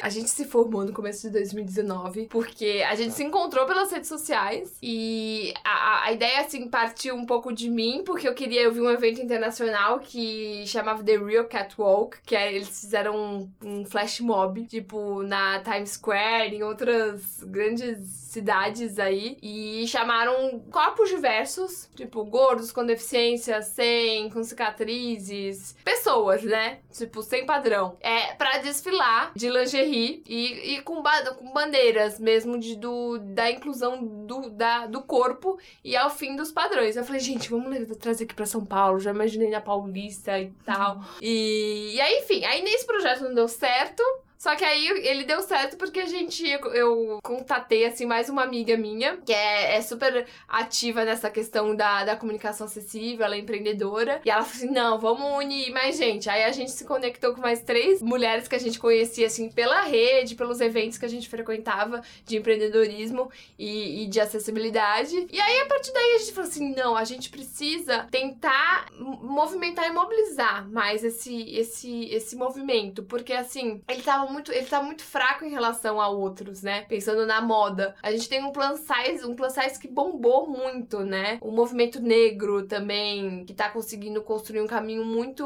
A 0.00 0.08
gente 0.08 0.30
se 0.30 0.46
formou 0.46 0.86
no 0.86 0.92
começo 0.94 1.26
de 1.26 1.32
2019 1.34 2.28
porque 2.30 2.82
a 2.88 2.94
gente 2.94 3.12
se 3.12 3.22
encontrou 3.22 3.66
pelas 3.66 3.92
redes 3.92 4.08
sociais 4.08 4.74
e 4.82 5.52
a, 5.62 5.70
a- 5.70 6.04
a 6.06 6.12
ideia, 6.12 6.40
assim, 6.40 6.66
partiu 6.66 7.14
um 7.14 7.26
pouco 7.26 7.52
de 7.52 7.68
mim 7.68 8.02
porque 8.06 8.26
eu 8.26 8.34
queria, 8.34 8.62
eu 8.62 8.72
vi 8.72 8.80
um 8.80 8.88
evento 8.90 9.20
internacional 9.20 9.98
que 10.00 10.64
chamava 10.66 11.02
The 11.04 11.18
Real 11.18 11.44
Catwalk, 11.44 12.18
que 12.24 12.34
é, 12.34 12.54
eles 12.54 12.68
fizeram 12.80 13.14
um, 13.14 13.50
um 13.62 13.84
flash 13.84 14.20
mob, 14.20 14.64
tipo, 14.64 15.22
na 15.24 15.60
Times 15.60 15.90
Square, 15.90 16.54
em 16.56 16.62
outras 16.62 17.44
grandes 17.44 18.21
cidades 18.32 18.98
aí, 18.98 19.36
e 19.42 19.86
chamaram 19.86 20.60
corpos 20.70 21.08
diversos, 21.10 21.88
tipo, 21.94 22.24
gordos, 22.24 22.72
com 22.72 22.84
deficiência, 22.84 23.60
sem, 23.62 24.30
com 24.30 24.42
cicatrizes, 24.42 25.76
pessoas, 25.84 26.42
né? 26.42 26.78
Tipo, 26.92 27.22
sem 27.22 27.44
padrão. 27.46 27.96
É 28.00 28.34
pra 28.34 28.58
desfilar 28.58 29.32
de 29.34 29.48
lingerie 29.48 30.22
e, 30.26 30.74
e 30.76 30.82
com, 30.82 31.02
ba- 31.02 31.34
com 31.34 31.52
bandeiras 31.52 32.18
mesmo 32.18 32.58
de, 32.58 32.76
do, 32.76 33.18
da 33.18 33.50
inclusão 33.50 34.02
do, 34.26 34.50
da, 34.50 34.86
do 34.86 35.02
corpo 35.02 35.58
e 35.84 35.96
ao 35.96 36.10
fim 36.10 36.34
dos 36.36 36.50
padrões. 36.50 36.96
Eu 36.96 37.04
falei, 37.04 37.20
gente, 37.20 37.50
vamos 37.50 37.96
trazer 37.98 38.24
aqui 38.24 38.34
pra 38.34 38.46
São 38.46 38.64
Paulo, 38.64 38.98
já 39.00 39.10
imaginei 39.10 39.50
na 39.50 39.60
Paulista 39.60 40.38
e 40.38 40.50
tal. 40.64 41.00
E, 41.20 41.92
e 41.94 42.00
aí, 42.00 42.18
enfim, 42.20 42.44
aí 42.44 42.62
nesse 42.62 42.86
projeto 42.86 43.22
não 43.24 43.34
deu 43.34 43.48
certo. 43.48 44.02
Só 44.42 44.56
que 44.56 44.64
aí 44.64 44.88
ele 45.06 45.22
deu 45.22 45.40
certo 45.40 45.76
porque 45.76 46.00
a 46.00 46.06
gente, 46.06 46.44
eu, 46.74 47.20
contatei, 47.22 47.86
assim, 47.86 48.04
mais 48.04 48.28
uma 48.28 48.42
amiga 48.42 48.76
minha, 48.76 49.16
que 49.18 49.32
é, 49.32 49.76
é 49.76 49.80
super 49.80 50.26
ativa 50.48 51.04
nessa 51.04 51.30
questão 51.30 51.76
da, 51.76 52.04
da 52.04 52.16
comunicação 52.16 52.66
acessível, 52.66 53.24
ela 53.24 53.36
é 53.36 53.38
empreendedora. 53.38 54.20
E 54.24 54.30
ela 54.30 54.42
falou 54.42 54.56
assim: 54.56 54.74
não, 54.74 54.98
vamos 54.98 55.44
unir 55.44 55.70
mais 55.70 55.96
gente. 55.96 56.28
Aí 56.28 56.42
a 56.42 56.50
gente 56.50 56.72
se 56.72 56.84
conectou 56.84 57.34
com 57.34 57.40
mais 57.40 57.60
três 57.60 58.02
mulheres 58.02 58.48
que 58.48 58.56
a 58.56 58.58
gente 58.58 58.80
conhecia, 58.80 59.28
assim, 59.28 59.48
pela 59.48 59.82
rede, 59.82 60.34
pelos 60.34 60.60
eventos 60.60 60.98
que 60.98 61.04
a 61.04 61.08
gente 61.08 61.28
frequentava 61.28 62.02
de 62.26 62.36
empreendedorismo 62.36 63.30
e, 63.56 64.02
e 64.02 64.06
de 64.08 64.18
acessibilidade. 64.18 65.24
E 65.30 65.40
aí, 65.40 65.60
a 65.60 65.66
partir 65.66 65.92
daí, 65.92 66.14
a 66.16 66.18
gente 66.18 66.32
falou 66.32 66.50
assim: 66.50 66.74
não, 66.74 66.96
a 66.96 67.04
gente 67.04 67.30
precisa 67.30 68.08
tentar 68.10 68.86
movimentar 68.98 69.86
e 69.86 69.92
mobilizar 69.92 70.68
mais 70.68 71.04
esse, 71.04 71.48
esse, 71.54 72.06
esse 72.06 72.34
movimento. 72.34 73.04
Porque, 73.04 73.32
assim, 73.32 73.80
ele 73.86 74.02
tava 74.02 74.31
muito, 74.32 74.52
ele 74.52 74.66
tá 74.66 74.82
muito 74.82 75.02
fraco 75.02 75.44
em 75.44 75.50
relação 75.50 76.00
a 76.00 76.08
outros, 76.08 76.62
né? 76.62 76.82
Pensando 76.82 77.26
na 77.26 77.40
moda. 77.40 77.94
A 78.02 78.10
gente 78.10 78.28
tem 78.28 78.42
um 78.42 78.52
plus 78.52 78.80
size, 78.80 79.24
um 79.24 79.34
plus 79.34 79.52
size 79.52 79.78
que 79.78 79.88
bombou 79.88 80.48
muito, 80.48 81.00
né? 81.00 81.38
O 81.40 81.50
movimento 81.50 82.00
negro 82.00 82.66
também, 82.66 83.44
que 83.44 83.54
tá 83.54 83.68
conseguindo 83.68 84.22
construir 84.22 84.60
um 84.60 84.66
caminho 84.66 85.04
muito 85.04 85.44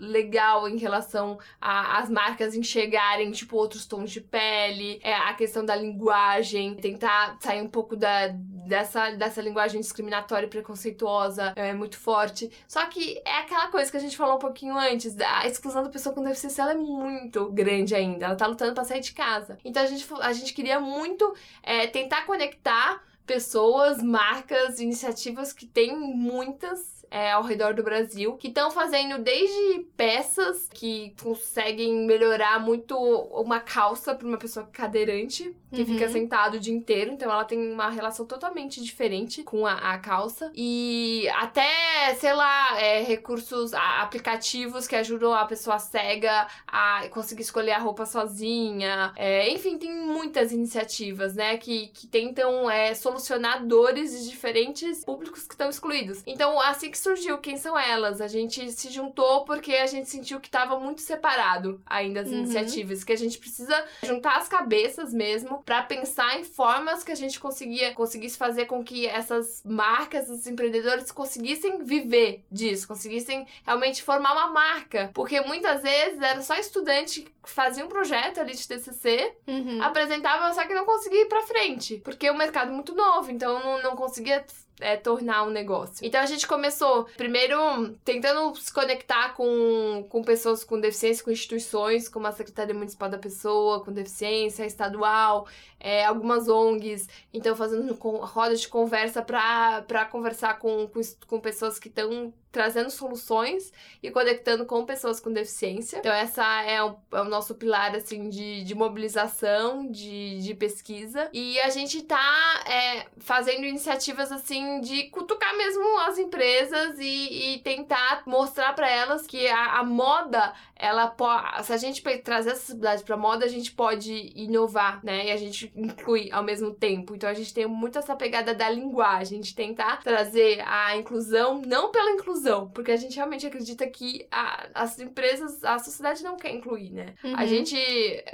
legal 0.00 0.68
em 0.68 0.76
relação 0.76 1.38
às 1.60 2.10
marcas 2.10 2.54
enxergarem, 2.54 3.30
tipo, 3.30 3.56
outros 3.56 3.86
tons 3.86 4.10
de 4.10 4.20
pele, 4.20 5.00
é, 5.02 5.14
a 5.14 5.34
questão 5.34 5.64
da 5.64 5.76
linguagem, 5.76 6.74
tentar 6.74 7.36
sair 7.40 7.62
um 7.62 7.68
pouco 7.68 7.96
da, 7.96 8.28
dessa, 8.28 9.10
dessa 9.10 9.40
linguagem 9.40 9.80
discriminatória 9.80 10.46
e 10.46 10.50
preconceituosa 10.50 11.52
é 11.56 11.72
muito 11.72 11.98
forte. 11.98 12.50
Só 12.66 12.84
que 12.86 13.20
é 13.24 13.38
aquela 13.38 13.68
coisa 13.68 13.90
que 13.90 13.96
a 13.96 14.00
gente 14.00 14.16
falou 14.16 14.36
um 14.36 14.38
pouquinho 14.40 14.76
antes, 14.76 15.16
a 15.20 15.46
exclusão 15.46 15.82
da 15.82 15.90
pessoa 15.90 16.14
com 16.14 16.22
deficiência 16.22 16.62
ela 16.62 16.72
é 16.72 16.76
muito 16.76 17.50
grande 17.50 17.94
ainda, 17.94 18.23
ela 18.24 18.36
tá 18.36 18.46
lutando 18.46 18.74
pra 18.74 18.84
sair 18.84 19.00
de 19.00 19.12
casa. 19.12 19.58
Então 19.64 19.82
a 19.82 19.86
gente, 19.86 20.06
a 20.20 20.32
gente 20.32 20.52
queria 20.52 20.80
muito 20.80 21.34
é, 21.62 21.86
tentar 21.86 22.26
conectar 22.26 23.02
pessoas, 23.26 24.02
marcas, 24.02 24.80
iniciativas 24.80 25.52
que 25.52 25.66
tem 25.66 25.96
muitas 25.96 26.93
é, 27.10 27.32
ao 27.32 27.42
redor 27.42 27.74
do 27.74 27.82
Brasil, 27.82 28.36
que 28.36 28.48
estão 28.48 28.70
fazendo 28.70 29.18
desde 29.22 29.86
peças 29.96 30.68
que 30.72 31.14
conseguem 31.22 32.06
melhorar 32.06 32.58
muito 32.60 32.96
uma 32.96 33.60
calça 33.60 34.14
para 34.14 34.26
uma 34.26 34.38
pessoa 34.38 34.66
cadeirante, 34.66 35.54
que 35.72 35.80
Uhum. 35.80 35.86
fica 35.86 36.08
sentado 36.08 36.54
o 36.54 36.60
dia 36.60 36.72
inteiro, 36.72 37.10
então 37.10 37.30
ela 37.30 37.44
tem 37.44 37.72
uma 37.72 37.90
relação 37.90 38.24
totalmente 38.24 38.80
diferente 38.82 39.42
com 39.42 39.66
a, 39.66 39.72
a 39.94 39.98
calça. 39.98 40.52
E 40.54 41.28
até, 41.34 42.14
sei 42.20 42.32
lá, 42.32 42.80
é, 42.80 43.02
recursos, 43.02 43.74
a- 43.74 44.02
aplicativos 44.02 44.86
que 44.86 44.94
ajudam 44.94 45.34
a 45.34 45.44
pessoa 45.46 45.78
cega 45.80 46.46
a 46.66 47.08
conseguir 47.08 47.42
escolher 47.42 47.72
a 47.72 47.78
roupa 47.78 48.06
sozinha. 48.06 49.12
É, 49.16 49.48
enfim, 49.50 49.76
tem 49.78 49.90
muitas 49.92 50.52
iniciativas, 50.52 51.34
né, 51.34 51.56
que, 51.56 51.88
que 51.88 52.06
tentam 52.06 52.70
é, 52.70 52.94
solucionar 52.94 53.64
dores 53.66 54.12
de 54.22 54.30
diferentes 54.30 55.04
públicos 55.04 55.42
que 55.46 55.54
estão 55.54 55.68
excluídos. 55.68 56.22
Então, 56.26 56.60
assim 56.60 56.90
que 56.94 56.98
surgiu 57.00 57.38
Quem 57.38 57.56
São 57.56 57.76
Elas. 57.76 58.20
A 58.20 58.28
gente 58.28 58.70
se 58.70 58.88
juntou 58.88 59.44
porque 59.44 59.74
a 59.74 59.86
gente 59.86 60.08
sentiu 60.08 60.38
que 60.38 60.46
estava 60.46 60.78
muito 60.78 61.00
separado 61.00 61.82
ainda 61.84 62.20
as 62.20 62.28
uhum. 62.28 62.34
iniciativas, 62.34 63.02
que 63.02 63.12
a 63.12 63.16
gente 63.16 63.36
precisa 63.36 63.84
juntar 64.04 64.36
as 64.36 64.46
cabeças 64.46 65.12
mesmo 65.12 65.60
para 65.64 65.82
pensar 65.82 66.38
em 66.38 66.44
formas 66.44 67.02
que 67.02 67.10
a 67.10 67.16
gente 67.16 67.40
conseguia 67.40 67.92
conseguisse 67.94 68.38
fazer 68.38 68.66
com 68.66 68.84
que 68.84 69.08
essas 69.08 69.60
marcas, 69.64 70.30
esses 70.30 70.46
empreendedores 70.46 71.10
conseguissem 71.10 71.82
viver 71.82 72.44
disso, 72.48 72.86
conseguissem 72.86 73.44
realmente 73.64 74.00
formar 74.00 74.32
uma 74.32 74.50
marca, 74.50 75.10
porque 75.12 75.40
muitas 75.40 75.82
vezes 75.82 76.20
era 76.20 76.42
só 76.42 76.54
estudante 76.54 77.22
que 77.22 77.32
fazia 77.42 77.84
um 77.84 77.88
projeto 77.88 78.38
ali 78.38 78.54
de 78.54 78.68
TCC, 78.68 79.34
uhum. 79.48 79.82
apresentava, 79.82 80.54
só 80.54 80.64
que 80.64 80.74
não 80.74 80.84
conseguia 80.84 81.22
ir 81.22 81.28
para 81.28 81.42
frente, 81.42 82.00
porque 82.04 82.30
o 82.30 82.38
mercado 82.38 82.70
é 82.70 82.74
muito 82.74 82.94
novo, 82.94 83.32
então 83.32 83.58
não, 83.58 83.82
não 83.82 83.96
conseguia 83.96 84.44
é, 84.80 84.96
tornar 84.96 85.44
um 85.44 85.50
negócio. 85.50 86.04
Então 86.06 86.20
a 86.20 86.26
gente 86.26 86.46
começou, 86.46 87.04
primeiro, 87.16 87.94
tentando 88.04 88.54
se 88.56 88.72
conectar 88.72 89.34
com, 89.34 90.06
com 90.08 90.22
pessoas 90.22 90.64
com 90.64 90.80
deficiência, 90.80 91.24
com 91.24 91.30
instituições, 91.30 92.08
como 92.08 92.26
a 92.26 92.32
Secretaria 92.32 92.74
Municipal 92.74 93.08
da 93.08 93.18
Pessoa, 93.18 93.84
com 93.84 93.92
deficiência, 93.92 94.64
estadual, 94.66 95.46
é, 95.84 96.02
algumas 96.06 96.48
ONGs. 96.48 97.06
Então, 97.30 97.54
fazendo 97.54 97.92
rodas 97.92 98.62
de 98.62 98.68
conversa 98.68 99.20
para 99.20 100.06
conversar 100.10 100.58
com, 100.58 100.88
com, 100.88 101.00
com 101.26 101.38
pessoas 101.38 101.78
que 101.78 101.88
estão 101.88 102.32
trazendo 102.54 102.88
soluções 102.88 103.72
e 104.00 104.12
conectando 104.12 104.64
com 104.64 104.86
pessoas 104.86 105.18
com 105.18 105.32
deficiência. 105.32 105.98
Então, 105.98 106.12
essa 106.12 106.62
é 106.62 106.80
o, 106.82 106.94
é 107.12 107.20
o 107.20 107.24
nosso 107.24 107.56
pilar, 107.56 107.96
assim, 107.96 108.28
de, 108.28 108.62
de 108.62 108.74
mobilização, 108.76 109.90
de, 109.90 110.40
de 110.40 110.54
pesquisa. 110.54 111.28
E 111.32 111.58
a 111.58 111.68
gente 111.68 112.00
tá 112.02 112.64
é, 112.64 113.06
fazendo 113.18 113.64
iniciativas, 113.66 114.30
assim, 114.30 114.80
de 114.80 115.10
cutucar 115.10 115.56
mesmo 115.56 115.98
as 115.98 116.16
empresas 116.16 116.96
e, 117.00 117.54
e 117.54 117.58
tentar 117.58 118.22
mostrar 118.24 118.72
para 118.72 118.88
elas 118.88 119.26
que 119.26 119.48
a, 119.48 119.80
a, 119.80 119.84
moda, 119.84 120.54
ela 120.76 121.08
pode... 121.08 121.66
Se 121.66 121.72
a 121.72 121.76
gente 121.76 122.02
trazer 122.20 122.52
acessibilidade 122.52 123.02
pra 123.02 123.16
moda, 123.16 123.44
a 123.44 123.48
gente 123.48 123.72
pode 123.72 124.32
inovar, 124.36 125.04
né? 125.04 125.26
E 125.26 125.32
a 125.32 125.36
gente 125.36 125.72
inclui 125.74 126.30
ao 126.32 126.42
mesmo 126.42 126.72
tempo. 126.72 127.14
Então, 127.14 127.28
a 127.28 127.34
gente 127.34 127.52
tem 127.52 127.66
muito 127.66 127.98
essa 127.98 128.14
pegada 128.14 128.54
da 128.54 128.68
linguagem, 128.68 129.40
de 129.40 129.54
tentar 129.54 130.02
trazer 130.02 130.62
a 130.66 130.96
inclusão, 130.96 131.60
não 131.66 131.90
pela 131.90 132.10
inclusão, 132.12 132.70
porque 132.70 132.92
a 132.92 132.96
gente 132.96 133.16
realmente 133.16 133.46
acredita 133.46 133.86
que 133.86 134.26
a, 134.30 134.68
as 134.74 134.98
empresas, 134.98 135.62
a 135.64 135.78
sociedade 135.78 136.22
não 136.22 136.36
quer 136.36 136.52
incluir, 136.52 136.90
né? 136.90 137.14
Uhum. 137.22 137.36
A 137.36 137.46
gente 137.46 137.76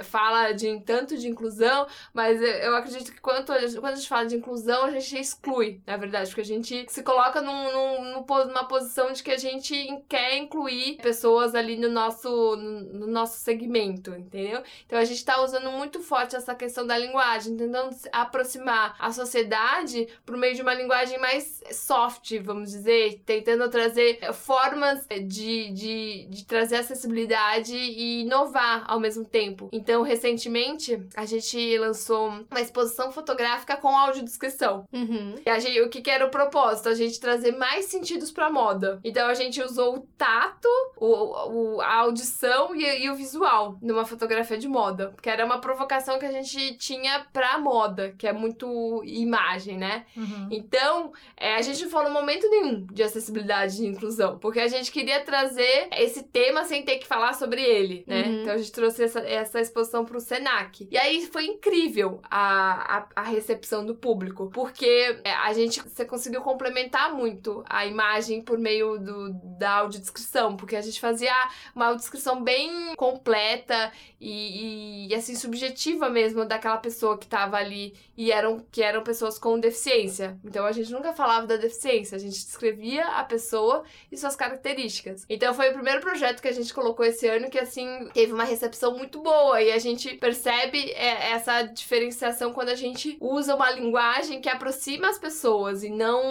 fala 0.03 0.51
de 0.51 0.79
tanto 0.81 1.17
de 1.17 1.27
inclusão, 1.27 1.87
mas 2.13 2.41
eu 2.41 2.75
acredito 2.75 3.11
que 3.11 3.21
quando, 3.21 3.45
quando 3.45 3.93
a 3.93 3.95
gente 3.95 4.07
fala 4.07 4.25
de 4.25 4.35
inclusão, 4.35 4.85
a 4.85 4.91
gente 4.91 5.17
exclui, 5.17 5.81
na 5.85 5.97
verdade, 5.97 6.29
porque 6.29 6.41
a 6.41 6.45
gente 6.45 6.85
se 6.89 7.03
coloca 7.03 7.41
num, 7.41 7.71
num, 7.71 8.25
numa 8.45 8.67
posição 8.67 9.11
de 9.11 9.23
que 9.23 9.31
a 9.31 9.37
gente 9.37 10.03
quer 10.07 10.37
incluir 10.37 10.97
pessoas 11.01 11.55
ali 11.55 11.77
no 11.77 11.89
nosso, 11.89 12.55
no, 12.55 12.81
no 12.99 13.07
nosso 13.07 13.39
segmento, 13.39 14.11
entendeu? 14.11 14.61
Então 14.85 14.99
a 14.99 15.05
gente 15.05 15.23
tá 15.23 15.41
usando 15.41 15.71
muito 15.71 16.01
forte 16.01 16.35
essa 16.35 16.55
questão 16.55 16.85
da 16.85 16.97
linguagem, 16.97 17.30
tentando 17.39 17.95
aproximar 18.11 18.95
a 18.99 19.11
sociedade 19.11 20.07
por 20.25 20.37
meio 20.37 20.55
de 20.55 20.61
uma 20.61 20.73
linguagem 20.73 21.19
mais 21.19 21.61
soft, 21.71 22.37
vamos 22.39 22.71
dizer, 22.71 23.21
tentando 23.25 23.69
trazer 23.69 23.91
trazer 23.91 24.33
formas 24.33 25.05
de, 25.07 25.71
de, 25.71 26.27
de 26.29 26.45
trazer 26.45 26.77
acessibilidade 26.77 27.75
e 27.75 28.21
inovar 28.21 28.83
ao 28.87 28.99
mesmo 28.99 29.25
tempo. 29.25 29.69
Então, 29.71 30.01
recentemente, 30.01 31.01
a 31.15 31.25
gente 31.25 31.77
lançou 31.77 32.29
uma 32.29 32.61
exposição 32.61 33.11
fotográfica 33.11 33.75
com 33.77 33.95
audiodescrição. 33.95 34.85
Uhum. 34.93 35.35
E 35.45 35.49
a 35.49 35.59
gente, 35.59 35.81
o 35.81 35.89
que, 35.89 36.01
que 36.01 36.09
era 36.09 36.25
o 36.25 36.29
propósito? 36.29 36.89
A 36.89 36.93
gente 36.93 37.19
trazer 37.19 37.51
mais 37.51 37.85
sentidos 37.85 38.31
pra 38.31 38.49
moda. 38.49 38.99
Então, 39.03 39.27
a 39.27 39.33
gente 39.33 39.61
usou 39.61 39.97
o 39.97 39.99
tato, 40.17 40.69
o, 40.97 41.75
o, 41.75 41.81
a 41.81 41.95
audição 41.95 42.75
e, 42.75 43.03
e 43.03 43.09
o 43.09 43.15
visual 43.15 43.77
numa 43.81 44.05
fotografia 44.05 44.57
de 44.57 44.67
moda. 44.67 45.13
Que 45.21 45.29
era 45.29 45.45
uma 45.45 45.59
provocação 45.59 46.17
que 46.17 46.25
a 46.25 46.31
gente 46.31 46.75
tinha 46.77 47.20
pra 47.31 47.57
moda, 47.57 48.13
que 48.17 48.27
é 48.27 48.33
muito 48.33 49.01
imagem, 49.05 49.77
né? 49.77 50.05
Uhum. 50.15 50.47
Então, 50.51 51.13
é, 51.37 51.55
a 51.55 51.61
gente 51.61 51.83
não 51.83 51.89
falou 51.89 52.11
momento 52.11 52.49
nenhum 52.49 52.85
de 52.85 53.03
acessibilidade 53.03 53.77
de 53.77 53.85
inclusão, 53.85 54.37
porque 54.39 54.59
a 54.59 54.67
gente 54.67 54.91
queria 54.91 55.21
trazer 55.21 55.87
esse 55.97 56.23
tema 56.23 56.63
sem 56.63 56.83
ter 56.83 56.97
que 56.97 57.07
falar 57.07 57.33
sobre 57.33 57.61
ele, 57.61 58.03
né? 58.07 58.23
Uhum. 58.23 58.41
Então 58.41 58.53
a 58.53 58.57
gente 58.57 58.71
trouxe 58.71 59.03
essa, 59.03 59.19
essa 59.19 59.59
exposição 59.59 60.05
pro 60.05 60.19
Senac. 60.19 60.87
E 60.89 60.97
aí 60.97 61.25
foi 61.27 61.45
incrível 61.45 62.19
a, 62.29 62.97
a, 62.97 63.07
a 63.15 63.23
recepção 63.23 63.85
do 63.85 63.95
público, 63.95 64.49
porque 64.53 65.19
é, 65.23 65.33
a 65.33 65.53
gente 65.53 65.81
você 65.81 66.05
conseguiu 66.05 66.41
complementar 66.41 67.13
muito 67.13 67.63
a 67.69 67.85
imagem 67.85 68.41
por 68.41 68.57
meio 68.57 68.97
do, 68.97 69.33
da 69.57 69.77
audiodescrição, 69.77 70.55
porque 70.55 70.75
a 70.75 70.81
gente 70.81 70.99
fazia 70.99 71.33
uma 71.75 71.85
audiodescrição 71.85 72.41
bem 72.43 72.95
completa 72.95 73.91
e, 74.19 75.07
e, 75.07 75.15
assim 75.15 75.35
subjetiva 75.35 76.09
mesmo 76.09 76.45
daquela 76.45 76.77
pessoa 76.77 77.00
que 77.17 77.27
tava 77.27 77.57
ali 77.57 77.93
e 78.21 78.31
eram 78.31 78.63
que 78.71 78.83
eram 78.83 79.01
pessoas 79.01 79.39
com 79.39 79.59
deficiência. 79.59 80.37
Então 80.45 80.63
a 80.63 80.71
gente 80.71 80.91
nunca 80.91 81.11
falava 81.11 81.47
da 81.47 81.57
deficiência, 81.57 82.15
a 82.15 82.19
gente 82.19 82.45
descrevia 82.45 83.03
a 83.03 83.23
pessoa 83.23 83.83
e 84.11 84.15
suas 84.15 84.35
características. 84.35 85.25
Então 85.27 85.55
foi 85.55 85.71
o 85.71 85.73
primeiro 85.73 86.01
projeto 86.01 86.39
que 86.39 86.47
a 86.47 86.51
gente 86.51 86.71
colocou 86.71 87.03
esse 87.03 87.27
ano 87.27 87.49
que 87.49 87.57
assim 87.57 88.07
teve 88.13 88.31
uma 88.31 88.43
recepção 88.43 88.95
muito 88.95 89.19
boa 89.23 89.59
e 89.59 89.71
a 89.71 89.79
gente 89.79 90.17
percebe 90.17 90.91
é, 90.91 91.31
essa 91.31 91.63
diferenciação 91.63 92.53
quando 92.53 92.69
a 92.69 92.75
gente 92.75 93.17
usa 93.19 93.55
uma 93.55 93.71
linguagem 93.71 94.39
que 94.39 94.49
aproxima 94.49 95.09
as 95.09 95.17
pessoas 95.17 95.83
e 95.83 95.89
não 95.89 96.21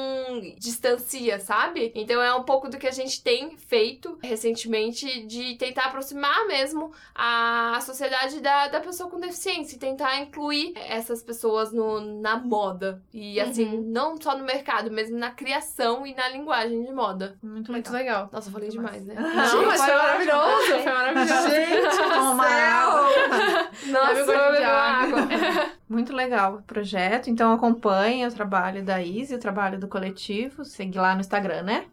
distancia, 0.59 1.41
sabe? 1.41 1.91
Então 1.97 2.22
é 2.22 2.32
um 2.32 2.45
pouco 2.45 2.68
do 2.68 2.78
que 2.78 2.86
a 2.86 2.93
gente 2.93 3.20
tem 3.20 3.57
feito 3.57 4.16
recentemente 4.22 5.26
de 5.26 5.57
tentar 5.57 5.86
aproximar 5.86 6.47
mesmo 6.47 6.93
a, 7.12 7.80
sociedade 7.80 8.38
da, 8.38 8.68
da 8.68 8.78
pessoa 8.78 9.11
com 9.11 9.18
deficiência 9.18 9.74
e 9.74 9.78
tentar 9.80 10.20
incluir 10.20 10.72
essas 10.76 11.20
pessoas 11.20 11.72
na 12.01 12.37
moda. 12.37 13.03
E 13.12 13.41
assim, 13.41 13.64
uhum. 13.64 13.83
não 13.83 14.20
só 14.20 14.37
no 14.37 14.45
mercado, 14.45 14.91
mesmo 14.91 15.18
na 15.18 15.31
criação 15.31 16.07
e 16.07 16.14
na 16.14 16.28
linguagem 16.28 16.85
de 16.85 16.93
moda. 16.93 17.37
Muito, 17.43 17.72
Muito 17.72 17.93
legal. 17.93 18.28
Nossa, 18.33 18.49
eu 18.49 18.53
falei 18.53 18.68
Muito 18.68 18.83
demais, 18.83 19.05
né? 19.07 19.14
Não, 19.14 19.47
gente, 19.47 19.66
mas 19.66 19.85
foi 19.85 19.95
maravilhoso. 19.95 20.66
Foi 20.66 20.93
maravilhoso. 20.93 21.51
Gente, 21.51 21.99
toma 22.14 22.47
água. 22.47 23.09
Nossa, 23.87 24.12
eu 24.12 24.26
água. 24.66 25.28
Muito 25.91 26.12
legal 26.12 26.55
o 26.55 26.62
projeto. 26.62 27.28
Então 27.28 27.53
acompanhe 27.53 28.24
o 28.24 28.32
trabalho 28.32 28.80
da 28.80 29.03
Izzy, 29.03 29.34
o 29.34 29.41
trabalho 29.41 29.76
do 29.76 29.88
coletivo. 29.88 30.64
Segue 30.64 30.97
lá 30.97 31.16
no 31.16 31.20
Instagram, 31.20 31.64
né? 31.64 31.86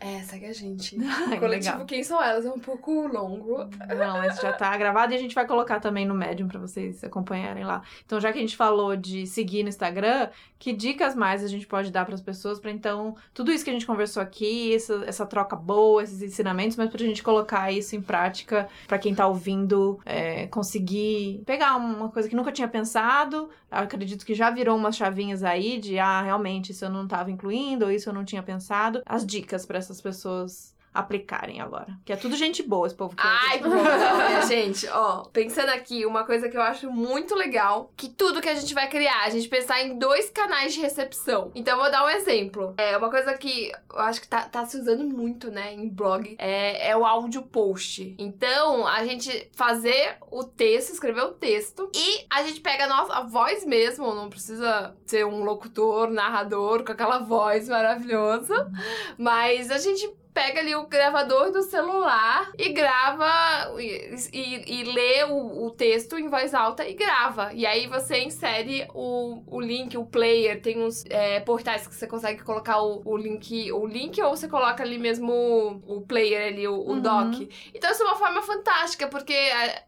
É, 0.00 0.18
segue 0.22 0.46
a 0.46 0.52
gente. 0.52 0.96
o 0.98 1.38
coletivo 1.38 1.46
legal. 1.46 1.86
Quem 1.86 2.02
São 2.02 2.20
Elas 2.20 2.44
é 2.44 2.50
um 2.50 2.58
pouco 2.58 3.06
longo. 3.06 3.58
Não, 3.96 4.18
mas 4.18 4.40
já 4.40 4.52
tá 4.52 4.76
gravado 4.76 5.12
e 5.12 5.16
a 5.16 5.20
gente 5.20 5.36
vai 5.36 5.46
colocar 5.46 5.78
também 5.78 6.04
no 6.04 6.14
Medium 6.14 6.48
para 6.48 6.58
vocês 6.58 7.04
acompanharem 7.04 7.64
lá. 7.64 7.82
Então, 8.04 8.20
já 8.20 8.32
que 8.32 8.38
a 8.38 8.40
gente 8.40 8.56
falou 8.56 8.96
de 8.96 9.24
seguir 9.24 9.62
no 9.62 9.68
Instagram, 9.68 10.30
que 10.58 10.72
dicas 10.72 11.14
mais 11.14 11.44
a 11.44 11.46
gente 11.46 11.66
pode 11.66 11.92
dar 11.92 12.04
para 12.04 12.14
as 12.14 12.20
pessoas 12.20 12.58
para 12.58 12.72
então 12.72 13.14
tudo 13.32 13.52
isso 13.52 13.62
que 13.62 13.70
a 13.70 13.72
gente 13.72 13.86
conversou 13.86 14.22
aqui, 14.22 14.74
essa, 14.74 15.04
essa 15.06 15.26
troca 15.26 15.54
boa, 15.54 16.02
esses 16.02 16.22
ensinamentos, 16.22 16.76
mas 16.76 16.90
pra 16.90 16.98
gente 16.98 17.22
colocar 17.22 17.70
isso 17.70 17.94
em 17.94 18.02
prática 18.02 18.68
para 18.88 18.98
quem 18.98 19.14
tá 19.14 19.28
ouvindo 19.28 20.00
é, 20.04 20.48
conseguir 20.48 21.42
pegar 21.46 21.76
uma 21.76 22.08
coisa 22.08 22.28
que 22.28 22.34
nunca 22.34 22.50
tinha 22.50 22.66
pensado. 22.66 23.43
Acredito 23.70 24.24
que 24.24 24.34
já 24.34 24.50
virou 24.50 24.76
umas 24.76 24.96
chavinhas 24.96 25.42
aí 25.42 25.78
de 25.78 25.98
ah, 25.98 26.22
realmente 26.22 26.72
isso 26.72 26.84
eu 26.84 26.90
não 26.90 27.04
estava 27.04 27.30
incluindo, 27.30 27.86
ou 27.86 27.90
isso 27.90 28.08
eu 28.08 28.14
não 28.14 28.24
tinha 28.24 28.42
pensado. 28.42 29.02
As 29.06 29.26
dicas 29.26 29.64
para 29.66 29.78
essas 29.78 30.00
pessoas 30.00 30.73
aplicarem 30.94 31.60
agora. 31.60 31.98
Que 32.04 32.12
é 32.12 32.16
tudo 32.16 32.36
gente 32.36 32.62
boa, 32.62 32.86
esse 32.86 32.94
povo 32.94 33.16
que 33.16 33.22
Ai, 33.26 33.58
que 33.58 33.64
bom, 33.68 34.46
gente. 34.46 34.86
Ó, 34.88 35.24
pensando 35.24 35.70
aqui, 35.70 36.06
uma 36.06 36.24
coisa 36.24 36.48
que 36.48 36.56
eu 36.56 36.62
acho 36.62 36.88
muito 36.90 37.34
legal, 37.34 37.92
que 37.96 38.08
tudo 38.08 38.40
que 38.40 38.48
a 38.48 38.54
gente 38.54 38.72
vai 38.72 38.88
criar, 38.88 39.24
a 39.24 39.30
gente 39.30 39.48
pensar 39.48 39.82
em 39.82 39.98
dois 39.98 40.30
canais 40.30 40.72
de 40.72 40.80
recepção. 40.80 41.50
Então, 41.54 41.76
eu 41.76 41.82
vou 41.82 41.90
dar 41.90 42.04
um 42.04 42.08
exemplo. 42.10 42.74
É 42.78 42.96
uma 42.96 43.10
coisa 43.10 43.34
que 43.34 43.72
eu 43.92 43.98
acho 43.98 44.20
que 44.20 44.28
tá, 44.28 44.42
tá 44.42 44.64
se 44.64 44.78
usando 44.78 45.04
muito, 45.04 45.50
né, 45.50 45.74
em 45.74 45.88
blog, 45.88 46.36
é, 46.38 46.90
é 46.90 46.96
o 46.96 47.04
áudio 47.04 47.42
post. 47.42 48.14
Então, 48.16 48.86
a 48.86 49.04
gente 49.04 49.50
fazer 49.52 50.16
o 50.30 50.44
texto, 50.44 50.92
escrever 50.92 51.22
o 51.22 51.32
texto, 51.32 51.90
e 51.94 52.24
a 52.30 52.44
gente 52.44 52.60
pega 52.60 52.84
a 52.84 52.88
nossa 52.88 53.14
a 53.14 53.22
voz 53.22 53.64
mesmo, 53.64 54.14
não 54.14 54.28
precisa 54.28 54.94
ser 55.06 55.26
um 55.26 55.44
locutor, 55.44 56.10
narrador, 56.10 56.84
com 56.84 56.92
aquela 56.92 57.18
voz 57.18 57.68
maravilhosa, 57.68 58.70
mas 59.18 59.70
a 59.70 59.78
gente 59.78 60.08
pega 60.34 60.60
ali 60.60 60.74
o 60.74 60.86
gravador 60.86 61.52
do 61.52 61.62
celular 61.62 62.50
e 62.58 62.70
grava 62.70 63.80
e, 63.80 64.16
e, 64.32 64.80
e 64.80 64.84
lê 64.84 65.24
o, 65.24 65.66
o, 65.66 65.70
texto 65.70 66.18
em 66.18 66.28
voz 66.28 66.52
alta 66.52 66.86
e 66.86 66.92
grava. 66.92 67.52
E 67.54 67.64
aí 67.64 67.86
você 67.86 68.18
insere 68.18 68.86
o, 68.92 69.42
o 69.46 69.60
link, 69.60 69.96
o 69.96 70.04
player. 70.04 70.60
Tem 70.60 70.82
uns 70.82 71.04
é, 71.08 71.38
portais 71.40 71.86
que 71.86 71.94
você 71.94 72.06
consegue 72.06 72.42
colocar 72.42 72.82
o, 72.82 73.00
o 73.04 73.16
link, 73.16 73.70
o 73.72 73.86
link 73.86 74.20
ou 74.20 74.36
você 74.36 74.48
coloca 74.48 74.82
ali 74.82 74.98
mesmo 74.98 75.32
o, 75.32 75.98
o 75.98 76.00
player 76.02 76.48
ali, 76.48 76.66
o, 76.66 76.74
uhum. 76.74 77.00
doc. 77.00 77.48
Então 77.72 77.90
isso 77.90 78.02
é 78.02 78.06
uma 78.06 78.16
forma 78.16 78.42
fantástica, 78.42 79.06
porque 79.06 79.34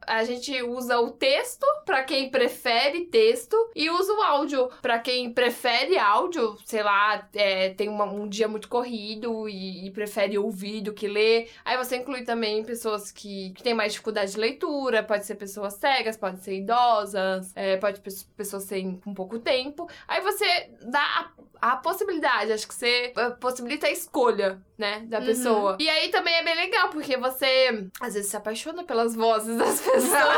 a, 0.07 0.18
a 0.18 0.24
gente 0.24 0.62
usa 0.62 1.01
o 1.01 1.11
texto 1.11 1.66
para 1.84 2.05
quem 2.05 2.30
prefere 2.30 3.07
texto 3.07 3.57
e 3.74 3.90
usa 3.90 4.12
o 4.12 4.22
áudio 4.22 4.68
para 4.80 4.99
quem 4.99 5.32
prefere 5.32 5.99
áudio, 5.99 6.57
sei 6.64 6.82
lá, 6.82 7.28
é, 7.34 7.70
tem 7.70 7.88
uma, 7.88 8.05
um 8.05 8.28
dia 8.28 8.47
muito 8.47 8.68
corrido 8.68 9.49
e, 9.49 9.86
e, 9.86 9.90
prefere 9.90 10.36
ouvir 10.39 10.80
do 10.80 10.93
que 10.93 11.07
ler. 11.09 11.51
Aí 11.64 11.76
você 11.76 11.97
inclui 11.97 12.22
também 12.22 12.64
pessoas 12.64 13.11
que, 13.11 13.51
que 13.51 13.62
têm 13.62 13.74
mais 13.74 13.93
dificuldade 13.93 14.32
de 14.32 14.39
leitura, 14.39 15.03
pode 15.03 15.26
ser 15.26 15.34
pessoas 15.37 15.74
cegas, 15.74 16.16
pode 16.16 16.43
ser 16.43 16.57
idosas, 16.57 17.53
é, 17.55 17.76
pode 17.76 18.01
pessoas 18.37 18.64
sem 18.64 18.97
com 18.99 19.14
pouco 19.14 19.39
tempo. 19.39 19.89
Aí 20.07 20.20
você 20.20 20.70
dá 20.82 21.32
a, 21.61 21.72
a 21.72 21.76
possibilidade, 21.76 22.53
acho 22.53 22.66
que 22.66 22.74
você 22.74 23.12
eh, 23.16 23.30
possibilita 23.41 23.87
a 23.87 23.91
escolha, 23.91 24.61
né, 24.76 25.01
da 25.07 25.18
uhum. 25.18 25.26
pessoa. 25.26 25.76
E 25.80 25.89
aí 25.89 26.09
também 26.11 26.34
é 26.34 26.45
bem 26.45 26.55
legal, 26.55 26.89
porque 26.91 27.16
você 27.16 27.89
às 28.01 28.14
vezes 28.14 28.30
se 28.30 28.37
apaixona 28.37 28.84
pelas 28.84 29.14
vozes 29.14 29.57
das 29.57 29.80
pessoas. 29.84 30.37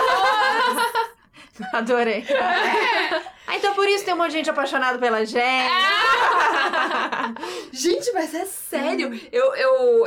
Adorei. 1.73 2.25
É. 2.29 3.38
Ah, 3.49 3.57
então 3.57 3.75
por 3.75 3.89
isso 3.89 4.05
tem 4.05 4.13
um 4.13 4.19
monte 4.19 4.33
de 4.33 4.37
gente 4.37 4.51
apaixonada 4.51 4.99
pela 4.99 5.25
gente. 5.25 5.39
É. 5.39 5.69
gente, 7.73 8.13
mas 8.13 8.35
é 8.35 8.45
sério. 8.45 9.09
Hum. 9.09 9.21
Eu, 9.33 9.55
eu, 9.55 10.05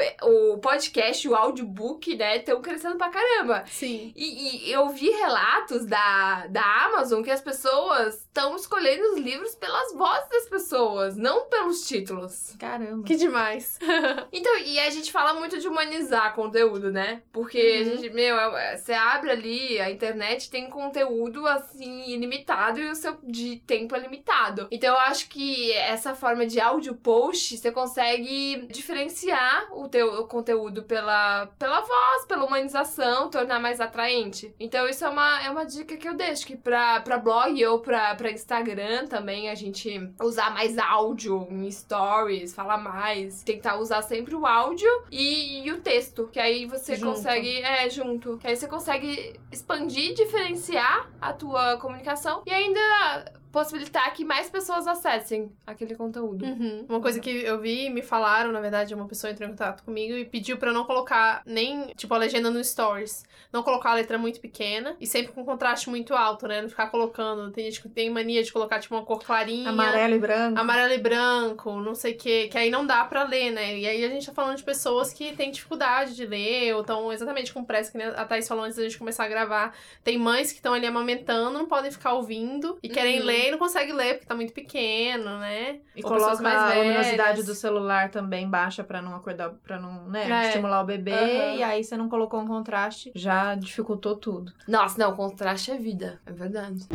o 0.53 0.57
podcast, 0.59 1.27
o 1.27 1.35
audiobook, 1.35 2.15
né, 2.15 2.37
estão 2.37 2.61
crescendo 2.61 2.97
pra 2.97 3.09
caramba. 3.09 3.63
Sim. 3.65 4.13
E, 4.15 4.67
e, 4.67 4.71
eu 4.71 4.87
vi 4.89 5.09
relatos 5.09 5.87
da, 5.87 6.45
da 6.49 6.85
Amazon 6.85 7.23
que 7.23 7.31
as 7.31 7.41
pessoas 7.41 8.13
estão 8.17 8.55
escolhendo 8.55 9.13
os 9.13 9.17
livros 9.17 9.55
pelas 9.55 9.91
vozes 9.95 10.29
das 10.29 10.47
pessoas, 10.47 11.17
não 11.17 11.49
pelos 11.49 11.87
títulos. 11.87 12.55
Caramba. 12.59 13.03
Que 13.03 13.15
demais. 13.15 13.79
então, 14.31 14.55
e 14.59 14.77
a 14.77 14.89
gente 14.91 15.11
fala 15.11 15.33
muito 15.33 15.57
de 15.57 15.67
humanizar 15.67 16.35
conteúdo, 16.35 16.91
né? 16.91 17.23
Porque 17.31 17.59
uhum. 17.59 17.81
a 17.81 17.83
gente, 17.85 18.09
meu, 18.11 18.37
é, 18.37 18.77
você 18.77 18.93
abre 18.93 19.31
ali, 19.31 19.79
a 19.79 19.89
internet 19.89 20.51
tem 20.51 20.69
conteúdo 20.69 21.47
assim, 21.47 22.11
ilimitado 22.11 22.79
e 22.79 22.87
o 22.87 22.93
seu 22.93 23.17
de 23.31 23.57
tempo 23.65 23.95
é 23.95 23.99
limitado. 23.99 24.67
Então 24.69 24.93
eu 24.93 24.99
acho 25.01 25.29
que 25.29 25.71
essa 25.73 26.13
forma 26.13 26.45
de 26.45 26.59
áudio 26.59 26.95
post, 26.95 27.57
você 27.57 27.71
consegue 27.71 28.67
diferenciar 28.69 29.67
o 29.71 29.87
teu 29.87 30.27
conteúdo 30.27 30.83
pela, 30.83 31.47
pela 31.57 31.81
voz, 31.81 32.25
pela 32.27 32.45
humanização, 32.45 33.29
tornar 33.29 33.59
mais 33.59 33.79
atraente. 33.79 34.53
Então 34.59 34.87
isso 34.87 35.05
é 35.05 35.09
uma, 35.09 35.43
é 35.43 35.49
uma 35.49 35.65
dica 35.65 35.97
que 35.97 36.07
eu 36.07 36.13
deixo, 36.13 36.45
que 36.45 36.55
pra, 36.55 36.99
pra 36.99 37.17
blog 37.17 37.65
ou 37.65 37.79
pra, 37.79 38.13
pra 38.15 38.31
Instagram 38.31 39.07
também 39.07 39.49
a 39.49 39.55
gente 39.55 40.11
usar 40.21 40.51
mais 40.51 40.77
áudio 40.77 41.47
em 41.49 41.69
stories, 41.71 42.53
falar 42.53 42.77
mais, 42.77 43.43
tentar 43.43 43.77
usar 43.77 44.01
sempre 44.01 44.35
o 44.35 44.45
áudio 44.45 44.89
e, 45.09 45.65
e 45.65 45.71
o 45.71 45.81
texto, 45.81 46.29
que 46.31 46.39
aí 46.39 46.65
você 46.65 46.95
junto. 46.95 47.15
consegue, 47.15 47.61
é, 47.61 47.89
junto, 47.89 48.37
que 48.37 48.47
aí 48.47 48.55
você 48.55 48.67
consegue 48.67 49.39
expandir, 49.51 50.13
diferenciar 50.13 51.09
a 51.21 51.33
tua 51.33 51.77
comunicação 51.77 52.41
e 52.45 52.51
ainda 52.51 53.20
possibilitar 53.51 54.13
que 54.13 54.23
mais 54.23 54.49
pessoas 54.49 54.87
acessem 54.87 55.51
aquele 55.67 55.95
conteúdo. 55.95 56.45
Uhum. 56.45 56.85
Uma 56.87 57.01
coisa 57.01 57.19
que 57.19 57.29
eu 57.29 57.59
vi, 57.59 57.89
me 57.89 58.01
falaram, 58.01 58.51
na 58.51 58.61
verdade, 58.61 58.93
uma 58.95 59.07
pessoa 59.07 59.31
entrou 59.31 59.47
em 59.47 59.51
contato 59.51 59.83
comigo 59.83 60.13
e 60.13 60.25
pediu 60.25 60.57
para 60.57 60.71
não 60.71 60.85
colocar 60.85 61.41
nem, 61.45 61.87
tipo, 61.95 62.13
a 62.13 62.17
legenda 62.17 62.49
no 62.49 62.63
stories. 62.63 63.23
Não 63.51 63.63
colocar 63.63 63.91
a 63.91 63.95
letra 63.95 64.17
muito 64.17 64.39
pequena 64.39 64.95
e 64.99 65.05
sempre 65.05 65.33
com 65.33 65.43
contraste 65.43 65.89
muito 65.89 66.13
alto, 66.13 66.47
né? 66.47 66.61
Não 66.61 66.69
ficar 66.69 66.87
colocando. 66.87 67.51
Tem 67.51 67.65
gente 67.65 67.81
que 67.81 67.89
tem 67.89 68.09
mania 68.09 68.41
de 68.41 68.51
colocar, 68.51 68.79
tipo, 68.79 68.95
uma 68.95 69.03
cor 69.03 69.21
clarinha. 69.21 69.69
Amarelo 69.69 70.15
e 70.15 70.19
branco. 70.19 70.59
Amarelo 70.59 70.93
e 70.93 70.97
branco, 70.97 71.71
não 71.79 71.93
sei 71.93 72.13
o 72.13 72.17
quê. 72.17 72.47
Que 72.49 72.57
aí 72.57 72.69
não 72.69 72.85
dá 72.85 73.03
para 73.03 73.23
ler, 73.23 73.51
né? 73.51 73.77
E 73.77 73.85
aí 73.85 74.05
a 74.05 74.09
gente 74.09 74.25
tá 74.25 74.31
falando 74.31 74.55
de 74.55 74.63
pessoas 74.63 75.11
que 75.11 75.35
têm 75.35 75.51
dificuldade 75.51 76.15
de 76.15 76.25
ler 76.25 76.73
ou 76.75 76.81
estão 76.81 77.11
exatamente 77.11 77.53
com 77.53 77.63
pressa, 77.63 77.91
que 77.91 78.01
a 78.01 78.23
Thaís 78.23 78.47
falou 78.47 78.63
antes 78.63 78.77
da 78.77 78.83
gente 78.83 78.97
começar 78.97 79.25
a 79.25 79.27
gravar. 79.27 79.75
Tem 80.03 80.17
mães 80.17 80.51
que 80.51 80.59
estão 80.59 80.73
ali 80.73 80.85
amamentando, 80.85 81.57
não 81.57 81.65
podem 81.65 81.91
ficar 81.91 82.13
ouvindo 82.13 82.77
e 82.81 82.87
querem 82.87 83.19
uhum. 83.19 83.25
ler 83.25 83.40
e 83.47 83.51
não 83.51 83.57
consegue 83.57 83.91
ler 83.91 84.15
porque 84.15 84.25
tá 84.25 84.35
muito 84.35 84.53
pequeno, 84.53 85.39
né? 85.39 85.79
E 85.95 86.03
Ou 86.03 86.09
coloca 86.09 86.41
mais 86.41 86.57
a 86.57 86.73
luminosidade 86.75 87.43
do 87.43 87.53
celular 87.53 88.09
também 88.09 88.49
baixa 88.49 88.83
para 88.83 89.01
não 89.01 89.15
acordar, 89.15 89.51
para 89.63 89.79
não, 89.79 90.07
né, 90.07 90.29
é. 90.29 90.47
estimular 90.47 90.81
o 90.81 90.85
bebê. 90.85 91.11
Uhum. 91.11 91.55
E 91.57 91.63
aí 91.63 91.83
você 91.83 91.95
não 91.95 92.09
colocou 92.09 92.39
um 92.39 92.47
contraste, 92.47 93.11
já 93.15 93.55
dificultou 93.55 94.15
tudo. 94.15 94.53
Nossa, 94.67 94.97
não, 94.97 95.15
contraste 95.15 95.71
é 95.71 95.77
vida, 95.77 96.19
é 96.25 96.31
verdade. 96.31 96.87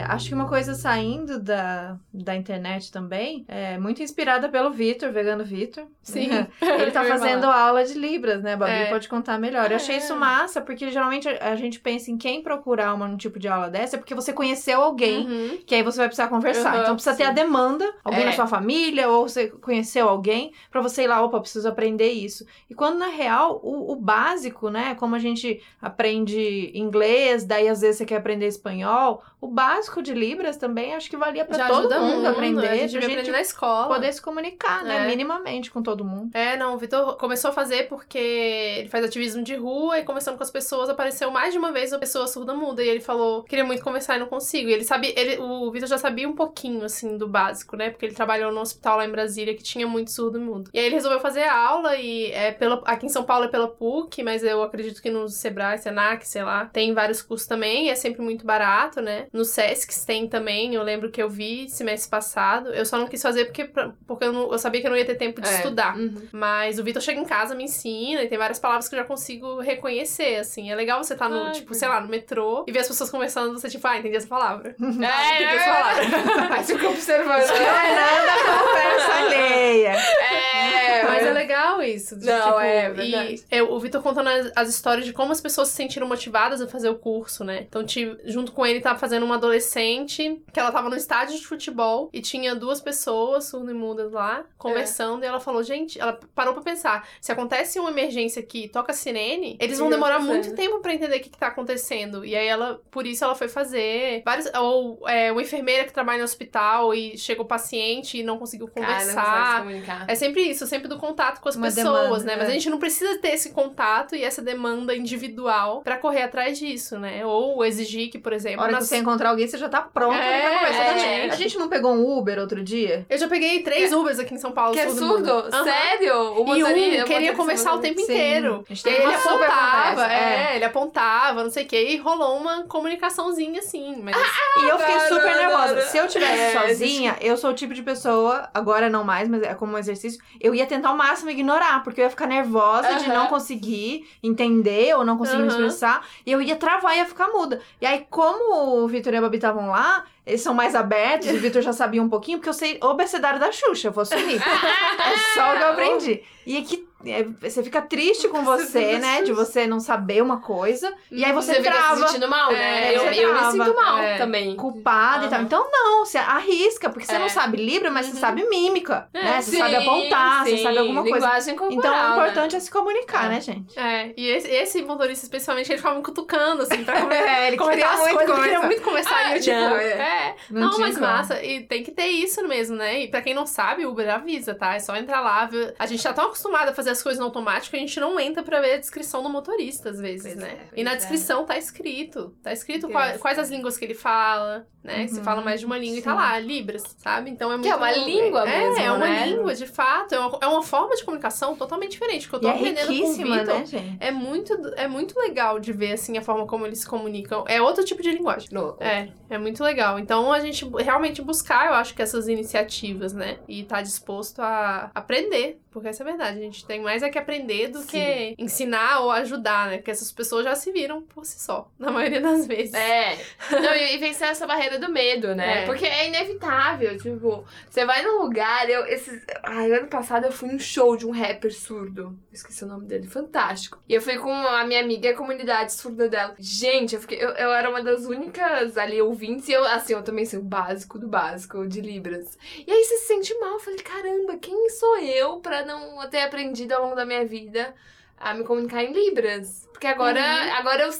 É, 0.00 0.04
acho 0.08 0.28
que 0.28 0.34
uma 0.34 0.48
coisa 0.48 0.74
saindo 0.74 1.38
da, 1.38 1.96
da 2.12 2.34
internet 2.34 2.90
também, 2.90 3.44
é 3.46 3.76
muito 3.76 4.02
inspirada 4.02 4.48
pelo 4.48 4.70
Vitor, 4.70 5.12
vegano 5.12 5.44
Vitor. 5.44 5.84
Sim. 6.02 6.30
Ele 6.62 6.90
tá 6.90 7.04
fazendo 7.04 7.44
aula 7.44 7.84
de 7.84 7.94
Libras, 7.94 8.42
né? 8.42 8.56
Babi 8.56 8.72
é. 8.72 8.86
pode 8.86 9.08
contar 9.08 9.38
melhor. 9.38 9.70
Eu 9.70 9.76
achei 9.76 9.96
isso 9.96 10.14
é. 10.14 10.16
massa, 10.16 10.60
porque 10.60 10.90
geralmente 10.90 11.28
a 11.28 11.54
gente 11.56 11.78
pensa 11.80 12.10
em 12.10 12.16
quem 12.16 12.42
procurar 12.42 12.94
um 12.94 13.16
tipo 13.16 13.38
de 13.38 13.48
aula 13.48 13.68
dessa, 13.68 13.96
é 13.96 13.98
porque 13.98 14.14
você 14.14 14.32
conheceu 14.32 14.80
alguém, 14.80 15.26
uhum. 15.26 15.58
que 15.66 15.74
aí 15.74 15.82
você 15.82 15.98
vai 15.98 16.06
precisar 16.06 16.28
conversar. 16.28 16.74
Uhum, 16.74 16.80
então 16.82 16.94
precisa 16.94 17.14
sim. 17.14 17.22
ter 17.22 17.28
a 17.28 17.32
demanda, 17.32 17.84
alguém 18.02 18.24
na 18.24 18.30
é. 18.30 18.34
sua 18.34 18.46
família, 18.46 19.08
ou 19.08 19.28
você 19.28 19.48
conheceu 19.48 20.08
alguém, 20.08 20.52
para 20.70 20.80
você 20.80 21.02
ir 21.02 21.08
lá, 21.08 21.22
opa, 21.22 21.40
preciso 21.40 21.68
aprender 21.68 22.10
isso. 22.10 22.46
E 22.68 22.74
quando 22.74 22.98
na 22.98 23.08
real, 23.08 23.60
o, 23.62 23.92
o 23.92 23.96
básico, 23.96 24.70
né? 24.70 24.94
Como 24.94 25.14
a 25.14 25.18
gente 25.18 25.60
aprende 25.80 26.70
inglês, 26.74 27.44
daí 27.44 27.68
às 27.68 27.80
vezes 27.80 27.98
você 27.98 28.06
quer 28.06 28.16
aprender 28.16 28.46
espanhol, 28.46 29.22
o 29.40 29.48
básico 29.48 29.89
de 30.00 30.14
Libras 30.14 30.56
também 30.56 30.94
acho 30.94 31.10
que 31.10 31.16
valia 31.16 31.44
para 31.44 31.66
todo 31.66 32.00
mundo, 32.00 32.14
mundo 32.16 32.26
aprender. 32.26 32.68
A 32.68 32.76
gente, 32.76 32.96
a 32.96 33.00
gente 33.00 33.12
aprender 33.12 33.32
na 33.32 33.40
escola. 33.40 33.88
Poder 33.88 34.12
se 34.12 34.22
comunicar, 34.22 34.84
né? 34.84 35.04
É. 35.04 35.06
Minimamente 35.06 35.70
com 35.70 35.82
todo 35.82 36.04
mundo. 36.04 36.30
É, 36.32 36.56
não, 36.56 36.74
o 36.74 36.78
Vitor 36.78 37.16
começou 37.16 37.50
a 37.50 37.52
fazer 37.52 37.88
porque 37.88 38.18
ele 38.18 38.88
faz 38.88 39.04
ativismo 39.04 39.42
de 39.42 39.56
rua 39.56 39.98
e 39.98 40.04
conversando 40.04 40.36
com 40.36 40.42
as 40.42 40.50
pessoas, 40.50 40.88
apareceu 40.88 41.30
mais 41.30 41.52
de 41.52 41.58
uma 41.58 41.72
vez 41.72 41.92
uma 41.92 41.98
pessoa 41.98 42.26
surda 42.26 42.54
muda. 42.54 42.82
E 42.82 42.88
ele 42.88 43.00
falou, 43.00 43.42
queria 43.42 43.64
muito 43.64 43.82
conversar 43.82 44.16
e 44.16 44.20
não 44.20 44.26
consigo. 44.26 44.68
E 44.68 44.72
ele 44.72 44.84
sabia, 44.84 45.12
ele, 45.18 45.38
o 45.38 45.70
Vitor 45.70 45.88
já 45.88 45.98
sabia 45.98 46.28
um 46.28 46.34
pouquinho, 46.34 46.84
assim, 46.84 47.16
do 47.16 47.28
básico, 47.28 47.76
né? 47.76 47.90
Porque 47.90 48.06
ele 48.06 48.14
trabalhou 48.14 48.52
no 48.52 48.60
hospital 48.60 48.98
lá 48.98 49.04
em 49.04 49.10
Brasília 49.10 49.54
que 49.54 49.62
tinha 49.62 49.86
muito 49.86 50.10
surdo 50.10 50.40
mudo. 50.40 50.70
E 50.72 50.78
aí 50.78 50.86
ele 50.86 50.94
resolveu 50.94 51.20
fazer 51.20 51.42
a 51.42 51.56
aula 51.56 51.96
e 51.96 52.30
é 52.32 52.52
pela, 52.52 52.82
aqui 52.84 53.06
em 53.06 53.08
São 53.08 53.24
Paulo 53.24 53.44
é 53.46 53.48
pela 53.48 53.68
PUC, 53.68 54.22
mas 54.22 54.42
eu 54.42 54.62
acredito 54.62 55.00
que 55.00 55.10
no 55.10 55.28
Sebrae, 55.28 55.78
Senac, 55.78 56.26
sei 56.26 56.42
lá, 56.42 56.66
tem 56.66 56.92
vários 56.92 57.22
cursos 57.22 57.46
também. 57.46 57.86
E 57.86 57.90
é 57.90 57.94
sempre 57.94 58.22
muito 58.22 58.44
barato, 58.44 59.00
né? 59.00 59.26
No 59.32 59.44
Sesc 59.44 59.79
tem 59.86 60.28
também, 60.28 60.74
eu 60.74 60.82
lembro 60.82 61.10
que 61.10 61.22
eu 61.22 61.28
vi 61.28 61.68
semestre 61.68 62.10
passado. 62.10 62.70
Eu 62.70 62.84
só 62.86 62.98
não 62.98 63.06
quis 63.06 63.22
fazer 63.22 63.46
porque, 63.46 63.70
porque 64.06 64.24
eu, 64.24 64.32
não, 64.32 64.52
eu 64.52 64.58
sabia 64.58 64.80
que 64.80 64.86
eu 64.86 64.90
não 64.90 64.98
ia 64.98 65.04
ter 65.04 65.16
tempo 65.16 65.40
de 65.40 65.48
é. 65.48 65.56
estudar. 65.56 65.96
Uhum. 65.96 66.28
Mas 66.32 66.78
o 66.78 66.84
Vitor 66.84 67.02
chega 67.02 67.20
em 67.20 67.24
casa, 67.24 67.54
me 67.54 67.64
ensina, 67.64 68.22
e 68.22 68.28
tem 68.28 68.38
várias 68.38 68.58
palavras 68.58 68.88
que 68.88 68.94
eu 68.94 68.98
já 68.98 69.04
consigo 69.04 69.60
reconhecer, 69.60 70.36
assim. 70.36 70.70
É 70.70 70.74
legal 70.74 71.02
você 71.02 71.12
estar 71.12 71.28
tá 71.28 71.34
no, 71.34 71.44
Ai, 71.44 71.52
tipo, 71.52 71.74
sei 71.74 71.88
lá, 71.88 72.00
no 72.00 72.08
metrô 72.08 72.64
e 72.66 72.72
ver 72.72 72.80
as 72.80 72.88
pessoas 72.88 73.10
conversando, 73.10 73.52
você, 73.52 73.68
tipo, 73.68 73.86
ah, 73.86 73.98
entendi 73.98 74.16
essa 74.16 74.28
palavra. 74.28 74.74
É, 75.00 75.06
ah, 75.06 75.34
entendi 75.34 75.56
essa 75.56 75.70
palavra. 75.70 76.54
Aí 76.54 76.64
fica 76.64 76.88
observando. 76.88 77.42
Fernanda 77.48 78.32
conversa 78.44 79.12
alheia. 79.14 79.92
É, 79.92 81.04
mas 81.04 81.26
é 81.26 81.32
legal 81.32 81.82
isso. 81.82 82.16
De, 82.16 82.26
não, 82.26 82.46
tipo, 82.46 82.60
é 82.60 82.90
verdade. 82.90 83.44
E 83.50 83.56
eu, 83.56 83.72
o 83.72 83.80
Vitor 83.80 84.02
contando 84.02 84.28
as, 84.28 84.52
as, 84.54 84.68
histórias 84.68 85.06
de 85.06 85.12
como 85.12 85.32
as 85.32 85.40
pessoas 85.40 85.68
se 85.68 85.74
sentiram 85.74 86.06
motivadas 86.06 86.60
a 86.60 86.66
fazer 86.66 86.88
o 86.88 86.96
curso, 86.96 87.44
né? 87.44 87.64
Então, 87.68 87.84
te, 87.84 88.16
junto 88.24 88.52
com 88.52 88.64
ele, 88.66 88.80
tava 88.80 88.98
fazendo 88.98 89.24
uma 89.24 89.38
adolescente 89.70 90.42
que 90.52 90.58
ela 90.58 90.72
tava 90.72 90.88
no 90.88 90.96
estádio 90.96 91.38
de 91.38 91.46
futebol 91.46 92.10
e 92.12 92.20
tinha 92.20 92.54
duas 92.54 92.80
pessoas 92.80 93.44
surdo 93.44 93.70
e 93.70 93.74
mudas 93.74 94.12
lá 94.12 94.44
conversando 94.58 95.22
é. 95.22 95.26
e 95.26 95.28
ela 95.28 95.40
falou, 95.40 95.62
gente, 95.62 95.98
ela 96.00 96.18
parou 96.34 96.52
pra 96.54 96.62
pensar, 96.62 97.06
se 97.20 97.30
acontece 97.30 97.78
uma 97.78 97.90
emergência 97.90 98.40
aqui, 98.40 98.68
toca 98.68 98.92
sirene, 98.92 99.56
eles 99.60 99.78
vão 99.78 99.88
demorar 99.88 100.18
muito 100.18 100.54
tempo 100.54 100.80
para 100.80 100.94
entender 100.94 101.16
o 101.16 101.20
que, 101.20 101.30
que 101.30 101.38
tá 101.38 101.48
acontecendo. 101.48 102.24
E 102.24 102.34
aí 102.34 102.46
ela, 102.46 102.80
por 102.90 103.06
isso 103.06 103.24
ela 103.24 103.34
foi 103.34 103.48
fazer 103.48 104.22
vários, 104.24 104.46
ou 104.54 105.08
é, 105.08 105.30
uma 105.30 105.42
enfermeira 105.42 105.84
que 105.84 105.92
trabalha 105.92 106.18
no 106.18 106.24
hospital 106.24 106.94
e 106.94 107.16
chega 107.16 107.42
o 107.42 107.44
paciente 107.44 108.18
e 108.18 108.22
não 108.22 108.38
conseguiu 108.38 108.68
conversar. 108.68 109.64
É 110.08 110.14
sempre 110.14 110.42
isso, 110.42 110.66
sempre 110.66 110.88
do 110.88 110.98
contato 110.98 111.40
com 111.40 111.48
as 111.48 111.56
uma 111.56 111.66
pessoas, 111.66 111.84
demanda, 111.84 112.24
né? 112.24 112.32
É. 112.32 112.36
Mas 112.36 112.48
a 112.48 112.52
gente 112.52 112.70
não 112.70 112.78
precisa 112.78 113.18
ter 113.18 113.28
esse 113.28 113.50
contato 113.50 114.14
e 114.14 114.24
essa 114.24 114.42
demanda 114.42 114.94
individual 114.94 115.82
para 115.82 115.96
correr 115.96 116.22
atrás 116.22 116.58
disso, 116.58 116.98
né? 116.98 117.24
Ou 117.24 117.64
exigir 117.64 118.10
que, 118.10 118.18
por 118.18 118.32
exemplo, 118.32 118.60
a 118.60 118.64
hora 118.64 118.72
nas... 118.72 118.84
que 118.84 118.88
você 118.88 118.96
encontrar 118.96 119.30
alguém, 119.30 119.46
você 119.46 119.58
já 119.60 119.68
tá 119.68 119.80
pronto 119.80 120.14
É, 120.16 120.40
pra 120.40 120.58
conversar. 120.58 120.82
é. 120.82 120.88
também. 120.94 121.30
A 121.30 121.34
gente 121.36 121.58
não 121.58 121.68
pegou 121.68 121.92
um 121.92 122.18
Uber 122.18 122.38
outro 122.38 122.62
dia? 122.62 123.06
Eu 123.08 123.18
já 123.18 123.28
peguei 123.28 123.62
três 123.62 123.92
Ubers 123.92 124.18
aqui 124.18 124.34
em 124.34 124.38
São 124.38 124.52
Paulo. 124.52 124.72
Que 124.74 124.80
é 124.80 124.88
surdo. 124.90 125.30
Aham. 125.30 125.64
Sério? 125.64 126.14
O 126.34 126.40
E 126.56 126.62
motorista- 126.62 127.02
um 127.02 127.06
queria 127.06 127.34
conversar 127.34 127.74
o 127.74 127.78
tempo 127.78 127.98
Sim. 127.98 128.04
inteiro. 128.04 128.64
A 128.68 128.74
gente 128.74 128.88
E 128.88 128.92
ele 128.92 129.14
apontava, 129.14 130.12
é. 130.12 130.52
é. 130.52 130.56
ele 130.56 130.64
apontava, 130.64 131.42
não 131.44 131.50
sei 131.50 131.64
o 131.64 131.66
que, 131.68 131.80
e 131.80 131.96
rolou 131.98 132.36
uma 132.38 132.64
comunicaçãozinha 132.64 133.60
assim. 133.60 134.00
Mas 134.02 134.16
E 134.16 134.68
eu 134.68 134.78
fiquei 134.78 135.00
super 135.00 135.36
nervosa. 135.36 135.80
Se 135.82 135.98
eu 135.98 136.08
tivesse 136.08 136.40
É, 136.40 136.52
sozinha, 136.60 137.16
eu 137.20 137.36
sou 137.36 137.50
o 137.50 137.54
tipo 137.54 137.74
de 137.74 137.82
pessoa, 137.82 138.48
agora 138.54 138.88
não 138.88 139.04
mais, 139.04 139.28
mas 139.28 139.42
é 139.42 139.54
como 139.54 139.74
um 139.74 139.78
exercício, 139.78 140.20
eu 140.40 140.54
ia 140.54 140.66
tentar 140.66 140.88
ao 140.90 140.96
máximo 140.96 141.30
ignorar, 141.30 141.82
porque 141.84 142.00
eu 142.00 142.04
ia 142.04 142.10
ficar 142.10 142.26
nervosa 142.26 142.94
de 142.96 143.08
não 143.08 143.26
conseguir 143.26 144.08
entender 144.22 144.94
ou 144.96 145.04
não 145.04 145.16
conseguir 145.16 145.42
me 145.42 145.48
expressar, 145.48 146.06
e 146.24 146.32
eu 146.32 146.40
ia 146.40 146.56
travar 146.56 146.94
e 146.94 146.98
ia 146.98 147.06
ficar 147.06 147.28
muda. 147.28 147.60
E 147.80 147.86
aí, 147.86 148.06
como 148.10 148.82
o 148.84 148.88
Vitor 148.88 149.12
e 149.12 149.16
a 149.16 149.20
Babi 149.20 149.38
estavam 149.50 149.70
lá, 149.70 150.04
eles 150.26 150.40
são 150.40 150.54
mais 150.54 150.74
abertos, 150.74 151.28
o 151.28 151.38
Vitor 151.38 151.62
já 151.62 151.72
sabia 151.72 152.02
um 152.02 152.08
pouquinho, 152.08 152.38
porque 152.38 152.48
eu 152.48 152.54
sei 152.54 152.78
o 152.82 152.86
abecedário 152.86 153.38
da 153.38 153.52
Xuxa, 153.52 153.88
eu 153.88 153.92
vou 153.92 154.02
assumir. 154.02 154.40
é 154.40 155.34
só 155.34 155.52
o 155.52 155.56
que 155.56 155.62
eu 155.62 155.68
aprendi. 155.68 156.22
E 156.46 156.56
é 156.56 156.62
que 156.62 156.88
é, 157.06 157.24
você 157.40 157.62
fica 157.62 157.80
triste 157.82 158.28
com 158.28 158.42
você, 158.44 158.98
né, 158.98 159.22
de 159.22 159.32
você 159.32 159.66
não 159.66 159.80
saber 159.80 160.22
uma 160.22 160.40
coisa, 160.40 160.92
e 161.10 161.24
aí 161.24 161.32
você, 161.32 161.54
Você 161.54 161.62
fica 161.62 161.72
se 161.72 161.78
trava 161.78 162.06
sentindo 162.08 162.28
mal, 162.28 162.52
né? 162.52 162.92
É, 162.92 162.96
eu, 162.96 163.00
você 163.00 163.24
eu 163.24 163.32
me 163.32 163.38
trava. 163.38 163.50
sinto 163.52 163.74
mal 163.76 163.98
É. 163.98 164.16
também. 164.18 164.56
culpada 164.56 165.26
e 165.26 165.28
tal. 165.30 165.42
Então, 165.42 165.68
não, 165.70 166.04
você 166.04 166.18
arrisca, 166.18 166.90
porque 166.90 167.06
você 167.06 167.16
É. 167.16 167.18
não 167.18 167.28
sabe 167.28 167.56
Libra, 167.56 167.90
mas 167.90 168.06
você 168.06 168.12
Uhum. 168.14 168.18
sabe 168.20 168.48
mímica, 168.48 169.08
É, 169.14 169.22
né? 169.24 169.40
Você 169.42 169.50
Sim, 169.52 169.58
sabe 169.58 169.76
apontar, 169.76 170.44
você 170.44 170.56
sim. 170.56 170.62
sabe 170.62 170.78
alguma 170.78 171.02
coisa. 171.02 171.16
Linguagem 171.16 171.56
corporal, 171.56 171.78
Então, 171.78 171.92
o 171.94 172.16
né? 172.16 172.22
importante 172.28 172.56
é 172.56 172.60
se 172.60 172.70
comunicar, 172.70 173.26
É. 173.26 173.28
né, 173.28 173.40
gente? 173.40 173.78
é, 173.78 174.12
e 174.16 174.28
esse, 174.28 174.48
esse 174.50 174.82
motorista, 174.82 175.24
especialmente, 175.24 175.70
ele 175.70 175.78
ficava 175.78 175.96
me 175.96 176.02
cutucando, 176.02 176.62
assim, 176.62 176.84
pra 176.84 177.00
conversar. 177.00 177.28
É, 177.40 177.48
ele 177.48 177.56
queria 177.58 177.88
as 177.88 178.00
muito 178.00 178.14
coisas, 178.16 178.34
ele 178.36 178.42
queria 178.42 178.60
muito 178.62 178.82
conversar. 178.82 179.30
e 179.30 179.36
eu, 179.36 179.40
tipo, 179.40 179.56
não, 179.56 179.76
é. 179.76 179.86
é. 179.90 180.36
Não 180.50 180.60
Não, 180.70 180.78
mas 180.78 180.94
como. 180.96 181.06
massa. 181.06 181.42
E 181.42 181.60
tem 181.62 181.82
que 181.82 181.90
ter 181.90 182.06
isso 182.06 182.46
mesmo, 182.46 182.76
né? 182.76 183.00
E 183.02 183.08
pra 183.08 183.22
quem 183.22 183.34
não 183.34 183.46
sabe, 183.46 183.84
o 183.86 183.90
Uber 183.90 184.08
avisa, 184.14 184.54
tá? 184.54 184.74
É 184.74 184.78
só 184.78 184.94
entrar 184.96 185.20
lá. 185.20 185.48
A 185.78 185.86
gente 185.86 186.02
tá 186.02 186.12
tão 186.12 186.26
acostumado 186.26 186.68
a 186.68 186.74
fazer 186.74 186.89
as 186.90 187.02
coisas 187.02 187.18
no 187.18 187.26
automático 187.26 187.74
a 187.76 187.78
gente 187.78 187.98
não 188.00 188.18
entra 188.20 188.42
pra 188.42 188.60
ver 188.60 188.74
a 188.74 188.78
descrição 188.78 189.22
do 189.22 189.28
motorista, 189.28 189.90
às 189.90 189.98
vezes, 190.00 190.34
Pois 190.34 190.36
né? 190.36 190.58
é, 190.74 190.80
e 190.80 190.84
na 190.84 190.92
é. 190.92 190.96
descrição 190.96 191.44
tá 191.44 191.56
escrito. 191.56 192.34
Tá 192.42 192.52
escrito 192.52 192.88
qual- 192.88 193.18
quais 193.18 193.38
as 193.38 193.50
línguas 193.50 193.76
que 193.76 193.84
ele 193.84 193.94
fala, 193.94 194.66
né? 194.82 195.06
Se 195.08 195.18
Uhum, 195.18 195.24
fala 195.24 195.40
mais 195.42 195.60
de 195.60 195.66
uma 195.66 195.76
língua 195.78 195.98
e 195.98 196.02
tá 196.02 196.10
sim. 196.12 196.16
lá, 196.16 196.38
Libras, 196.38 196.82
sabe? 196.98 197.30
Então 197.30 197.50
é 197.52 197.54
muito. 197.56 197.64
Que 197.66 197.72
é 197.72 197.76
uma 197.76 197.90
língua 197.92 198.48
é, 198.48 198.58
mesmo, 198.58 198.80
É 198.82 198.92
uma 198.92 199.06
né? 199.06 199.26
língua, 199.26 199.54
de 199.54 199.66
fato. 199.66 200.14
É 200.14 200.18
uma, 200.18 200.38
é 200.42 200.46
uma 200.46 200.62
forma 200.62 200.94
de 200.96 201.04
comunicação 201.04 201.54
totalmente 201.56 201.92
diferente. 201.92 202.28
Que 202.28 202.34
eu 202.34 202.40
tô 202.40 202.46
E 202.48 202.50
é 202.50 202.54
aprendendo 202.54 202.86
com 202.98 203.08
o 203.08 203.12
Vitor. 203.14 203.46
né, 203.46 203.66
gente? 203.66 203.96
É 204.00 204.10
muito, 204.10 204.52
é 204.76 204.88
muito 204.88 205.18
legal 205.18 205.58
de 205.60 205.72
ver, 205.72 205.92
assim, 205.92 206.16
a 206.16 206.22
forma 206.22 206.46
como 206.46 206.66
eles 206.66 206.80
se 206.80 206.86
comunicam. 206.86 207.44
É 207.46 207.60
outro 207.60 207.84
tipo 207.84 208.02
de 208.02 208.10
linguagem. 208.10 208.48
É, 208.80 209.08
é 209.28 209.38
muito 209.38 209.62
legal. 209.62 209.98
Então 209.98 210.32
a 210.32 210.40
gente 210.40 210.66
realmente 210.78 211.20
buscar, 211.22 211.66
eu 211.66 211.74
acho 211.74 211.94
que 211.94 212.00
essas 212.02 212.26
iniciativas, 212.28 213.12
né? 213.12 213.38
E 213.46 213.62
tá 213.64 213.80
disposto 213.82 214.40
a 214.40 214.90
aprender. 214.94 215.60
Porque 215.70 215.86
essa 215.88 216.02
é 216.02 216.06
a 216.06 216.08
verdade. 216.08 216.38
A 216.38 216.42
gente 216.42 216.64
tem 216.66 216.79
mais 216.82 217.02
é 217.02 217.10
que 217.10 217.18
aprender 217.18 217.68
do 217.68 217.80
Sim. 217.80 217.88
que 217.88 218.34
ensinar 218.38 219.00
ou 219.00 219.10
ajudar, 219.10 219.68
né? 219.68 219.76
Porque 219.78 219.90
essas 219.90 220.10
pessoas 220.12 220.44
já 220.44 220.54
se 220.54 220.72
viram 220.72 221.02
por 221.02 221.24
si 221.24 221.40
só, 221.40 221.70
na 221.78 221.90
maioria 221.90 222.20
das 222.20 222.46
vezes. 222.46 222.74
É. 222.74 223.18
Não, 223.50 223.74
e, 223.74 223.98
vencer 223.98 224.28
essa 224.28 224.46
barreira 224.46 224.78
do 224.78 224.90
medo, 224.90 225.34
né? 225.34 225.64
É. 225.64 225.66
Porque 225.66 225.86
é 225.86 226.08
inevitável. 226.08 226.96
Tipo, 226.96 227.44
você 227.68 227.84
vai 227.84 228.02
num 228.02 228.22
lugar. 228.22 228.68
Eu, 228.68 228.86
esses, 228.86 229.24
ai, 229.42 229.72
ano 229.72 229.88
passado 229.88 230.26
eu 230.26 230.32
fui 230.32 230.50
num 230.50 230.58
show 230.58 230.96
de 230.96 231.06
um 231.06 231.10
rapper 231.10 231.54
surdo. 231.54 232.18
Esqueci 232.32 232.64
o 232.64 232.68
nome 232.68 232.86
dele. 232.86 233.06
Fantástico. 233.06 233.78
E 233.88 233.94
eu 233.94 234.00
fui 234.00 234.18
com 234.18 234.32
a 234.32 234.64
minha 234.64 234.80
amiga 234.80 235.08
e 235.08 235.12
a 235.12 235.16
comunidade 235.16 235.72
surda 235.72 236.08
dela. 236.08 236.34
Gente, 236.38 236.94
eu, 236.94 237.00
fiquei, 237.00 237.22
eu, 237.22 237.30
eu 237.30 237.50
era 237.52 237.68
uma 237.68 237.82
das 237.82 238.04
únicas 238.04 238.76
ali 238.76 239.00
ouvintes. 239.00 239.48
E 239.48 239.52
eu, 239.52 239.64
assim, 239.64 239.92
eu 239.92 240.02
também 240.02 240.24
sei 240.24 240.38
o 240.38 240.42
básico 240.42 240.98
do 240.98 241.08
básico 241.08 241.66
de 241.66 241.80
Libras. 241.80 242.38
E 242.66 242.70
aí 242.70 242.84
você 242.84 242.96
se 242.98 243.06
sente 243.06 243.34
mal. 243.38 243.54
Eu 243.54 243.60
falei, 243.60 243.80
caramba, 243.80 244.36
quem 244.38 244.68
sou 244.70 244.98
eu 244.98 245.40
pra 245.40 245.64
não 245.64 246.08
ter 246.08 246.22
aprendido 246.22 246.69
ao 246.72 246.82
longo 246.82 246.94
da 246.94 247.04
minha 247.04 247.24
vida 247.24 247.74
a 248.20 248.34
me 248.34 248.44
comunicar 248.44 248.84
em 248.84 248.92
Libras? 248.92 249.68
Porque 249.72 249.86
agora, 249.86 250.20
Uhum. 250.20 250.52
agora 250.58 250.82
eu, 250.82 250.90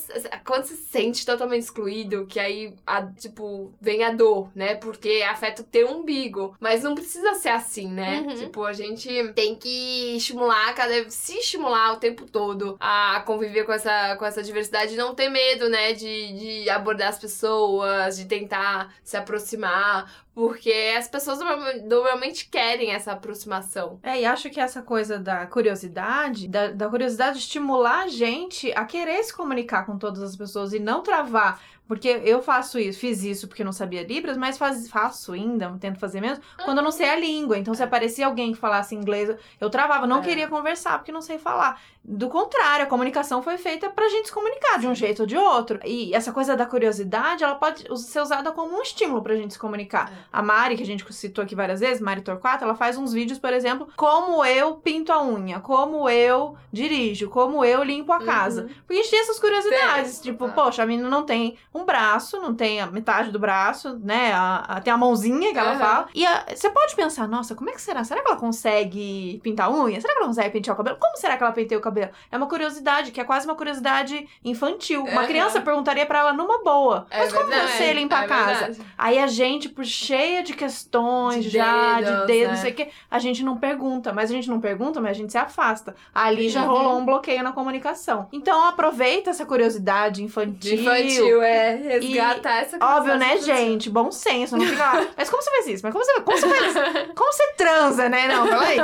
quando 0.43 0.65
você 0.65 0.75
se 0.75 0.85
sente 0.89 1.27
totalmente 1.27 1.65
excluído, 1.65 2.25
que 2.27 2.41
aí, 2.41 2.75
a, 2.87 3.03
tipo, 3.03 3.75
vem 3.79 4.03
a 4.03 4.11
dor, 4.11 4.51
né? 4.55 4.75
Porque 4.75 5.23
afeta 5.31 5.61
o 5.61 5.67
teu 5.67 5.91
umbigo. 5.91 6.57
Mas 6.59 6.83
não 6.83 6.95
precisa 6.95 7.35
ser 7.35 7.51
assim, 7.51 7.89
né? 7.93 8.25
Uhum. 8.27 8.35
Tipo, 8.37 8.65
a 8.65 8.73
gente 8.73 9.07
tem 9.35 9.55
que 9.55 10.17
estimular, 10.17 10.75
cada 10.75 11.11
se 11.11 11.35
estimular 11.41 11.93
o 11.93 11.97
tempo 11.99 12.25
todo 12.25 12.79
a 12.81 13.23
conviver 13.27 13.65
com 13.65 13.73
essa, 13.73 14.17
com 14.17 14.25
essa 14.25 14.43
diversidade 14.43 14.95
e 14.95 14.97
não 14.97 15.15
ter 15.15 15.29
medo, 15.29 15.69
né? 15.69 15.93
De, 15.93 16.33
de 16.63 16.71
abordar 16.71 17.09
as 17.11 17.19
pessoas, 17.19 18.17
de 18.17 18.25
tentar 18.25 18.95
se 19.05 19.15
aproximar. 19.15 20.11
Porque 20.33 20.73
as 20.97 21.07
pessoas 21.07 21.39
norma- 21.41 21.73
normalmente 21.85 22.49
querem 22.49 22.93
essa 22.93 23.13
aproximação. 23.13 23.99
É, 24.03 24.21
e 24.21 24.25
acho 24.25 24.49
que 24.49 24.59
essa 24.61 24.81
coisa 24.81 25.19
da 25.19 25.45
curiosidade, 25.47 26.49
da, 26.49 26.69
da 26.69 26.89
curiosidade 26.89 27.10
estimular 27.39 28.05
a 28.05 28.09
gente 28.09 28.73
a 28.73 28.85
querer 28.85 29.23
se 29.25 29.35
comunicar 29.35 29.85
com 29.85 29.99
todas 29.99 30.23
as 30.23 30.37
pessoas 30.37 30.73
e 30.73 30.79
não 30.79 31.03
travar. 31.03 31.61
Porque 31.91 32.21
eu 32.25 32.41
faço 32.41 32.79
isso, 32.79 33.01
fiz 33.01 33.25
isso 33.25 33.49
porque 33.49 33.65
não 33.65 33.73
sabia 33.73 34.05
Libras, 34.05 34.37
mas 34.37 34.57
faz, 34.57 34.89
faço 34.89 35.33
ainda, 35.33 35.77
tento 35.81 35.99
fazer 35.99 36.21
mesmo, 36.21 36.41
quando 36.65 36.79
eu 36.79 36.85
não 36.85 36.93
sei 36.93 37.09
a 37.11 37.17
língua. 37.17 37.59
Então, 37.59 37.75
se 37.75 37.83
aparecia 37.83 38.27
alguém 38.27 38.53
que 38.53 38.59
falasse 38.61 38.95
inglês, 38.95 39.35
eu 39.61 39.69
travava, 39.69 40.07
não 40.07 40.21
É. 40.21 40.23
queria 40.23 40.47
conversar 40.47 40.99
porque 40.99 41.11
não 41.11 41.21
sei 41.21 41.37
falar. 41.37 41.81
Do 42.03 42.29
contrário, 42.29 42.85
a 42.87 42.89
comunicação 42.89 43.43
foi 43.43 43.59
feita 43.59 43.91
pra 43.91 44.09
gente 44.09 44.29
se 44.29 44.33
comunicar 44.33 44.79
de 44.79 44.87
um 44.87 44.95
jeito 44.95 45.21
ou 45.23 45.27
de 45.27 45.37
outro. 45.37 45.81
E 45.85 46.15
essa 46.15 46.33
coisa 46.33 46.57
da 46.57 46.65
curiosidade, 46.65 47.43
ela 47.43 47.57
pode 47.57 47.85
ser 48.01 48.21
usada 48.21 48.53
como 48.53 48.75
um 48.79 48.81
estímulo 48.83 49.21
pra 49.21 49.35
gente 49.35 49.53
se 49.55 49.59
comunicar. 49.59 50.11
É. 50.11 50.17
A 50.33 50.41
Mari, 50.43 50.77
que 50.77 50.83
a 50.85 50.87
gente 50.87 51.05
citou 51.13 51.43
aqui 51.43 51.57
várias 51.57 51.81
vezes, 51.81 52.01
Mari 52.01 52.23
Torquato, 52.23 52.63
ela 52.65 52.75
faz 52.77 52.97
uns 52.97 53.13
vídeos, 53.13 53.39
por 53.39 53.53
exemplo, 53.53 53.89
como 53.97 54.45
eu 54.45 54.77
pinto 54.77 55.13
a 55.13 55.23
unha, 55.23 55.59
como 55.61 56.09
eu 56.09 56.57
dirijo, 56.73 57.29
como 57.29 57.65
eu 57.65 57.83
limpo 57.83 58.13
a 58.13 58.25
casa. 58.25 58.63
Uhum. 58.63 58.69
Porque 58.87 58.93
a 58.95 59.03
gente 59.03 59.11
tem 59.11 59.21
essas 59.21 59.41
curiosidades. 59.41 60.21
Tem, 60.21 60.33
tipo, 60.33 60.47
tá. 60.47 60.53
poxa, 60.55 60.83
a 60.83 60.87
menina 60.87 61.09
não 61.09 61.25
tem 61.25 61.59
um 61.75 61.80
braço, 61.85 62.41
não 62.41 62.55
tem 62.55 62.81
a 62.81 62.87
metade 62.87 63.31
do 63.31 63.39
braço, 63.39 63.99
né? 64.03 64.33
A, 64.33 64.57
a- 64.77 64.81
tem 64.81 64.93
a 64.93 64.97
mãozinha 64.97 65.53
que 65.53 65.59
ela 65.59 65.71
Aham. 65.71 65.79
fala. 65.79 66.09
E 66.15 66.25
a- 66.27 66.45
você 66.55 66.71
pode 66.71 66.95
pensar, 66.97 67.27
nossa, 67.29 67.55
como 67.55 67.71
é 67.71 67.73
que 67.73 67.81
será? 67.83 68.03
Será 68.05 68.23
que 68.23 68.29
ela 68.29 68.39
consegue 68.39 69.41
pintar 69.43 69.69
a 69.69 69.71
unha? 69.73 70.01
Será 70.01 70.13
que 70.15 70.19
ela 70.19 70.29
consegue 70.29 70.51
pentear 70.51 70.75
o 70.75 70.77
cabelo? 70.77 70.97
Como 70.99 71.17
será 71.17 71.37
que 71.37 71.43
ela 71.43 71.53
penteia 71.53 71.79
o 71.79 71.83
cabelo? 71.83 72.11
É 72.31 72.37
uma 72.37 72.47
curiosidade, 72.47 73.11
que 73.13 73.21
é 73.21 73.25
quase 73.25 73.47
uma 73.47 73.55
curiosidade 73.55 74.27
infantil. 74.45 75.03
Uma 75.05 75.21
Aham. 75.21 75.27
criança 75.27 75.61
perguntaria 75.61 76.07
pra 76.07 76.21
ela 76.21 76.33
numa 76.33 76.63
boa. 76.63 77.07
É 77.11 77.19
Mas 77.19 77.33
como 77.33 77.47
verdade, 77.47 77.73
você 77.73 77.93
limpa 77.93 78.17
a 78.19 78.25
é 78.25 78.27
casa? 78.29 78.47
verdade. 78.67 78.81
Aí 78.97 79.19
a 79.19 79.27
gente, 79.27 79.69
por 79.69 79.85
cheia 79.85 80.43
de 80.43 80.55
questões 80.55 81.45
De 81.45 81.51
já, 81.51 82.01
dedos, 82.01 82.21
de 82.21 82.27
dedos, 82.27 82.43
né? 82.43 82.49
não 82.55 82.57
sei 82.63 82.71
o 82.71 82.75
quê, 82.75 82.89
a 83.11 83.19
gente 83.19 83.43
não 83.43 83.57
pergunta. 83.57 84.13
Mas 84.13 84.31
a 84.31 84.35
gente 84.35 84.49
não 84.49 84.61
pergunta, 84.61 85.01
mas 85.01 85.11
a 85.13 85.15
gente 85.15 85.33
se 85.33 85.39
afasta. 85.39 85.95
Ali 86.15 86.49
já 86.49 86.63
Uhum. 86.63 86.69
rolou 86.69 86.99
um 86.99 87.05
bloqueio 87.05 87.43
na 87.43 87.53
comunicação. 87.53 88.29
Então 88.33 88.65
aproveita 88.67 89.31
essa 89.31 89.45
curiosidade 89.47 90.17
De 90.17 90.25
infantil. 90.25 90.75
infantil, 90.81 91.43
é. 91.71 91.99
Resgatar 91.99 92.57
essa 92.63 92.77
Óbvio, 92.81 93.17
né, 93.17 93.39
gente? 93.39 93.89
Bom 93.91 94.11
senso, 94.11 94.57
não 94.57 94.67
fica 94.67 94.83
lá. 94.83 95.07
Mas 95.17 95.29
como 95.31 95.43
você 95.43 95.51
faz 95.51 95.67
isso? 95.67 95.83
Mas 95.85 95.93
como 95.93 96.05
você, 96.05 96.21
como 96.21 96.39
você 96.39 96.49
faz 96.49 96.67
isso? 96.77 96.81
Como 97.15 97.33
você 97.33 97.53
transa, 97.57 98.09
né? 98.09 98.29
Não, 98.29 98.47
fala 98.47 98.65
aí. 98.67 98.79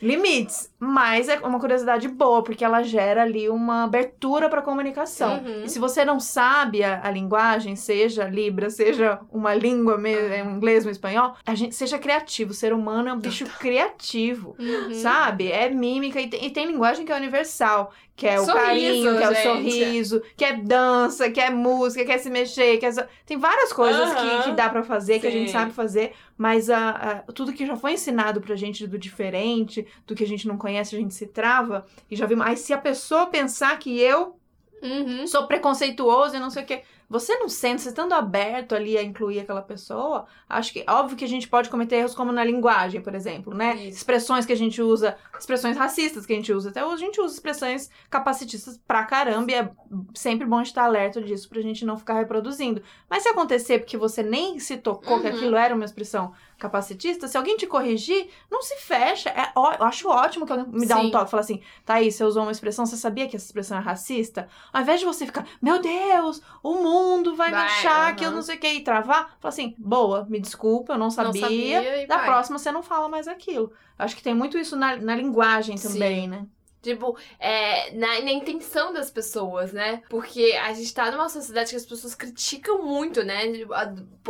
Limites. 0.00 0.68
Mas 0.80 1.28
é 1.28 1.38
uma 1.38 1.60
curiosidade 1.60 2.08
boa, 2.08 2.42
porque 2.42 2.64
ela 2.64 2.82
gera 2.82 3.22
ali 3.22 3.48
uma 3.48 3.84
abertura 3.84 4.48
pra 4.48 4.60
comunicação. 4.60 5.40
Uhum. 5.44 5.62
E 5.64 5.68
se 5.68 5.78
você 5.78 6.04
não 6.04 6.18
sabe 6.18 6.82
a, 6.82 7.00
a 7.04 7.10
linguagem, 7.10 7.76
seja 7.76 8.24
Libra, 8.24 8.68
seja 8.68 9.20
uma 9.30 9.54
língua, 9.54 9.96
me- 9.96 10.12
é 10.12 10.42
um 10.42 10.56
inglês, 10.56 10.84
um 10.84 10.90
espanhol, 10.90 11.36
a 11.46 11.54
gente 11.54 11.76
seja 11.76 11.98
criativo. 12.00 12.50
O 12.50 12.54
ser 12.54 12.72
humano 12.72 13.10
é 13.10 13.12
um 13.12 13.18
bicho 13.20 13.44
criativo, 13.60 14.56
Uhum. 14.58 14.92
sabe? 14.94 15.52
É 15.52 15.68
mímica 15.70 16.20
e 16.20 16.26
tem, 16.28 16.46
e 16.46 16.50
tem 16.50 16.66
linguagem 16.66 17.06
que 17.06 17.12
é 17.12 17.16
universal. 17.16 17.92
Que 18.14 18.26
é 18.28 18.38
o 18.38 18.44
Sorriso, 18.44 18.62
carinho, 18.66 19.16
que 19.16 19.22
é 19.24 19.28
o 19.30 19.34
gente. 19.34 19.42
sorriso, 19.42 20.22
que 20.36 20.44
é 20.44 20.56
dança, 20.56 21.30
que 21.30 21.40
é 21.40 21.48
música, 21.50 22.04
que 22.04 22.12
é 22.12 22.18
se 22.18 22.28
mexer, 22.28 22.76
que 22.76 22.84
é... 22.86 22.92
Tem 23.24 23.38
várias 23.38 23.72
coisas 23.72 24.12
que, 24.12 24.20
Aham. 24.20 24.42
que 24.42 24.52
dá 24.52 24.68
pra 24.68 24.82
fazer, 24.82 25.18
que 25.18 25.26
a 25.26 25.30
gente 25.30 25.46
Sim. 25.46 25.52
sabe 25.52 25.72
fazer, 25.72 26.12
mas 26.36 26.68
a, 26.68 26.90
a- 26.90 27.14
tudo 27.32 27.52
que 27.54 27.66
já 27.66 27.74
foi 27.74 27.94
ensinado 27.94 28.40
pra 28.40 28.54
gente 28.54 28.86
do 28.86 28.98
diferente, 28.98 29.86
do 30.06 30.14
que 30.14 30.22
a 30.24 30.26
gente 30.26 30.46
não 30.46 30.58
conhece, 30.58 30.94
a 30.94 30.98
gente 30.98 31.14
se 31.14 31.26
trava. 31.26 31.86
E 32.10 32.14
já 32.14 32.26
vimos. 32.26 32.46
Aí 32.46 32.56
se 32.56 32.72
a 32.74 32.78
pessoa 32.78 33.26
pensar 33.26 33.78
que 33.78 33.98
eu 33.98 34.36
Uhum. 34.82 35.26
sou 35.28 35.46
preconceituoso 35.46 36.34
e 36.36 36.40
não 36.40 36.50
sei 36.50 36.64
o 36.64 36.66
quê. 36.66 36.82
Você 37.12 37.36
não 37.38 37.48
sente, 37.48 37.82
você 37.82 37.90
estando 37.90 38.14
aberto 38.14 38.74
ali 38.74 38.96
a 38.96 39.02
incluir 39.02 39.40
aquela 39.40 39.60
pessoa, 39.60 40.24
acho 40.48 40.72
que 40.72 40.82
óbvio 40.88 41.16
que 41.16 41.24
a 41.24 41.28
gente 41.28 41.46
pode 41.46 41.68
cometer 41.68 41.96
erros 41.96 42.14
como 42.14 42.32
na 42.32 42.42
linguagem, 42.42 43.02
por 43.02 43.14
exemplo, 43.14 43.54
né? 43.54 43.76
Isso. 43.76 43.98
Expressões 43.98 44.46
que 44.46 44.52
a 44.52 44.56
gente 44.56 44.80
usa, 44.80 45.16
expressões 45.38 45.76
racistas 45.76 46.24
que 46.24 46.32
a 46.32 46.36
gente 46.36 46.52
usa, 46.52 46.70
até 46.70 46.82
hoje 46.84 47.02
a 47.02 47.06
gente 47.06 47.20
usa 47.20 47.34
expressões 47.34 47.90
capacitistas 48.08 48.78
pra 48.88 49.04
caramba 49.04 49.52
e 49.52 49.54
é 49.54 49.70
sempre 50.14 50.46
bom 50.46 50.62
estar 50.62 50.84
alerta 50.84 51.20
disso 51.20 51.48
pra 51.48 51.60
gente 51.60 51.84
não 51.84 51.98
ficar 51.98 52.14
reproduzindo. 52.14 52.82
Mas 53.10 53.22
se 53.22 53.28
acontecer 53.28 53.78
porque 53.78 53.96
você 53.98 54.22
nem 54.22 54.58
se 54.58 54.78
tocou 54.78 55.20
que 55.20 55.28
Uhum. 55.28 55.34
aquilo 55.36 55.56
era 55.56 55.74
uma 55.74 55.84
expressão 55.84 56.32
capacitista, 56.58 57.26
se 57.28 57.36
alguém 57.36 57.56
te 57.56 57.66
corrigir, 57.66 58.28
não 58.50 58.62
se 58.62 58.76
fecha. 58.76 59.28
É, 59.30 59.50
ó- 59.56 59.72
eu 59.74 59.84
acho 59.84 60.08
ótimo 60.08 60.46
que 60.46 60.52
alguém 60.52 60.68
me 60.72 60.86
dá 60.86 60.98
um 60.98 61.04
Sim. 61.04 61.10
toque 61.10 61.26
e 61.26 61.30
fala 61.30 61.40
assim, 61.42 61.60
aí, 61.86 62.10
você 62.10 62.24
usou 62.24 62.42
uma 62.42 62.52
expressão, 62.52 62.86
você 62.86 62.96
sabia 62.96 63.28
que 63.28 63.36
essa 63.36 63.46
expressão 63.46 63.76
é 63.78 63.80
racista? 63.80 64.48
ao 64.72 64.82
invés 64.82 65.00
de 65.00 65.06
você 65.06 65.26
ficar, 65.26 65.46
meu 65.60 65.80
Deus, 65.80 66.40
o 66.62 66.74
mundo 66.74 67.34
vai, 67.36 67.50
Vai, 67.50 67.60
me 67.60 67.66
achar 67.66 68.06
aham. 68.08 68.14
que 68.16 68.24
eu 68.24 68.30
não 68.30 68.42
sei 68.42 68.56
o 68.56 68.60
que 68.60 68.68
e 68.68 68.80
travar, 68.82 69.36
fala 69.40 69.52
assim, 69.52 69.74
boa, 69.78 70.24
me 70.28 70.40
desculpa, 70.40 70.94
eu 70.94 70.98
não 70.98 71.10
sabia. 71.10 71.40
sabia 71.40 72.02
e 72.04 72.06
da 72.06 72.16
vai. 72.16 72.26
próxima 72.26 72.58
você 72.58 72.72
não 72.72 72.82
fala 72.82 73.08
mais 73.08 73.28
aquilo. 73.28 73.72
Acho 73.98 74.16
que 74.16 74.22
tem 74.22 74.34
muito 74.34 74.58
isso 74.58 74.76
na, 74.76 74.96
na 74.96 75.14
linguagem 75.14 75.76
também, 75.78 76.22
Sim. 76.22 76.28
né? 76.28 76.46
Tipo, 76.82 77.16
é, 77.38 77.92
na, 77.92 78.20
na 78.20 78.32
intenção 78.32 78.92
das 78.92 79.10
pessoas, 79.10 79.72
né? 79.72 80.02
Porque 80.08 80.58
a 80.60 80.72
gente 80.72 80.92
tá 80.92 81.10
numa 81.12 81.28
sociedade 81.28 81.70
que 81.70 81.76
as 81.76 81.86
pessoas 81.86 82.14
criticam 82.14 82.82
muito, 82.82 83.22
né? 83.22 83.52
Tipo, 83.52 83.72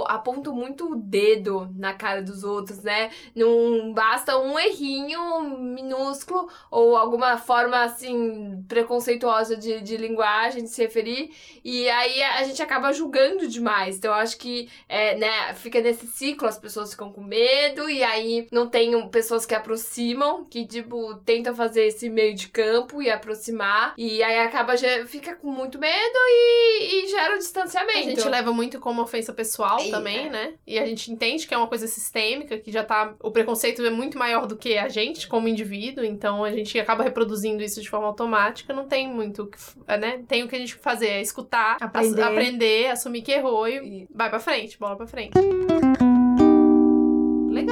Apontam 0.07 0.55
muito 0.55 0.93
o 0.93 0.97
dedo 0.97 1.71
na 1.77 1.93
cara 1.95 2.23
dos 2.23 2.45
outros, 2.45 2.83
né? 2.83 3.11
Não 3.35 3.93
basta 3.93 4.39
um 4.39 4.59
errinho 4.59 5.43
minúsculo 5.43 6.49
ou 6.71 6.97
alguma 6.97 7.37
forma, 7.37 7.83
assim, 7.83 8.63
preconceituosa 8.69 9.57
de, 9.57 9.81
de 9.81 9.97
linguagem, 9.97 10.65
de 10.65 10.71
se 10.71 10.83
referir. 10.83 11.31
E 11.65 11.89
aí 11.89 12.23
a 12.23 12.45
gente 12.45 12.63
acaba 12.63 12.93
julgando 12.93 13.47
demais. 13.49 13.97
Então, 13.97 14.13
eu 14.13 14.19
acho 14.19 14.37
que, 14.39 14.69
é, 14.89 15.17
né, 15.17 15.55
fica 15.55 15.81
nesse 15.81 16.07
ciclo, 16.07 16.49
as 16.49 16.59
pessoas 16.59 16.93
ficam 16.93 17.13
com 17.13 17.23
medo, 17.23 17.89
e 17.89 18.03
aí 18.03 18.49
não 18.51 18.69
tem 18.69 19.09
pessoas 19.09 19.47
que 19.47 19.55
aproximam, 19.55 20.45
que, 20.45 20.67
tipo, 20.67 21.15
tentam 21.17 21.55
fazer 21.55 21.87
esse 21.87 22.09
meio 22.09 22.35
de 22.35 22.42
campo 22.49 23.03
e 23.03 23.11
aproximar. 23.11 23.95
E 23.97 24.23
aí 24.23 24.39
acaba, 24.41 24.75
fica 25.07 25.35
com 25.37 25.51
muito 25.51 25.79
medo 25.79 26.19
e, 26.29 27.05
e 27.05 27.09
gera 27.09 27.35
um 27.35 27.39
distanciamento. 27.39 27.99
A 27.99 28.03
gente 28.03 28.29
leva 28.29 28.53
muito 28.53 28.81
como 28.81 29.03
ofensa 29.03 29.33
pessoal 29.33 29.79
também, 29.91 30.27
é. 30.27 30.31
né? 30.31 30.55
E 30.67 30.79
a 30.79 30.87
gente 30.87 31.11
entende 31.13 31.47
que 31.47 31.55
é 31.55 31.57
uma 31.57 31.67
coisa 31.67 31.87
sistêmica, 31.87 32.59
que 32.59 32.71
já 32.71 32.85
tá. 32.85 33.15
O 33.21 33.31
preconceito 33.31 33.85
é 33.85 33.91
muito 33.91 34.19
maior 34.19 34.47
do 34.47 34.57
que 34.57 34.77
a 34.79 34.89
gente 34.89 35.29
como 35.29 35.49
indivíduo, 35.49 36.05
então 36.05 36.45
a 36.45 36.51
gente 36.53 36.79
acaba 36.79 37.03
reproduzindo 37.05 37.63
isso 37.63 37.81
de 37.81 37.89
forma 37.91 38.07
automática, 38.07 38.73
não 38.73 38.87
tem 38.87 39.09
muito 39.09 39.43
o 39.43 39.47
que. 39.47 39.59
é, 39.87 39.97
né? 39.99 40.23
Tem 40.29 40.43
o 40.43 40.49
que 40.49 40.57
a 40.57 40.59
gente 40.59 40.75
fazer, 40.75 41.09
é 41.09 41.21
escutar, 41.21 41.77
Aprender. 41.81 42.21
ass- 42.23 42.31
aprender 42.31 42.91
assumir 42.91 43.23
que 43.23 43.33
errou 43.33 43.69
e 43.69 44.03
E- 44.03 44.09
vai 44.15 44.29
pra 44.31 44.39
frente, 44.41 44.79
bola 44.79 44.97
pra 44.97 45.07
frente. 45.07 45.33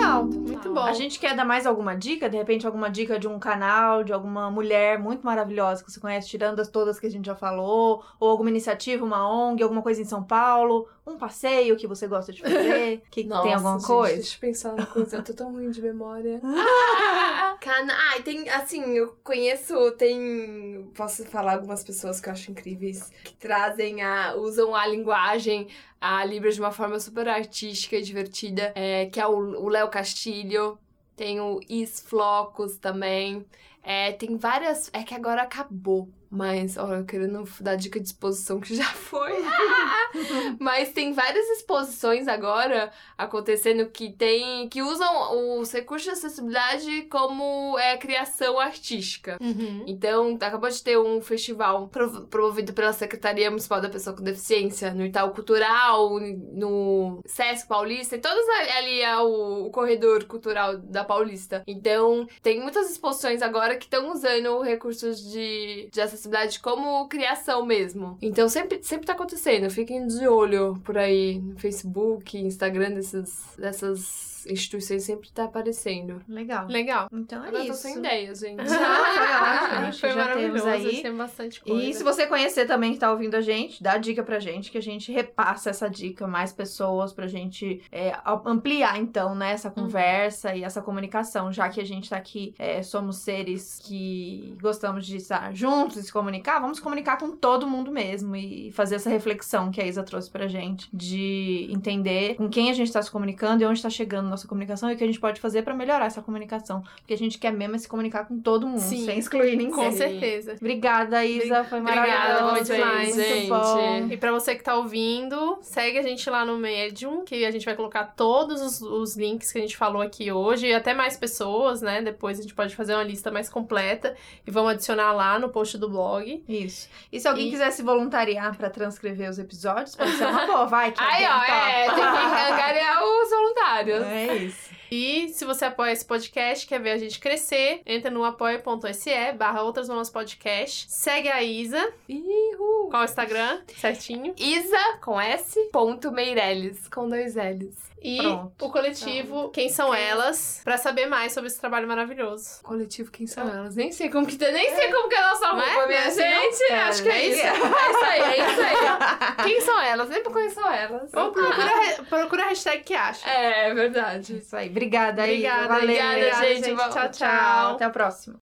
Legal. 0.00 0.24
Muito 0.24 0.72
bom. 0.72 0.80
A 0.80 0.92
gente 0.94 1.18
quer 1.20 1.36
dar 1.36 1.44
mais 1.44 1.66
alguma 1.66 1.94
dica? 1.94 2.28
De 2.28 2.36
repente, 2.36 2.66
alguma 2.66 2.88
dica 2.88 3.18
de 3.18 3.28
um 3.28 3.38
canal, 3.38 4.02
de 4.02 4.12
alguma 4.12 4.50
mulher 4.50 4.98
muito 4.98 5.24
maravilhosa 5.24 5.84
que 5.84 5.92
você 5.92 6.00
conhece, 6.00 6.28
tirando 6.28 6.58
as 6.60 6.68
todas 6.68 6.98
que 6.98 7.06
a 7.06 7.10
gente 7.10 7.26
já 7.26 7.34
falou? 7.34 8.02
Ou 8.18 8.30
alguma 8.30 8.48
iniciativa, 8.48 9.04
uma 9.04 9.28
ONG, 9.28 9.62
alguma 9.62 9.82
coisa 9.82 10.00
em 10.00 10.06
São 10.06 10.22
Paulo? 10.22 10.88
Um 11.06 11.16
passeio 11.16 11.76
que 11.76 11.86
você 11.86 12.06
gosta 12.06 12.32
de 12.32 12.40
fazer? 12.40 13.02
Que 13.10 13.24
Nossa, 13.24 13.42
tem 13.42 13.54
alguma 13.54 13.78
gente, 13.78 13.86
coisa? 13.86 14.14
Deixa 14.16 14.36
eu 14.36 14.40
pensar 14.40 14.74
uma 14.74 14.86
coisa. 14.86 15.16
Eu 15.16 15.24
tô 15.24 15.34
tão 15.34 15.52
ruim 15.52 15.70
de 15.70 15.82
memória. 15.82 16.40
Cana... 17.60 17.92
Ah, 17.92 18.22
tem, 18.22 18.48
assim, 18.48 18.82
eu 18.92 19.16
conheço, 19.24 19.92
tem... 19.92 20.90
Posso 20.94 21.24
falar 21.26 21.54
algumas 21.54 21.82
pessoas 21.82 22.20
que 22.20 22.28
eu 22.28 22.32
acho 22.32 22.50
incríveis, 22.50 23.10
que 23.24 23.34
trazem 23.34 24.02
a... 24.02 24.34
usam 24.36 24.74
a 24.74 24.86
linguagem, 24.86 25.68
a 26.00 26.24
Libra 26.24 26.50
de 26.50 26.60
uma 26.60 26.70
forma 26.70 26.98
super 27.00 27.28
artística 27.28 27.96
e 27.96 28.02
divertida, 28.02 28.72
é, 28.74 29.06
que 29.06 29.20
é 29.20 29.26
o 29.26 29.40
o 29.60 29.68
Léo 29.68 29.88
Castilho, 29.88 30.78
tem 31.16 31.40
o 31.40 31.60
Is 31.68 32.00
Flocos 32.00 32.78
também, 32.78 33.44
é, 33.82 34.12
tem 34.12 34.36
várias... 34.36 34.90
É 34.92 35.02
que 35.02 35.14
agora 35.14 35.42
acabou. 35.42 36.08
Mas, 36.30 36.76
ó, 36.76 36.94
eu 36.94 37.04
querendo 37.04 37.42
dar 37.60 37.74
dica 37.74 37.98
de 37.98 38.06
exposição 38.06 38.60
que 38.60 38.76
já 38.76 38.84
foi. 38.84 39.32
Mas 40.60 40.92
tem 40.92 41.12
várias 41.12 41.44
exposições 41.50 42.28
agora 42.28 42.92
acontecendo 43.18 43.86
que 43.86 44.12
tem 44.12 44.68
que 44.68 44.80
usam 44.80 45.58
os 45.60 45.72
recursos 45.72 46.04
de 46.04 46.10
acessibilidade 46.10 47.02
como 47.10 47.76
é, 47.80 47.96
criação 47.96 48.60
artística. 48.60 49.38
Uhum. 49.40 49.84
Então, 49.88 50.38
acabou 50.40 50.70
de 50.70 50.82
ter 50.82 50.96
um 50.96 51.20
festival 51.20 51.90
promovido 52.30 52.72
pela 52.72 52.92
Secretaria 52.92 53.50
Municipal 53.50 53.80
da 53.80 53.88
Pessoa 53.88 54.14
com 54.14 54.22
Deficiência, 54.22 54.94
no 54.94 55.04
Itaú 55.04 55.32
Cultural, 55.32 56.20
no 56.20 57.20
Sesc 57.26 57.66
Paulista, 57.66 58.14
e 58.14 58.20
todos 58.20 58.48
ali, 58.50 58.70
ali 58.70 59.00
é 59.00 59.18
o, 59.18 59.66
o 59.66 59.70
corredor 59.70 60.24
cultural 60.24 60.78
da 60.78 61.04
Paulista. 61.04 61.64
Então, 61.66 62.26
tem 62.40 62.60
muitas 62.60 62.88
exposições 62.88 63.42
agora 63.42 63.76
que 63.76 63.86
estão 63.86 64.12
usando 64.12 64.62
recursos 64.62 65.28
de, 65.28 65.88
de 65.92 66.00
acessibilidade 66.00 66.19
como 66.62 67.08
criação 67.08 67.64
mesmo. 67.64 68.18
Então, 68.20 68.48
sempre, 68.48 68.82
sempre 68.82 69.06
tá 69.06 69.12
acontecendo. 69.12 69.70
Fiquem 69.70 70.06
de 70.06 70.26
olho 70.26 70.80
por 70.84 70.98
aí 70.98 71.38
no 71.38 71.58
Facebook, 71.58 72.38
Instagram 72.38 72.92
desses, 72.92 73.54
dessas 73.58 74.30
instituições 74.48 75.02
sempre 75.02 75.30
tá 75.30 75.44
aparecendo. 75.44 76.22
Legal. 76.28 76.66
Legal. 76.66 77.08
Então 77.12 77.44
é 77.44 77.48
Agora 77.48 77.62
eu 77.62 77.66
tô 77.66 77.72
isso. 77.72 77.82
sem 77.82 77.98
ideia, 77.98 78.34
gente. 78.34 78.60
Acho 78.70 80.00
que 80.00 80.00
Foi 80.00 80.10
já 80.10 80.16
maravilhoso, 80.16 80.64
temos 80.64 80.86
aí. 80.86 81.02
tem 81.02 81.16
bastante 81.16 81.60
coisa. 81.60 81.82
E 81.82 81.94
se 81.94 82.02
você 82.02 82.26
conhecer 82.26 82.66
também 82.66 82.92
que 82.92 82.98
tá 82.98 83.10
ouvindo 83.10 83.34
a 83.34 83.40
gente, 83.40 83.82
dá 83.82 83.96
dica 83.96 84.22
pra 84.22 84.38
gente, 84.38 84.70
que 84.70 84.78
a 84.78 84.82
gente 84.82 85.12
repassa 85.12 85.70
essa 85.70 85.88
dica 85.88 86.26
mais 86.26 86.52
pessoas 86.52 87.12
pra 87.12 87.26
gente 87.26 87.82
é, 87.90 88.16
ampliar, 88.44 88.98
então, 88.98 89.34
né, 89.34 89.52
essa 89.52 89.70
conversa 89.70 90.54
e 90.54 90.62
essa 90.64 90.80
comunicação, 90.80 91.52
já 91.52 91.68
que 91.68 91.80
a 91.80 91.84
gente 91.84 92.10
tá 92.10 92.16
aqui, 92.16 92.54
é, 92.58 92.82
somos 92.82 93.16
seres 93.18 93.78
que 93.82 94.56
gostamos 94.60 95.06
de 95.06 95.16
estar 95.16 95.52
juntos 95.54 96.09
se 96.10 96.12
comunicar, 96.12 96.58
vamos 96.58 96.80
comunicar 96.80 97.16
com 97.16 97.30
todo 97.30 97.66
mundo 97.66 97.90
mesmo 97.90 98.34
e 98.34 98.72
fazer 98.72 98.96
essa 98.96 99.08
reflexão 99.08 99.70
que 99.70 99.80
a 99.80 99.86
Isa 99.86 100.02
trouxe 100.02 100.28
pra 100.28 100.48
gente, 100.48 100.88
de 100.92 101.68
entender 101.70 102.34
com 102.34 102.48
quem 102.48 102.68
a 102.68 102.74
gente 102.74 102.92
tá 102.92 103.00
se 103.00 103.10
comunicando 103.10 103.62
e 103.62 103.66
onde 103.66 103.80
tá 103.80 103.88
chegando 103.88 104.28
nossa 104.28 104.48
comunicação 104.48 104.90
e 104.90 104.94
o 104.94 104.96
que 104.96 105.04
a 105.04 105.06
gente 105.06 105.20
pode 105.20 105.40
fazer 105.40 105.62
pra 105.62 105.72
melhorar 105.72 106.06
essa 106.06 106.20
comunicação, 106.20 106.82
porque 106.96 107.14
a 107.14 107.18
gente 107.18 107.38
quer 107.38 107.52
mesmo 107.52 107.76
é 107.76 107.78
se 107.78 107.88
comunicar 107.88 108.26
com 108.26 108.40
todo 108.40 108.66
mundo, 108.66 108.80
Sim, 108.80 109.04
sem 109.04 109.18
excluir 109.18 109.56
ninguém. 109.56 109.70
Com 109.70 109.92
certeza. 109.92 110.56
Obrigada, 110.60 111.24
Isa. 111.24 111.62
Foi 111.64 111.78
Obrigada 111.78 112.42
maravilhoso. 112.42 112.52
muito 112.52 113.14
gente. 113.14 113.48
bom. 113.48 114.08
E 114.10 114.16
pra 114.16 114.32
você 114.32 114.56
que 114.56 114.64
tá 114.64 114.74
ouvindo, 114.74 115.58
segue 115.62 115.98
a 115.98 116.02
gente 116.02 116.28
lá 116.28 116.44
no 116.44 116.58
Medium, 116.58 117.24
que 117.24 117.44
a 117.44 117.50
gente 117.52 117.64
vai 117.64 117.76
colocar 117.76 118.04
todos 118.16 118.60
os, 118.60 118.82
os 118.82 119.16
links 119.16 119.52
que 119.52 119.58
a 119.58 119.60
gente 119.60 119.76
falou 119.76 120.02
aqui 120.02 120.32
hoje, 120.32 120.66
e 120.66 120.74
até 120.74 120.92
mais 120.92 121.16
pessoas, 121.16 121.80
né? 121.80 122.02
Depois 122.02 122.38
a 122.38 122.42
gente 122.42 122.54
pode 122.54 122.74
fazer 122.74 122.94
uma 122.94 123.04
lista 123.04 123.30
mais 123.30 123.48
completa 123.48 124.16
e 124.44 124.50
vamos 124.50 124.72
adicionar 124.72 125.12
lá 125.12 125.38
no 125.38 125.48
post 125.50 125.78
do 125.78 125.88
blog. 125.88 125.99
Isso. 126.48 126.88
E 127.12 127.18
se 127.20 127.28
alguém 127.28 127.48
E- 127.48 127.50
quiser 127.50 127.70
se 127.70 127.82
voluntariar 127.82 128.56
pra 128.56 128.70
transcrever 128.70 129.28
os 129.30 129.38
episódios, 129.38 129.94
pode 129.96 130.12
ser 130.12 130.26
uma 130.26 130.46
boa. 130.48 130.66
Vai, 130.66 130.92
que 130.92 131.02
Aí, 131.02 131.24
ó, 131.26 131.42
é, 131.42 131.84
tem 131.86 131.94
que 131.94 132.00
topa. 132.00 132.52
angariar 132.52 133.02
os 133.04 133.30
voluntários. 133.30 134.02
É 134.06 134.34
isso. 134.36 134.70
E 134.90 135.28
se 135.28 135.44
você 135.44 135.66
apoia 135.66 135.92
esse 135.92 136.04
podcast, 136.04 136.66
quer 136.66 136.80
ver 136.80 136.90
a 136.90 136.98
gente 136.98 137.20
crescer, 137.20 137.80
entra 137.86 138.10
no 138.10 138.24
apoia.se 138.24 139.32
barra 139.38 139.62
Outras 139.62 139.88
Mamas 139.88 140.10
Podcast. 140.10 140.86
Segue 140.90 141.28
a 141.28 141.40
Isa. 141.42 141.92
Ihu. 142.08 142.88
Qual 142.90 143.02
o 143.02 143.04
Instagram? 143.04 143.60
Certinho. 143.76 144.34
Isa 144.36 144.98
com 145.00 145.20
S. 145.20 145.60
Ponto 145.72 146.10
Meirelles 146.10 146.88
com 146.88 147.08
dois 147.08 147.36
L's. 147.36 147.89
E 148.02 148.16
Pronto. 148.16 148.64
o 148.66 148.70
coletivo 148.70 149.50
Quem 149.50 149.68
São 149.68 149.94
Elas, 149.94 150.60
pra 150.64 150.78
saber 150.78 151.06
mais 151.06 151.32
sobre 151.32 151.48
esse 151.48 151.60
trabalho 151.60 151.86
maravilhoso. 151.86 152.62
Coletivo, 152.62 153.10
quem 153.10 153.26
são 153.26 153.46
elas? 153.46 153.76
Nem 153.76 153.92
sei 153.92 154.08
como 154.08 154.26
que 154.26 154.36
tá, 154.38 154.50
nem 154.50 154.74
sei 154.74 154.90
como 154.90 155.08
que 155.08 155.14
é 155.14 155.18
a 155.18 155.28
nossa 155.28 155.46
é? 155.46 155.50
roupa, 155.50 155.86
minha 155.86 155.98
é 156.00 156.04
não? 156.06 156.10
gente. 156.10 156.72
Acho 156.72 157.02
que 157.02 157.08
é, 157.08 157.12
É 157.12 157.26
isso. 157.26 157.40
É 157.80 157.90
isso 157.90 158.04
aí, 158.04 158.20
é 158.20 158.50
isso 158.50 158.60
aí. 158.60 159.44
quem 159.44 159.60
são 159.60 159.80
elas? 159.80 160.08
Nem 160.08 160.22
pra 160.22 160.32
conhecer 160.32 160.60
elas. 160.60 161.12
Ou 161.12 161.30
procura, 161.32 162.04
procura 162.08 162.44
a 162.44 162.48
hashtag 162.48 162.82
que 162.82 162.94
acha. 162.94 163.28
É, 163.28 163.74
verdade. 163.74 164.38
Isso 164.38 164.56
aí. 164.56 164.68
Obrigada, 164.68 165.22
Isa. 165.26 165.32
Obrigada, 165.32 165.68
Valeu. 165.68 165.84
obrigada, 165.84 166.34
gente. 166.46 166.74
Tchau, 166.74 166.90
Tchau, 166.90 167.08
tchau. 167.10 167.72
Até 167.74 167.84
a 167.84 167.90
próxima. 167.90 168.36